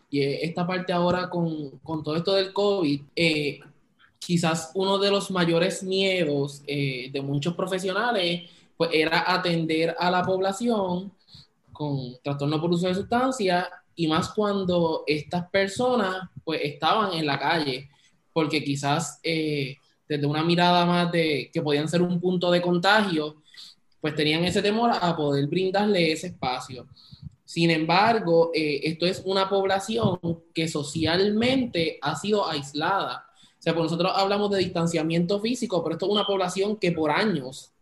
Y 0.08 0.22
esta 0.22 0.64
parte 0.66 0.92
ahora 0.92 1.28
con, 1.28 1.70
con 1.82 2.04
todo 2.04 2.16
esto 2.16 2.34
del 2.34 2.52
COVID, 2.52 3.00
eh, 3.16 3.60
quizás 4.20 4.70
uno 4.74 4.98
de 4.98 5.10
los 5.10 5.32
mayores 5.32 5.82
miedos 5.82 6.62
eh, 6.68 7.10
de 7.12 7.20
muchos 7.22 7.54
profesionales 7.54 8.42
pues 8.76 8.90
era 8.92 9.32
atender 9.32 9.94
a 9.98 10.11
la 10.11 10.22
población 10.22 11.12
con 11.72 12.16
trastorno 12.22 12.61
por 12.61 12.70
uso 12.70 12.88
de 12.88 12.94
sustancias 12.94 13.66
y 13.94 14.06
más 14.06 14.30
cuando 14.30 15.04
estas 15.06 15.48
personas 15.50 16.28
pues 16.44 16.61
estaban 16.62 17.12
en 17.14 17.26
la 17.26 17.38
calle, 17.38 17.90
porque 18.32 18.62
quizás 18.64 19.20
eh, 19.22 19.76
desde 20.08 20.26
una 20.26 20.42
mirada 20.42 20.85
más 20.87 21.12
de 21.12 21.50
que 21.52 21.62
podían 21.62 21.88
ser 21.88 22.02
un 22.02 22.20
punto 22.20 22.50
de 22.50 22.62
contagio, 22.62 23.42
pues 24.00 24.14
tenían 24.14 24.44
ese 24.44 24.62
temor 24.62 24.90
a 25.00 25.16
poder 25.16 25.46
brindarle 25.46 26.12
ese 26.12 26.28
espacio. 26.28 26.87
Sin 27.44 27.70
embargo, 27.70 28.50
eh, 28.54 28.80
esto 28.85 29.06
es 29.06 29.22
una 29.24 29.48
población 29.48 30.18
que 30.54 30.68
socialmente 30.68 31.98
ha 32.00 32.16
sido 32.16 32.48
aislada. 32.48 33.26
O 33.62 33.64
sea, 33.64 33.74
pues 33.74 33.84
nosotros 33.84 34.12
hablamos 34.14 34.50
de 34.50 34.58
distanciamiento 34.58 35.40
físico, 35.40 35.84
pero 35.84 35.94
esto 35.94 36.06
es 36.06 36.12
una 36.12 36.26
población 36.26 36.76
que 36.76 36.90
por 36.90 37.12
años 37.12 37.72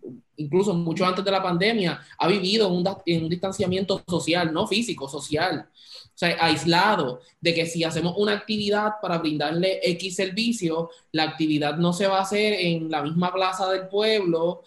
incluso 0.41 0.75
mucho 0.75 1.05
antes 1.07 1.25
de 1.25 1.31
la 1.31 1.43
pandemia, 1.43 2.01
ha 2.19 2.27
vivido 2.27 2.67
en 2.67 2.75
un, 2.75 2.89
en 3.07 3.25
un 3.25 3.29
distanciamiento 3.29 4.03
social, 4.09 4.53
no 4.53 4.67
físico, 4.67 5.09
social. 5.09 5.69
O 5.71 6.19
sea, 6.21 6.37
aislado, 6.41 7.21
de 7.41 7.55
que 7.55 7.67
si 7.67 7.85
hacemos 7.85 8.15
una 8.17 8.33
actividad 8.33 8.95
para 9.01 9.19
brindarle 9.19 9.81
X 9.83 10.17
servicio, 10.17 10.91
la 11.13 11.25
actividad 11.25 11.77
no 11.77 11.93
se 11.93 12.07
va 12.07 12.19
a 12.19 12.23
hacer 12.23 12.55
en 12.55 12.91
la 12.91 13.03
misma 13.03 13.33
plaza 13.33 13.71
del 13.71 13.89
pueblo, 13.89 14.63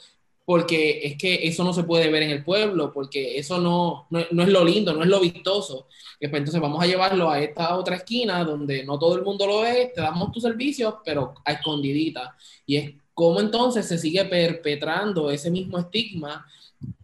porque 0.46 1.02
es 1.04 1.18
que 1.18 1.48
eso 1.48 1.64
no 1.64 1.74
se 1.74 1.84
puede 1.84 2.12
ver 2.12 2.24
en 2.24 2.32
el 2.32 2.44
pueblo, 2.44 2.92
porque 2.92 3.38
eso 3.38 3.60
no, 3.60 4.08
no, 4.10 4.22
no 4.32 4.44
es 4.44 4.50
lo 4.50 4.66
lindo, 4.66 4.94
no 4.94 5.04
es 5.04 5.10
lo 5.10 5.20
vistoso. 5.20 5.88
Pues 6.20 6.34
entonces 6.34 6.62
vamos 6.62 6.82
a 6.82 6.88
llevarlo 6.88 7.30
a 7.30 7.40
esta 7.40 7.76
otra 7.76 7.98
esquina 7.98 8.44
donde 8.44 8.86
no 8.86 8.98
todo 8.98 9.16
el 9.16 9.24
mundo 9.24 9.46
lo 9.46 9.62
ve, 9.62 9.92
te 9.94 10.02
damos 10.02 10.32
tu 10.32 10.40
servicio, 10.40 11.02
pero 11.04 11.34
a 11.44 11.54
escondidita. 11.54 12.36
Y 12.66 12.78
es 12.78 12.94
cómo 13.14 13.40
entonces 13.40 13.86
se 13.86 13.98
sigue 13.98 14.26
perpetrando 14.26 15.30
ese 15.32 15.52
mismo 15.52 15.78
estigma 15.78 16.46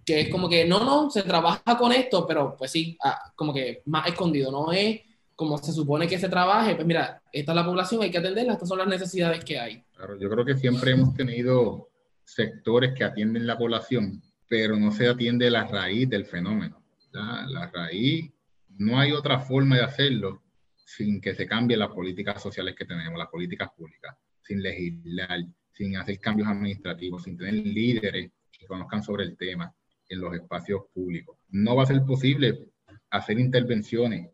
que 0.06 0.22
es 0.22 0.30
como 0.30 0.50
que, 0.50 0.66
no, 0.66 0.84
no, 0.84 1.12
se 1.12 1.22
trabaja 1.22 1.78
con 1.78 1.92
esto, 1.92 2.26
pero 2.26 2.56
pues 2.58 2.72
sí, 2.72 2.98
ah, 3.04 3.32
como 3.36 3.54
que 3.54 3.84
más 3.86 4.08
escondido, 4.08 4.52
no 4.52 4.72
es 4.72 5.02
como 5.36 5.58
se 5.58 5.72
supone 5.72 6.08
que 6.08 6.18
se 6.18 6.28
trabaje, 6.28 6.76
pues 6.76 6.86
mira, 6.86 7.22
esta 7.32 7.52
es 7.52 7.56
la 7.56 7.64
población, 7.64 8.02
hay 8.02 8.12
que 8.12 8.18
atenderla, 8.18 8.54
estas 8.54 8.68
son 8.68 8.80
las 8.80 8.88
necesidades 8.88 9.46
que 9.46 9.60
hay. 9.60 9.84
Claro, 9.96 10.18
yo 10.20 10.30
creo 10.30 10.44
que 10.44 10.56
siempre 10.56 10.92
hemos 10.92 11.14
tenido 11.14 11.89
sectores 12.34 12.94
que 12.94 13.04
atienden 13.04 13.48
la 13.48 13.58
población, 13.58 14.22
pero 14.48 14.78
no 14.78 14.92
se 14.92 15.08
atiende 15.08 15.50
la 15.50 15.66
raíz 15.66 16.10
del 16.10 16.26
fenómeno. 16.26 16.84
La 17.12 17.72
raíz, 17.74 18.32
no 18.78 19.00
hay 19.00 19.12
otra 19.12 19.40
forma 19.40 19.78
de 19.78 19.84
hacerlo 19.84 20.44
sin 20.76 21.22
que 21.22 21.34
se 21.34 21.46
cambien 21.46 21.80
las 21.80 21.90
políticas 21.90 22.42
sociales 22.42 22.76
que 22.76 22.86
tenemos, 22.86 23.18
las 23.18 23.30
políticas 23.30 23.70
públicas, 23.76 24.16
sin 24.42 24.62
legislar, 24.62 25.40
sin 25.72 25.98
hacer 25.98 26.20
cambios 26.20 26.48
administrativos, 26.48 27.24
sin 27.24 27.38
tener 27.38 27.54
líderes 27.54 28.32
que 28.52 28.68
conozcan 28.68 29.04
sobre 29.04 29.24
el 29.24 29.38
tema 29.38 29.74
en 30.08 30.22
los 30.22 30.34
espacios 30.34 30.82
públicos. 30.94 31.38
No 31.50 31.76
va 31.76 31.84
a 31.84 31.88
ser 31.88 32.04
posible 32.04 32.68
hacer 33.10 33.40
intervenciones 33.40 34.30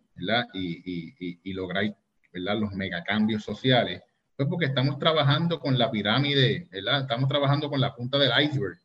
y, 0.54 1.54
lograr 1.54 1.96
¿verdad? 2.34 2.60
los 2.60 2.72
megacambios 2.74 3.44
sociales, 3.44 4.02
pues 4.36 4.50
porque 4.50 4.66
estamos 4.66 5.00
trabajando 5.00 5.60
con 5.60 5.78
la 5.78 5.90
pirámide, 5.90 6.68
¿verdad? 6.72 7.02
estamos 7.02 7.30
trabajando 7.30 7.70
con 7.70 7.80
la 7.80 7.96
punta 7.96 8.18
del 8.18 8.32
iceberg 8.44 8.80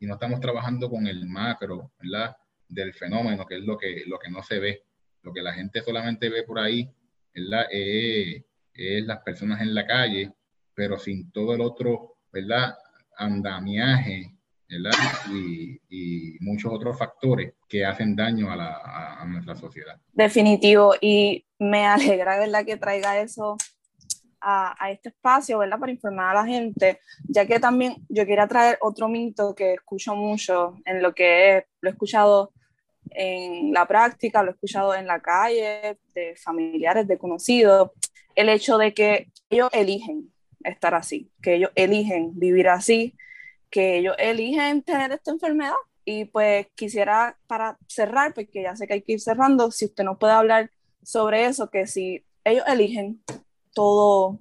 y 0.00 0.06
no 0.06 0.14
estamos 0.14 0.40
trabajando 0.40 0.88
con 0.88 1.06
el 1.06 1.26
macro 1.26 1.92
¿verdad? 2.00 2.36
del 2.68 2.94
fenómeno, 2.94 3.44
que 3.46 3.56
es 3.56 3.62
lo 3.62 3.76
que, 3.76 4.04
lo 4.06 4.18
que 4.18 4.30
no 4.30 4.42
se 4.42 4.58
ve. 4.58 4.82
Lo 5.22 5.32
que 5.32 5.42
la 5.42 5.52
gente 5.52 5.82
solamente 5.82 6.28
ve 6.28 6.44
por 6.44 6.58
ahí 6.58 6.88
¿verdad? 7.34 7.66
es 7.70 8.44
las 9.04 9.18
personas 9.22 9.60
en 9.60 9.74
la 9.74 9.86
calle, 9.86 10.32
pero 10.74 10.98
sin 10.98 11.30
todo 11.30 11.54
el 11.54 11.60
otro 11.60 12.16
¿verdad? 12.32 12.76
andamiaje 13.18 14.32
y, 14.68 16.38
muchos 16.40 16.72
otros 16.72 16.98
factores 16.98 17.54
que 17.68 17.84
hacen 17.84 18.14
daño 18.14 18.50
a, 18.50 18.56
la, 18.56 19.18
a, 19.20 19.24
nuestra 19.26 19.56
sociedad. 19.56 20.00
Definitivo, 20.12 20.94
y 21.00 21.44
me 21.58 21.86
alegra 21.86 22.38
¿verdad? 22.38 22.64
que 22.64 22.76
traiga 22.76 23.20
eso 23.20 23.56
a, 24.48 24.90
este 24.90 25.08
espacio, 25.08 25.58
¿verdad? 25.58 25.78
Para 25.78 25.90
informar 25.90 26.36
a 26.36 26.42
la 26.42 26.46
gente, 26.46 27.00
ya 27.28 27.46
que 27.46 27.58
también 27.58 27.96
yo 28.08 28.24
quería 28.24 28.46
traer 28.46 28.78
otro 28.80 29.08
mito 29.08 29.54
que 29.56 29.74
escucho 29.74 30.14
mucho 30.14 30.76
en 30.84 31.02
lo 31.02 31.14
que 31.14 31.66
lo 31.80 31.90
he 31.90 31.92
escuchado 31.92 32.52
en 33.10 33.72
la 33.72 33.86
práctica, 33.86 34.42
lo 34.42 34.50
he 34.50 34.54
escuchado 34.54 34.94
en 34.94 35.06
la 35.06 35.20
calle, 35.20 35.98
de 36.14 36.36
familiares, 36.36 37.08
de 37.08 37.18
conocidos, 37.18 37.90
el 38.36 38.48
hecho 38.48 38.78
de 38.78 38.94
que 38.94 39.28
ellos 39.50 39.68
eligen 39.72 40.32
estar 40.62 40.94
así, 40.94 41.28
que 41.42 41.54
ellos 41.54 41.70
eligen 41.74 42.38
vivir 42.38 42.68
así, 42.68 43.16
que 43.68 43.98
ellos 43.98 44.14
eligen 44.18 44.82
tener 44.82 45.10
esta 45.10 45.32
enfermedad. 45.32 45.74
Y 46.04 46.26
pues 46.26 46.68
quisiera 46.76 47.36
para 47.48 47.78
cerrar, 47.88 48.32
porque 48.32 48.62
ya 48.62 48.76
sé 48.76 48.86
que 48.86 48.94
hay 48.94 49.02
que 49.02 49.14
ir 49.14 49.20
cerrando, 49.20 49.72
si 49.72 49.86
usted 49.86 50.04
nos 50.04 50.18
puede 50.18 50.34
hablar 50.34 50.70
sobre 51.02 51.46
eso, 51.46 51.68
que 51.68 51.88
si 51.88 52.24
ellos 52.44 52.64
eligen 52.68 53.20
todas 53.76 54.38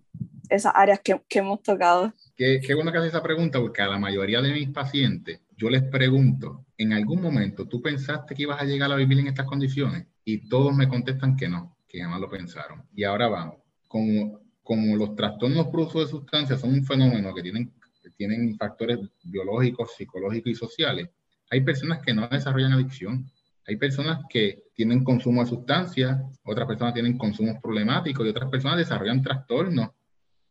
esas 0.50 0.72
áreas 0.74 1.02
que, 1.02 1.22
que 1.28 1.40
hemos 1.40 1.62
tocado. 1.62 2.14
Qué, 2.38 2.62
qué, 2.66 2.74
bueno 2.74 2.92
que 2.92 3.00
hace 3.00 3.10
esa 3.10 3.22
pregunta, 3.22 3.60
porque 3.60 3.82
a 3.82 3.88
la 3.88 4.00
mayoría 4.00 4.42
de 4.42 4.54
mis 4.54 4.70
pacientes 4.70 5.42
yo 5.58 5.70
les 5.70 5.84
pregunto, 5.84 6.66
¿en 6.78 6.94
algún 6.94 7.22
momento 7.22 7.68
tú 7.68 7.82
pensaste 7.82 8.34
que 8.34 8.44
ibas 8.44 8.62
a 8.62 8.66
llegar 8.66 8.92
a 8.92 8.96
vivir 8.96 9.20
en 9.20 9.28
estas 9.28 9.46
condiciones? 9.46 10.08
Y 10.24 10.48
todos 10.48 10.74
me 10.76 10.88
contestan 10.88 11.36
que 11.36 11.50
no, 11.50 11.78
que 11.88 12.02
jamás 12.02 12.22
lo 12.22 12.30
pensaron. 12.30 12.84
Y 12.94 13.04
ahora 13.04 13.28
vamos, 13.28 13.58
como, 13.88 14.40
como 14.64 14.96
los 14.96 15.16
trastornos 15.16 15.68
por 15.68 15.82
uso 15.82 16.00
de 16.00 16.08
sustancias 16.08 16.62
son 16.62 16.74
un 16.74 16.86
fenómeno 16.86 17.34
que 17.34 17.42
tienen 17.42 17.72
tienen 18.16 18.56
factores 18.58 19.00
biológicos, 19.24 19.96
psicológicos 19.96 20.52
y 20.52 20.56
sociales. 20.56 21.10
Hay 21.50 21.62
personas 21.62 22.00
que 22.02 22.14
no 22.14 22.28
desarrollan 22.28 22.74
adicción. 22.74 23.30
Hay 23.68 23.78
personas 23.78 24.24
que 24.30 24.64
tienen 24.76 25.04
consumo 25.04 25.42
de 25.42 25.50
sustancias, 25.50 26.22
otras 26.44 26.68
personas 26.68 26.94
tienen 26.94 27.18
consumos 27.18 27.56
problemáticos 27.62 28.26
y 28.26 28.30
otras 28.30 28.50
personas 28.50 28.78
desarrollan 28.78 29.22
trastornos 29.22 29.92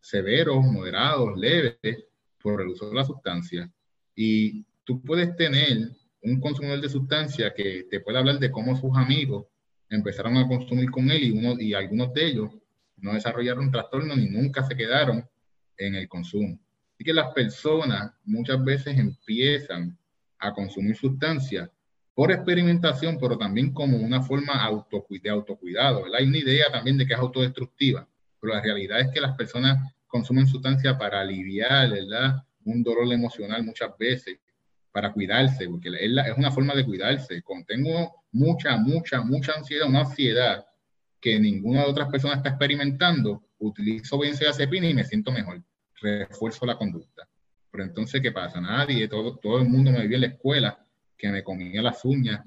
severos, 0.00 0.64
moderados, 0.64 1.36
leves 1.36 1.78
por 2.42 2.60
el 2.62 2.68
uso 2.68 2.88
de 2.88 2.94
la 2.94 3.04
sustancia. 3.04 3.70
Y 4.16 4.64
tú 4.82 5.02
puedes 5.02 5.36
tener 5.36 5.90
un 6.22 6.40
consumidor 6.40 6.80
de 6.80 6.88
sustancia 6.88 7.52
que 7.54 7.86
te 7.90 8.00
puede 8.00 8.18
hablar 8.18 8.38
de 8.38 8.50
cómo 8.50 8.76
sus 8.76 8.96
amigos 8.96 9.46
empezaron 9.90 10.38
a 10.38 10.48
consumir 10.48 10.90
con 10.90 11.10
él 11.10 11.22
y, 11.22 11.30
uno, 11.30 11.60
y 11.60 11.74
algunos 11.74 12.12
de 12.14 12.26
ellos 12.26 12.50
no 12.96 13.12
desarrollaron 13.12 13.70
trastorno 13.70 14.16
ni 14.16 14.26
nunca 14.26 14.62
se 14.62 14.74
quedaron 14.74 15.28
en 15.76 15.94
el 15.96 16.08
consumo. 16.08 16.58
Así 16.94 17.04
que 17.04 17.12
las 17.12 17.32
personas 17.34 18.12
muchas 18.24 18.62
veces 18.64 18.96
empiezan 18.98 19.98
a 20.38 20.52
consumir 20.52 20.96
sustancias 20.96 21.70
por 22.14 22.30
experimentación, 22.30 23.18
pero 23.20 23.36
también 23.36 23.72
como 23.72 23.96
una 23.96 24.22
forma 24.22 24.54
de 25.22 25.30
autocuidado. 25.30 26.04
Hay 26.16 26.26
una 26.26 26.38
idea 26.38 26.70
también 26.70 26.96
de 26.96 27.06
que 27.06 27.14
es 27.14 27.18
autodestructiva, 27.18 28.08
pero 28.40 28.54
la 28.54 28.62
realidad 28.62 29.00
es 29.00 29.08
que 29.08 29.20
las 29.20 29.36
personas 29.36 29.92
consumen 30.06 30.46
sustancias 30.46 30.96
para 30.96 31.20
aliviar 31.20 31.90
¿verdad? 31.90 32.44
un 32.64 32.84
dolor 32.84 33.12
emocional 33.12 33.64
muchas 33.64 33.90
veces, 33.98 34.38
para 34.92 35.12
cuidarse, 35.12 35.68
porque 35.68 35.88
es, 35.88 36.36
una 36.36 36.52
forma 36.52 36.72
de 36.72 36.84
cuidarse. 36.84 37.42
Contengo 37.42 38.22
mucha, 38.30 38.76
mucha, 38.76 39.20
mucha 39.22 39.52
ansiedad, 39.54 39.88
una 39.88 40.02
ansiedad 40.02 40.64
que 41.20 41.40
ninguna 41.40 41.80
de 41.80 41.90
otras 41.90 42.08
personas 42.10 42.36
está 42.36 42.50
experimentando, 42.50 43.42
utilizo 43.58 44.18
benzodiazepina 44.18 44.88
y 44.88 44.94
me 44.94 45.04
siento 45.04 45.32
mejor 45.32 45.60
refuerzo 46.00 46.64
la 46.64 46.76
conducta. 46.76 47.26
Pero 47.72 47.82
entonces, 47.82 48.20
¿qué 48.20 48.30
pasa? 48.30 48.60
Nadie, 48.60 49.08
todo, 49.08 49.36
todo 49.36 49.58
el 49.58 49.68
mundo 49.68 49.90
me 49.90 50.06
vio 50.06 50.16
en 50.16 50.20
la 50.20 50.26
escuela 50.28 50.83
que 51.16 51.28
me 51.30 51.42
comía 51.42 51.82
las 51.82 52.04
uñas, 52.04 52.44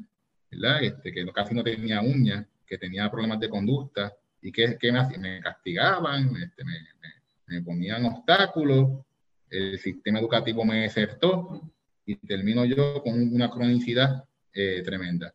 ¿verdad? 0.51 0.83
Este, 0.83 1.11
que 1.11 1.25
casi 1.31 1.53
no 1.53 1.63
tenía 1.63 2.01
uñas, 2.01 2.45
que 2.65 2.77
tenía 2.77 3.09
problemas 3.09 3.39
de 3.39 3.49
conducta 3.49 4.13
y 4.41 4.51
que, 4.51 4.77
que 4.77 4.91
me, 4.91 5.17
me, 5.17 5.39
castigaban, 5.41 6.35
este, 6.35 6.63
me, 6.63 6.73
me, 7.47 7.61
ponían 7.61 8.05
obstáculos, 8.05 9.05
el 9.49 9.79
sistema 9.79 10.19
educativo 10.19 10.65
me 10.65 10.81
desertó 10.81 11.61
y 12.05 12.15
termino 12.15 12.65
yo 12.65 13.01
con 13.01 13.13
una 13.33 13.49
cronicidad 13.49 14.23
eh, 14.53 14.81
tremenda. 14.83 15.33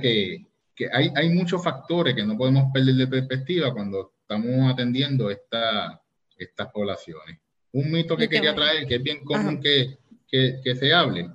que, 0.00 0.46
que 0.74 0.88
hay, 0.92 1.10
hay 1.14 1.30
muchos 1.30 1.62
factores 1.62 2.14
que 2.14 2.24
no 2.24 2.36
podemos 2.36 2.72
perder 2.72 2.94
de 2.94 3.06
perspectiva 3.06 3.72
cuando 3.72 4.12
estamos 4.20 4.72
atendiendo 4.72 5.30
esta, 5.30 6.00
estas 6.36 6.70
poblaciones. 6.72 7.38
Un 7.72 7.90
mito 7.90 8.16
que 8.16 8.28
quería 8.28 8.54
traer, 8.54 8.86
que 8.86 8.96
es 8.96 9.02
bien 9.02 9.24
común 9.24 9.60
que, 9.60 9.98
que, 10.28 10.60
que, 10.62 10.74
se 10.74 10.92
hable, 10.92 11.30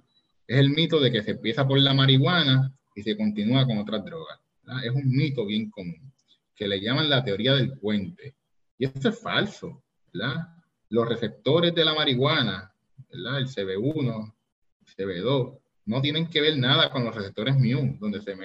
es 0.52 0.58
el 0.58 0.70
mito 0.70 1.00
de 1.00 1.14
que 1.14 1.24
se 1.24 1.32
empieza 1.32 1.66
por 1.66 1.80
la 1.80 1.94
marihuana 1.94 2.74
y 2.94 3.04
se 3.04 3.16
continúa 3.16 3.66
con 3.66 3.78
otras 3.78 4.04
drogas. 4.04 4.38
Es 4.84 4.92
un 4.92 5.10
mito 5.10 5.46
bien 5.46 5.72
común, 5.72 6.12
que 6.54 6.68
le 6.68 6.82
llaman 6.82 7.10
la 7.10 7.24
teoría 7.24 7.54
del 7.54 7.78
puente. 7.78 8.36
Y 8.78 8.84
esto 8.84 9.08
es 9.08 9.20
falso. 9.22 9.82
¿verdad? 10.14 10.50
Los 10.90 11.08
receptores 11.08 11.74
de 11.74 11.86
la 11.86 11.94
marihuana, 11.94 12.70
¿verdad? 13.10 13.38
el 13.38 13.48
CB1, 13.48 14.34
el 14.82 14.94
CB2, 14.94 15.60
no 15.86 16.02
tienen 16.02 16.28
que 16.28 16.42
ver 16.42 16.58
nada 16.58 16.90
con 16.90 17.06
los 17.06 17.16
receptores 17.16 17.56
mu, 17.56 17.98
donde 17.98 18.20
se, 18.20 18.36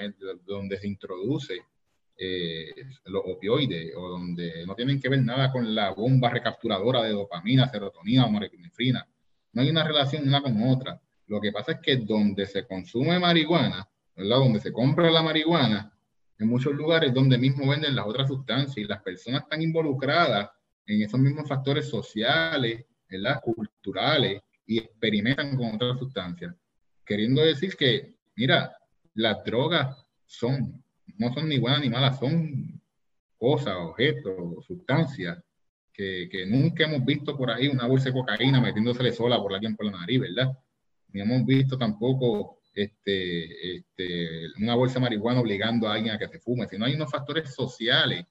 donde 0.45 0.77
se 0.77 0.87
introduce 0.87 1.61
eh, 2.17 2.71
los 3.03 3.23
opioides 3.25 3.93
o 3.97 4.07
donde 4.07 4.65
no 4.65 4.75
tienen 4.75 5.01
que 5.01 5.09
ver 5.09 5.23
nada 5.23 5.51
con 5.51 5.75
la 5.75 5.91
bomba 5.91 6.29
recapturadora 6.29 7.03
de 7.03 7.11
dopamina, 7.11 7.67
serotonina 7.67 8.27
o 8.27 8.31
norepinefrina. 8.31 9.05
No 9.51 9.61
hay 9.61 9.69
una 9.69 9.83
relación 9.83 10.25
una 10.25 10.41
con 10.41 10.63
otra. 10.63 11.01
Lo 11.27 11.41
que 11.41 11.51
pasa 11.51 11.73
es 11.73 11.79
que 11.79 11.97
donde 11.97 12.45
se 12.45 12.65
consume 12.65 13.19
marihuana, 13.19 13.87
¿verdad? 14.15 14.37
donde 14.37 14.59
se 14.59 14.71
compra 14.71 15.11
la 15.11 15.21
marihuana, 15.21 15.93
en 16.39 16.47
muchos 16.47 16.73
lugares 16.73 17.13
donde 17.13 17.37
mismo 17.37 17.69
venden 17.69 17.95
las 17.95 18.05
otras 18.05 18.27
sustancias 18.27 18.77
y 18.77 18.83
las 18.85 19.01
personas 19.01 19.43
están 19.43 19.61
involucradas 19.61 20.49
en 20.85 21.01
esos 21.01 21.19
mismos 21.19 21.47
factores 21.47 21.89
sociales, 21.89 22.85
¿verdad? 23.09 23.41
culturales 23.41 24.41
y 24.65 24.79
experimentan 24.79 25.55
con 25.57 25.75
otras 25.75 25.99
sustancias. 25.99 26.53
Queriendo 27.05 27.41
decir 27.41 27.75
que, 27.75 28.15
mira, 28.35 28.77
las 29.13 29.43
drogas 29.43 30.05
son 30.25 30.83
no 31.17 31.33
son 31.33 31.49
ni 31.49 31.57
buenas 31.57 31.81
ni 31.81 31.89
malas, 31.89 32.19
son 32.19 32.81
cosas, 33.37 33.75
objetos, 33.75 34.65
sustancias 34.65 35.37
que, 35.93 36.27
que, 36.31 36.45
nunca 36.45 36.85
hemos 36.85 37.03
visto 37.03 37.35
por 37.35 37.49
ahí 37.49 37.67
una 37.67 37.87
bolsa 37.87 38.09
de 38.09 38.13
cocaína 38.13 38.61
metiéndosele 38.61 39.11
sola 39.11 39.37
por 39.37 39.53
alguien 39.53 39.75
por 39.75 39.85
la 39.87 39.93
nariz, 39.93 40.21
¿verdad? 40.21 40.57
Ni 41.09 41.21
hemos 41.21 41.45
visto 41.45 41.77
tampoco 41.77 42.59
este, 42.73 43.75
este, 43.75 44.47
una 44.59 44.75
bolsa 44.75 44.95
de 44.95 45.01
marihuana 45.01 45.39
obligando 45.39 45.87
a 45.87 45.93
alguien 45.93 46.13
a 46.13 46.19
que 46.19 46.27
se 46.27 46.39
fume, 46.39 46.67
sino 46.67 46.85
hay 46.85 46.95
unos 46.95 47.11
factores 47.11 47.53
sociales 47.53 48.25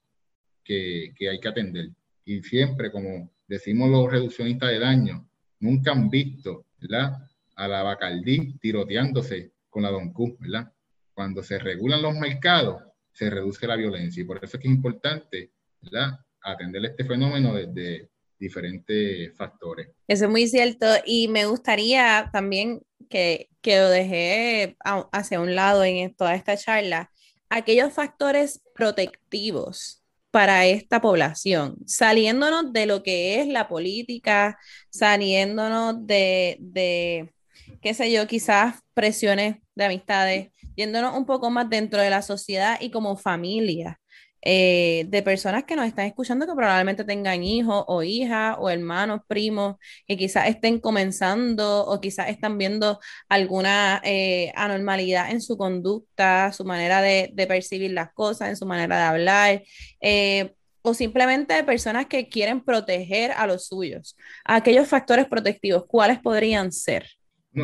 que, 0.63 1.13
que 1.15 1.29
hay 1.29 1.39
que 1.39 1.47
atender. 1.47 1.89
Y 2.25 2.41
siempre, 2.41 2.91
como 2.91 3.31
decimos 3.47 3.89
los 3.89 4.11
reduccionistas 4.11 4.69
de 4.69 4.79
daño, 4.79 5.29
nunca 5.59 5.91
han 5.91 6.09
visto, 6.09 6.65
¿verdad? 6.79 7.17
A 7.55 7.67
la 7.67 7.83
Bacardí 7.83 8.57
tiroteándose 8.59 9.51
con 9.69 9.83
la 9.83 9.91
Don 9.91 10.11
Q, 10.13 10.37
¿verdad? 10.39 10.71
cuando 11.17 11.41
se 11.41 11.57
regulan 11.57 12.03
los 12.03 12.13
mercados, 12.13 12.83
se 13.11 13.31
reduce 13.31 13.65
la 13.65 13.75
violencia. 13.75 14.21
Y 14.21 14.23
por 14.23 14.37
eso 14.37 14.55
es 14.55 14.61
que 14.61 14.67
es 14.67 14.73
importante 14.75 15.51
¿verdad? 15.81 16.19
atender 16.43 16.85
este 16.85 17.05
fenómeno 17.05 17.55
desde 17.55 18.11
diferentes 18.39 19.35
factores. 19.35 19.89
Eso 20.07 20.25
es 20.25 20.31
muy 20.31 20.47
cierto. 20.47 20.85
Y 21.05 21.27
me 21.27 21.45
gustaría 21.45 22.29
también 22.31 22.81
que, 23.09 23.49
que 23.61 23.77
lo 23.77 23.89
dejé 23.89 24.77
hacia 25.11 25.39
un 25.39 25.55
lado 25.55 25.83
en 25.83 26.13
toda 26.13 26.35
esta 26.35 26.57
charla, 26.57 27.11
aquellos 27.49 27.93
factores 27.93 28.61
protectivos 28.73 30.03
para 30.31 30.65
esta 30.65 31.01
población, 31.01 31.77
saliéndonos 31.85 32.73
de 32.73 32.85
lo 32.85 33.01
que 33.01 33.41
es 33.41 33.47
la 33.47 33.67
política, 33.67 34.59
saliéndonos 34.89 36.05
de, 36.05 36.57
de 36.59 37.33
qué 37.81 37.93
sé 37.93 38.11
yo, 38.11 38.27
quizás 38.27 38.75
presiones 38.93 39.57
de 39.75 39.85
amistades, 39.85 40.51
yéndonos 40.75 41.15
un 41.17 41.25
poco 41.25 41.49
más 41.49 41.69
dentro 41.69 42.01
de 42.01 42.09
la 42.09 42.21
sociedad 42.21 42.77
y 42.81 42.91
como 42.91 43.17
familia. 43.17 43.99
Eh, 44.41 45.05
de 45.09 45.23
personas 45.23 45.63
que 45.63 45.75
nos 45.75 45.87
están 45.87 46.05
escuchando 46.05 46.45
que 46.45 46.53
probablemente 46.53 47.03
tengan 47.03 47.43
hijos 47.43 47.83
o 47.87 48.03
hijas 48.03 48.55
o 48.59 48.69
hermanos, 48.69 49.21
primos, 49.27 49.77
que 50.07 50.15
quizás 50.15 50.47
estén 50.47 50.79
comenzando 50.79 51.85
o 51.85 51.99
quizás 51.99 52.29
están 52.29 52.57
viendo 52.57 52.99
alguna 53.29 54.01
eh, 54.03 54.53
anormalidad 54.55 55.31
en 55.31 55.41
su 55.41 55.57
conducta, 55.57 56.51
su 56.53 56.65
manera 56.65 57.01
de, 57.01 57.33
percibir 57.47 57.91
las 57.91 58.13
cosas, 58.13 58.49
en 58.49 58.57
su 58.57 58.65
manera 58.65 58.97
de 58.97 59.03
hablar. 59.03 59.63
Eh, 60.01 60.53
o 60.81 60.93
simplemente 60.93 61.61
personas 61.65 62.05
que 62.05 62.29
quieren 62.29 62.61
proteger 62.61 63.31
a 63.31 63.45
los 63.47 63.67
suyos. 63.67 64.15
Aquellos 64.45 64.87
factores 64.87 65.25
protectivos, 65.25 65.83
¿cuáles 65.87 66.19
podrían 66.19 66.71
ser? 66.71 67.05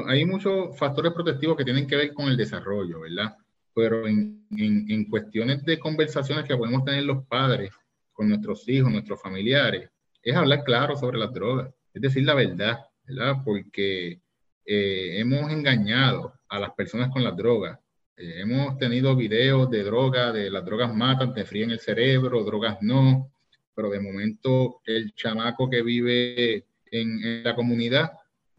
Hay 0.08 0.26
muchos 0.26 0.78
factores 0.78 1.14
protectivos 1.14 1.56
que 1.56 1.64
tienen 1.64 1.88
que 1.88 1.96
ver 1.96 2.14
con 2.14 2.28
el 2.28 2.36
desarrollo, 2.36 3.00
¿verdad? 3.02 3.38
Pero 3.74 4.08
en, 4.08 4.46
en, 4.52 5.06
cuestiones 5.10 5.64
de 5.66 5.80
conversaciones 5.80 6.46
que 6.46 6.56
podemos 6.56 6.86
tener 6.86 7.04
los 7.04 7.26
padres 7.26 7.72
con 8.12 8.30
nuestros 8.30 8.68
hijos, 8.70 8.92
nuestros 8.92 9.22
familiares, 9.22 9.90
es 10.22 10.36
hablar 10.36 10.64
claro 10.64 10.96
sobre 10.96 11.18
las 11.18 11.34
drogas, 11.34 11.74
es 11.94 12.02
decir, 12.02 12.24
la 12.24 12.36
verdad, 12.36 12.80
¿verdad? 13.06 13.38
Porque 13.44 14.22
eh, 14.66 15.20
hemos 15.20 15.52
engañado 15.52 16.34
a 16.48 16.60
las 16.60 16.72
personas 16.74 17.10
con 17.10 17.24
las 17.24 17.36
drogas. 17.36 17.80
Eh, 18.16 18.42
hemos 18.42 18.78
tenido 18.78 19.16
videos 19.16 19.70
de 19.70 19.84
drogas, 19.84 20.34
de 20.34 20.50
las 20.50 20.64
drogas 20.64 20.94
matan, 20.94 21.34
te 21.34 21.46
fríen 21.46 21.72
el 21.72 21.80
cerebro, 21.80 22.44
drogas 22.44 22.78
no, 22.82 23.32
pero 23.76 23.90
de 23.90 24.00
momento 24.00 24.82
el 24.86 25.14
chamaco 25.16 25.70
que 25.70 25.82
vive 25.82 26.66
en, 26.92 27.24
en 27.24 27.44
la 27.44 27.56
comunidad 27.56 28.12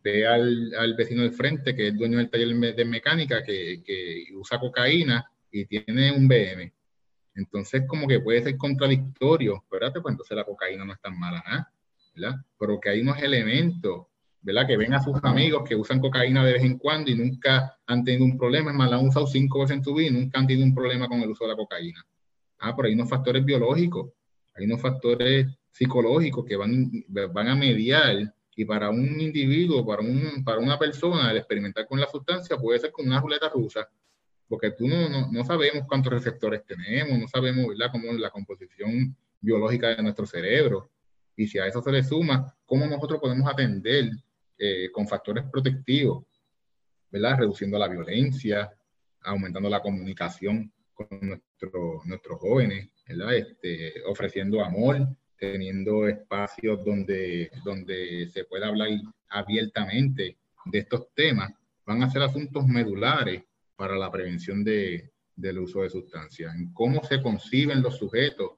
ve 0.05 0.27
al, 0.27 0.73
al, 0.79 0.95
vecino 0.95 1.23
del 1.23 1.33
frente, 1.33 1.75
que 1.75 1.89
es 1.89 1.97
dueño 1.97 2.19
del 2.19 2.29
taller 2.29 2.55
de 2.77 2.85
mecánica, 2.85 3.43
que, 3.43 3.83
que, 3.83 4.27
usa 4.37 4.61
cocaína 4.61 5.25
y 5.51 5.65
tiene 5.65 6.13
un 6.13 6.29
BM. 6.29 6.73
Entonces, 7.35 7.85
como 7.89 8.07
que 8.07 8.21
puede 8.21 8.43
ser 8.43 8.59
contradictorio, 8.59 9.57
espérate, 9.57 10.03
pues 10.03 10.13
entonces 10.13 10.37
la 10.37 10.45
cocaína 10.45 10.85
no 10.85 10.93
es 10.93 11.01
tan 11.01 11.19
mala, 11.19 11.43
¿ah? 11.47 11.67
¿verdad? 12.15 12.37
Pero 12.59 12.79
que 12.79 12.91
hay 12.91 13.01
unos 13.01 13.21
elementos, 13.21 14.07
¿verdad? 14.43 14.67
Que 14.67 14.77
ven 14.77 14.93
a 14.93 15.03
sus 15.03 15.17
amigos 15.25 15.67
que 15.67 15.75
usan 15.75 16.01
cocaína 16.01 16.45
de 16.45 16.53
vez 16.53 16.63
en 16.63 16.79
cuando 16.79 17.11
y 17.11 17.17
nunca 17.17 17.79
han 17.87 18.05
tenido 18.05 18.27
un 18.27 18.37
problema, 18.37 18.71
es 18.71 18.77
más, 18.77 18.91
la 18.91 18.97
han 18.99 19.09
usado 19.09 19.27
cinco 19.27 19.61
veces 19.61 19.79
en 19.79 19.85
su 19.85 19.95
vida 19.95 20.11
y 20.11 20.13
nunca 20.13 20.39
han 20.39 20.47
tenido 20.47 20.67
un 20.67 20.75
problema 20.75 21.09
con 21.09 21.21
el 21.23 21.31
uso 21.31 21.45
de 21.45 21.51
la 21.51 21.57
cocaína. 21.57 22.05
Ah, 22.59 22.77
pero 22.77 22.89
hay 22.89 22.95
unos 22.95 23.09
factores 23.09 23.43
biológicos, 23.43 24.13
hay 24.55 24.67
unos 24.67 24.83
factores 24.83 25.47
psicológicos 25.71 26.45
que 26.45 26.57
van, 26.57 26.91
van 27.09 27.49
a 27.49 27.55
mediar 27.57 28.35
y 28.57 28.65
para 28.65 28.91
un 28.91 29.21
individuo, 29.21 29.85
para, 29.85 30.03
un, 30.03 30.45
para 30.45 30.59
una 30.59 30.79
persona, 30.79 31.31
el 31.31 31.39
experimentar 31.39 31.87
con 31.87 32.01
la 32.01 32.07
sustancia 32.07 32.57
puede 32.57 32.79
ser 32.79 32.93
como 32.93 33.09
una 33.09 33.21
ruleta 33.21 33.49
rusa, 33.49 33.89
porque 34.49 34.71
tú 34.71 34.87
no, 34.87 35.09
no, 35.09 35.31
no 35.31 35.45
sabemos 35.45 35.85
cuántos 35.89 36.13
receptores 36.13 36.65
tenemos, 36.65 37.19
no 37.19 37.29
sabemos 37.29 37.67
¿verdad? 37.69 37.91
cómo 37.91 38.13
la 38.13 38.31
composición 38.31 39.17
biológica 39.41 39.89
de 39.89 40.03
nuestro 40.03 40.27
cerebro. 40.27 40.91
Y 41.37 41.47
si 41.49 41.59
a 41.59 41.67
eso 41.67 41.83
se 41.83 41.91
le 41.91 42.05
suma, 42.05 42.55
cómo 42.65 42.87
nosotros 42.87 43.21
podemos 43.21 43.51
atender 43.51 44.11
eh, 44.57 44.91
con 44.93 45.09
factores 45.09 45.45
protectivos, 45.51 46.25
¿verdad? 47.11 47.39
reduciendo 47.39 47.79
la 47.79 47.89
violencia, 47.89 48.73
aumentando 49.23 49.69
la 49.69 49.83
comunicación 49.83 50.73
con 50.93 51.09
nuestro, 51.21 52.03
nuestros 52.05 52.39
jóvenes, 52.39 52.91
¿verdad? 53.09 53.35
Este, 53.35 54.03
ofreciendo 54.07 54.65
amor, 54.65 55.09
teniendo 55.53 56.09
espacios 56.09 56.85
donde, 56.85 57.51
donde 57.65 58.29
se 58.33 58.45
pueda 58.45 58.69
hablar 58.69 58.89
abiertamente 59.29 60.37
de 60.67 60.79
estos 60.79 61.13
temas, 61.15 61.53
van 61.85 62.03
a 62.03 62.11
ser 62.11 62.23
asuntos 62.23 62.67
medulares 62.67 63.43
para 63.77 63.97
la 63.97 64.11
prevención 64.11 64.65
de, 64.65 65.11
del 65.37 65.59
uso 65.59 65.83
de 65.83 65.91
sustancias, 65.91 66.55
en 66.55 66.73
cómo 66.73 67.03
se 67.05 67.21
conciben 67.21 67.83
los 67.83 67.99
sujetos, 67.99 68.53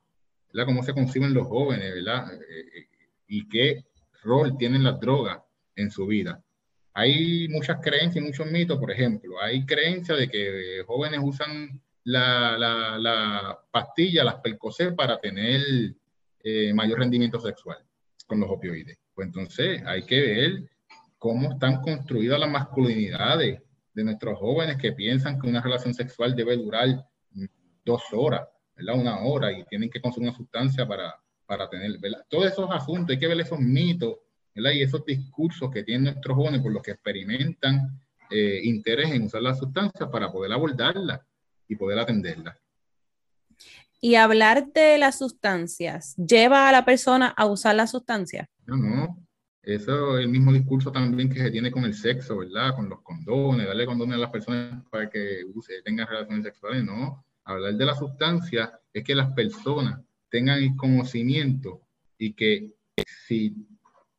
¿verdad? 0.52 0.66
cómo 0.66 0.82
se 0.82 0.94
conciben 0.94 1.34
los 1.34 1.46
jóvenes, 1.46 1.94
¿verdad? 1.94 2.32
Eh, 2.34 2.64
eh, 2.78 2.88
y 3.28 3.48
qué 3.48 3.84
rol 4.22 4.56
tienen 4.56 4.84
las 4.84 5.00
drogas 5.00 5.40
en 5.74 5.90
su 5.90 6.06
vida. 6.06 6.42
Hay 6.92 7.48
muchas 7.48 7.80
creencias 7.82 8.16
y 8.16 8.26
muchos 8.26 8.50
mitos, 8.50 8.78
por 8.78 8.90
ejemplo, 8.90 9.40
hay 9.40 9.66
creencias 9.66 10.18
de 10.18 10.28
que 10.28 10.82
jóvenes 10.86 11.20
usan 11.22 11.80
la, 12.04 12.56
la, 12.56 12.98
la 12.98 13.58
pastilla, 13.70 14.24
las 14.24 14.36
percocet, 14.36 14.94
para 14.94 15.18
tener 15.18 15.60
eh, 16.48 16.72
mayor 16.72 17.00
rendimiento 17.00 17.40
sexual 17.40 17.78
con 18.24 18.38
los 18.38 18.48
opioides. 18.48 18.96
Pues 19.12 19.26
entonces 19.26 19.82
hay 19.84 20.06
que 20.06 20.20
ver 20.20 20.70
cómo 21.18 21.50
están 21.50 21.80
construidas 21.80 22.38
las 22.38 22.48
masculinidades 22.48 23.60
de 23.92 24.04
nuestros 24.04 24.38
jóvenes 24.38 24.76
que 24.76 24.92
piensan 24.92 25.40
que 25.40 25.48
una 25.48 25.60
relación 25.60 25.92
sexual 25.92 26.36
debe 26.36 26.56
durar 26.56 27.04
dos 27.84 28.02
horas, 28.12 28.46
¿verdad? 28.76 28.94
Una 28.94 29.18
hora 29.24 29.50
y 29.50 29.64
tienen 29.64 29.90
que 29.90 30.00
consumir 30.00 30.28
una 30.28 30.38
sustancia 30.38 30.86
para, 30.86 31.16
para 31.46 31.68
tener, 31.68 31.98
¿verdad? 31.98 32.24
Todos 32.28 32.46
esos 32.46 32.70
asuntos, 32.70 33.10
hay 33.10 33.18
que 33.18 33.26
ver 33.26 33.40
esos 33.40 33.58
mitos, 33.58 34.14
¿verdad? 34.54 34.70
Y 34.70 34.82
esos 34.82 35.04
discursos 35.04 35.68
que 35.72 35.82
tienen 35.82 36.04
nuestros 36.04 36.36
jóvenes 36.36 36.60
por 36.60 36.70
los 36.70 36.80
que 36.80 36.92
experimentan 36.92 38.00
eh, 38.30 38.60
interés 38.62 39.10
en 39.10 39.24
usar 39.24 39.42
las 39.42 39.58
sustancias 39.58 40.08
para 40.12 40.30
poder 40.30 40.52
abordarlas 40.52 41.22
y 41.66 41.74
poder 41.74 41.98
atenderlas. 41.98 42.56
Y 44.00 44.16
hablar 44.16 44.72
de 44.72 44.98
las 44.98 45.18
sustancias, 45.18 46.14
¿lleva 46.16 46.68
a 46.68 46.72
la 46.72 46.84
persona 46.84 47.28
a 47.28 47.46
usar 47.46 47.74
la 47.74 47.86
sustancia? 47.86 48.48
No, 48.66 48.76
no. 48.76 49.26
Eso 49.62 50.18
es 50.18 50.24
el 50.24 50.30
mismo 50.30 50.52
discurso 50.52 50.92
también 50.92 51.28
que 51.28 51.40
se 51.40 51.50
tiene 51.50 51.72
con 51.72 51.84
el 51.84 51.94
sexo, 51.94 52.38
¿verdad? 52.38 52.74
Con 52.76 52.88
los 52.88 53.02
condones, 53.02 53.66
darle 53.66 53.86
condones 53.86 54.16
a 54.16 54.20
las 54.20 54.30
personas 54.30 54.84
para 54.90 55.10
que 55.10 55.44
use, 55.54 55.82
tengan 55.82 56.06
relaciones 56.06 56.44
sexuales. 56.44 56.84
No. 56.84 57.24
Hablar 57.44 57.74
de 57.74 57.84
la 57.84 57.94
sustancia 57.94 58.78
es 58.92 59.02
que 59.02 59.14
las 59.14 59.32
personas 59.32 60.00
tengan 60.30 60.58
el 60.58 60.76
conocimiento 60.76 61.80
y 62.18 62.32
que 62.34 62.74
si 63.26 63.66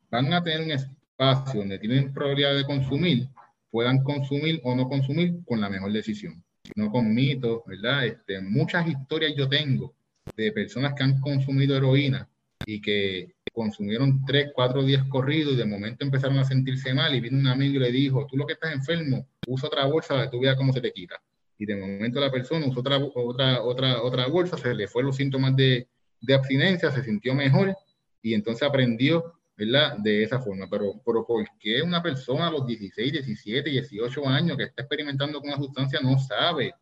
van 0.09 0.33
a 0.33 0.43
tener 0.43 0.61
un 0.61 0.71
espacio 0.71 1.61
donde 1.61 1.79
tienen 1.79 2.13
probabilidad 2.13 2.55
de 2.55 2.65
consumir, 2.65 3.29
puedan 3.69 4.03
consumir 4.03 4.59
o 4.63 4.75
no 4.75 4.89
consumir 4.89 5.43
con 5.45 5.61
la 5.61 5.69
mejor 5.69 5.91
decisión 5.91 6.43
no 6.75 6.91
con 6.91 7.13
mitos, 7.13 7.61
¿verdad? 7.65 8.05
Este, 8.05 8.41
muchas 8.41 8.87
historias 8.87 9.33
yo 9.35 9.47
tengo 9.47 9.93
de 10.35 10.51
personas 10.51 10.93
que 10.93 11.03
han 11.03 11.19
consumido 11.19 11.75
heroína 11.75 12.27
y 12.65 12.81
que 12.81 13.35
consumieron 13.53 14.23
tres, 14.25 14.51
cuatro 14.53 14.83
días 14.83 15.03
corridos 15.07 15.53
y 15.53 15.57
de 15.57 15.65
momento 15.65 16.05
empezaron 16.05 16.37
a 16.37 16.43
sentirse 16.43 16.93
mal 16.93 17.15
y 17.15 17.19
vino 17.19 17.39
un 17.39 17.47
amigo 17.47 17.75
y 17.75 17.79
le 17.79 17.91
dijo, 17.91 18.27
tú 18.27 18.37
lo 18.37 18.45
que 18.45 18.53
estás 18.53 18.73
enfermo, 18.73 19.27
usa 19.47 19.67
otra 19.67 19.85
bolsa 19.85 20.29
tu 20.29 20.39
vida 20.39 20.55
cómo 20.55 20.73
se 20.73 20.81
te 20.81 20.91
quita. 20.91 21.21
Y 21.57 21.65
de 21.65 21.75
momento 21.75 22.19
la 22.19 22.31
persona 22.31 22.67
usó 22.67 22.81
otra, 22.81 22.97
otra, 22.97 23.63
otra, 23.63 24.03
otra 24.03 24.27
bolsa, 24.27 24.57
se 24.57 24.75
le 24.75 24.87
fue 24.87 25.01
los 25.01 25.15
síntomas 25.15 25.55
de, 25.55 25.87
de 26.21 26.33
abstinencia, 26.35 26.91
se 26.91 27.03
sintió 27.03 27.33
mejor 27.33 27.75
y 28.21 28.33
entonces 28.33 28.67
aprendió 28.67 29.36
¿verdad? 29.57 29.97
De 29.97 30.23
esa 30.23 30.39
forma. 30.39 30.67
Pero, 30.69 31.01
pero 31.03 31.25
¿por 31.25 31.43
qué 31.59 31.81
una 31.81 32.01
persona 32.01 32.47
a 32.47 32.51
los 32.51 32.65
16, 32.65 33.11
17, 33.11 33.69
18 33.69 34.27
años 34.27 34.55
que 34.55 34.63
está 34.63 34.83
experimentando 34.83 35.39
con 35.39 35.49
una 35.49 35.57
sustancia 35.57 35.99
no 36.01 36.17
sabe 36.19 36.73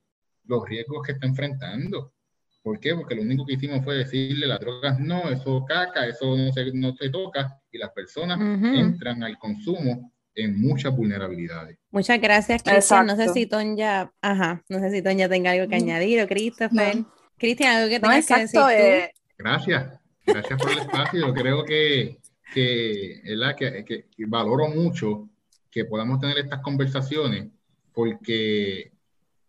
los 0.43 0.67
riesgos 0.67 1.05
que 1.05 1.13
está 1.13 1.25
enfrentando? 1.25 2.11
¿Por 2.61 2.79
qué? 2.79 2.95
Porque 2.95 3.15
lo 3.15 3.21
único 3.21 3.45
que 3.45 3.53
hicimos 3.53 3.83
fue 3.83 3.95
decirle 3.95 4.47
las 4.47 4.59
drogas 4.59 4.99
no, 4.99 5.29
eso 5.29 5.63
caca, 5.65 6.07
eso 6.07 6.35
no 6.35 6.51
se, 6.51 6.71
no 6.73 6.95
se 6.95 7.09
toca, 7.09 7.61
y 7.71 7.77
las 7.77 7.91
personas 7.91 8.39
entran 8.39 9.23
al 9.23 9.37
consumo 9.37 10.11
en 10.33 10.59
muchas 10.59 10.93
vulnerabilidades. 10.95 11.77
Muchas 11.91 12.19
gracias, 12.19 12.63
Cristian. 12.63 13.05
No 13.05 13.15
sé 13.15 13.29
si 13.29 13.45
Tonya, 13.45 14.11
ajá, 14.19 14.63
no 14.67 14.79
sé 14.79 14.89
si 14.89 15.01
Tonya 15.03 15.29
tenga 15.29 15.51
algo 15.51 15.67
que 15.67 15.75
añadir 15.75 16.21
o 16.21 16.27
Christopher. 16.27 17.05
Cristian, 17.37 17.75
algo 17.75 17.89
que 17.89 17.99
tengas 17.99 18.25
que 18.25 18.39
decir 18.39 18.61
eh. 18.71 19.11
Gracias, 19.37 19.99
gracias 20.25 20.59
por 20.59 20.71
el 20.71 20.79
espacio. 20.79 21.27
Yo 21.27 21.33
creo 21.35 21.63
que 21.65 22.17
que, 22.53 23.21
que, 23.57 23.85
que, 23.85 24.25
valoro 24.27 24.67
mucho 24.69 25.29
que 25.71 25.85
podamos 25.85 26.19
tener 26.19 26.37
estas 26.37 26.61
conversaciones 26.61 27.47
porque 27.93 28.91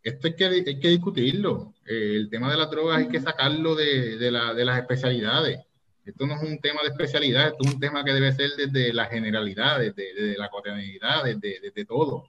esto 0.02 0.28
hay 0.28 0.34
que, 0.34 0.44
hay 0.44 0.80
que 0.80 0.88
discutirlo. 0.88 1.74
Eh, 1.84 2.14
el 2.14 2.30
tema 2.30 2.50
de 2.50 2.56
las 2.56 2.70
drogas 2.70 2.98
hay 2.98 3.08
que 3.08 3.20
sacarlo 3.20 3.74
de, 3.74 4.16
de, 4.16 4.30
la, 4.30 4.54
de, 4.54 4.64
las 4.64 4.78
especialidades. 4.78 5.58
Esto 6.04 6.26
no 6.26 6.36
es 6.36 6.42
un 6.42 6.60
tema 6.60 6.82
de 6.82 6.90
especialidad, 6.90 7.48
esto 7.48 7.58
es 7.64 7.74
un 7.74 7.80
tema 7.80 8.04
que 8.04 8.12
debe 8.12 8.32
ser 8.32 8.50
desde 8.56 8.92
la 8.92 9.06
generalidad, 9.06 9.80
desde, 9.80 10.14
desde 10.14 10.38
la 10.38 10.48
cotidianidad, 10.48 11.24
desde, 11.24 11.58
desde, 11.60 11.84
todo. 11.84 12.28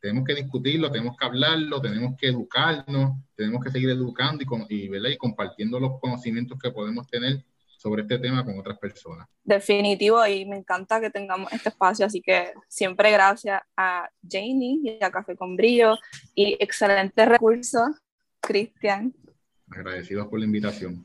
Tenemos 0.00 0.24
que 0.24 0.36
discutirlo, 0.36 0.92
tenemos 0.92 1.16
que 1.16 1.26
hablarlo, 1.26 1.80
tenemos 1.80 2.16
que 2.16 2.28
educarnos, 2.28 3.16
tenemos 3.34 3.64
que 3.64 3.72
seguir 3.72 3.90
educando 3.90 4.44
y, 4.44 4.46
con, 4.46 4.64
y, 4.68 4.96
y 4.96 5.16
compartiendo 5.16 5.80
los 5.80 5.98
conocimientos 6.00 6.56
que 6.60 6.70
podemos 6.70 7.08
tener 7.08 7.44
sobre 7.76 8.02
este 8.02 8.18
tema 8.18 8.44
con 8.44 8.58
otras 8.58 8.78
personas. 8.78 9.28
Definitivo, 9.44 10.26
y 10.26 10.44
me 10.44 10.56
encanta 10.56 11.00
que 11.00 11.10
tengamos 11.10 11.52
este 11.52 11.68
espacio, 11.68 12.06
así 12.06 12.20
que 12.20 12.52
siempre 12.68 13.10
gracias 13.10 13.62
a 13.76 14.08
Janie 14.28 14.80
y 14.82 15.04
a 15.04 15.10
Café 15.10 15.36
con 15.36 15.56
Brillo 15.56 15.96
y 16.34 16.56
excelente 16.60 17.24
recurso, 17.26 17.86
Cristian. 18.40 19.14
Agradecidos 19.70 20.28
por 20.28 20.38
la 20.38 20.46
invitación. 20.46 21.04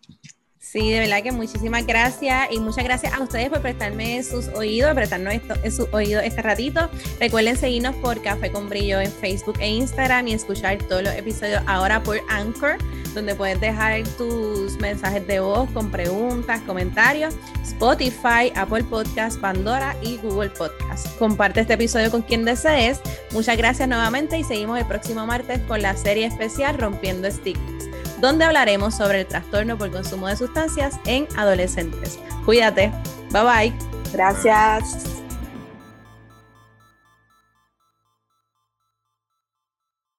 Sí, 0.64 0.91
de 0.91 0.99
verdad 0.99 1.24
que 1.24 1.32
muchísimas 1.32 1.88
gracias 1.88 2.49
y 2.51 2.59
muchas 2.59 2.84
gracias 2.84 3.14
a 3.14 3.20
ustedes 3.20 3.49
por 3.49 3.62
prestarme 3.62 4.22
sus 4.22 4.47
oídos, 4.49 4.93
prestarnos 4.93 5.34
esto, 5.34 5.55
sus 5.72 5.91
oídos 5.91 6.24
este 6.24 6.43
ratito. 6.43 6.88
Recuerden 7.20 7.57
seguirnos 7.57 7.95
por 7.95 8.22
Café 8.22 8.51
con 8.51 8.70
Brillo 8.70 9.01
en 9.01 9.12
Facebook 9.12 9.55
e 9.59 9.68
Instagram 9.68 10.28
y 10.28 10.34
escuchar 10.34 10.78
todos 10.84 11.01
los 11.01 11.14
episodios 11.16 11.64
ahora 11.66 12.03
por 12.03 12.20
Anchor, 12.30 12.78
donde 13.16 13.34
puedes 13.34 13.59
dejar 13.59 14.03
tus 14.20 14.78
mensajes 14.80 15.26
de 15.26 15.39
voz 15.39 15.68
con 15.72 15.89
preguntas, 15.89 16.62
comentarios, 16.62 17.34
Spotify, 17.64 18.53
Apple 18.55 18.84
Podcast, 18.84 19.41
Pandora 19.41 19.97
y 20.03 20.18
Google 20.18 20.51
Podcast. 20.51 21.07
Comparte 21.18 21.62
este 21.62 21.74
episodio 21.74 22.12
con 22.12 22.22
quien 22.22 22.45
desees. 22.45 23.01
Muchas 23.32 23.57
gracias 23.57 23.89
nuevamente 23.89 24.38
y 24.38 24.43
seguimos 24.43 24.78
el 24.78 24.86
próximo 24.86 25.26
martes 25.26 25.59
con 25.62 25.82
la 25.82 25.97
serie 25.97 26.28
especial 26.28 26.78
Rompiendo 26.78 27.30
Stigmas 27.32 27.90
donde 28.22 28.45
hablaremos 28.45 28.95
sobre 28.95 29.22
el 29.22 29.28
trastorno 29.28 29.78
por 29.78 29.91
consumo 29.91 30.28
de 30.28 30.38
sustancias 30.38 30.99
en 31.05 31.28
adolescentes. 31.36 32.19
Cuídate. 32.45 32.91
Bye 33.32 33.43
bye. 33.43 33.74
Gracias. 34.13 35.20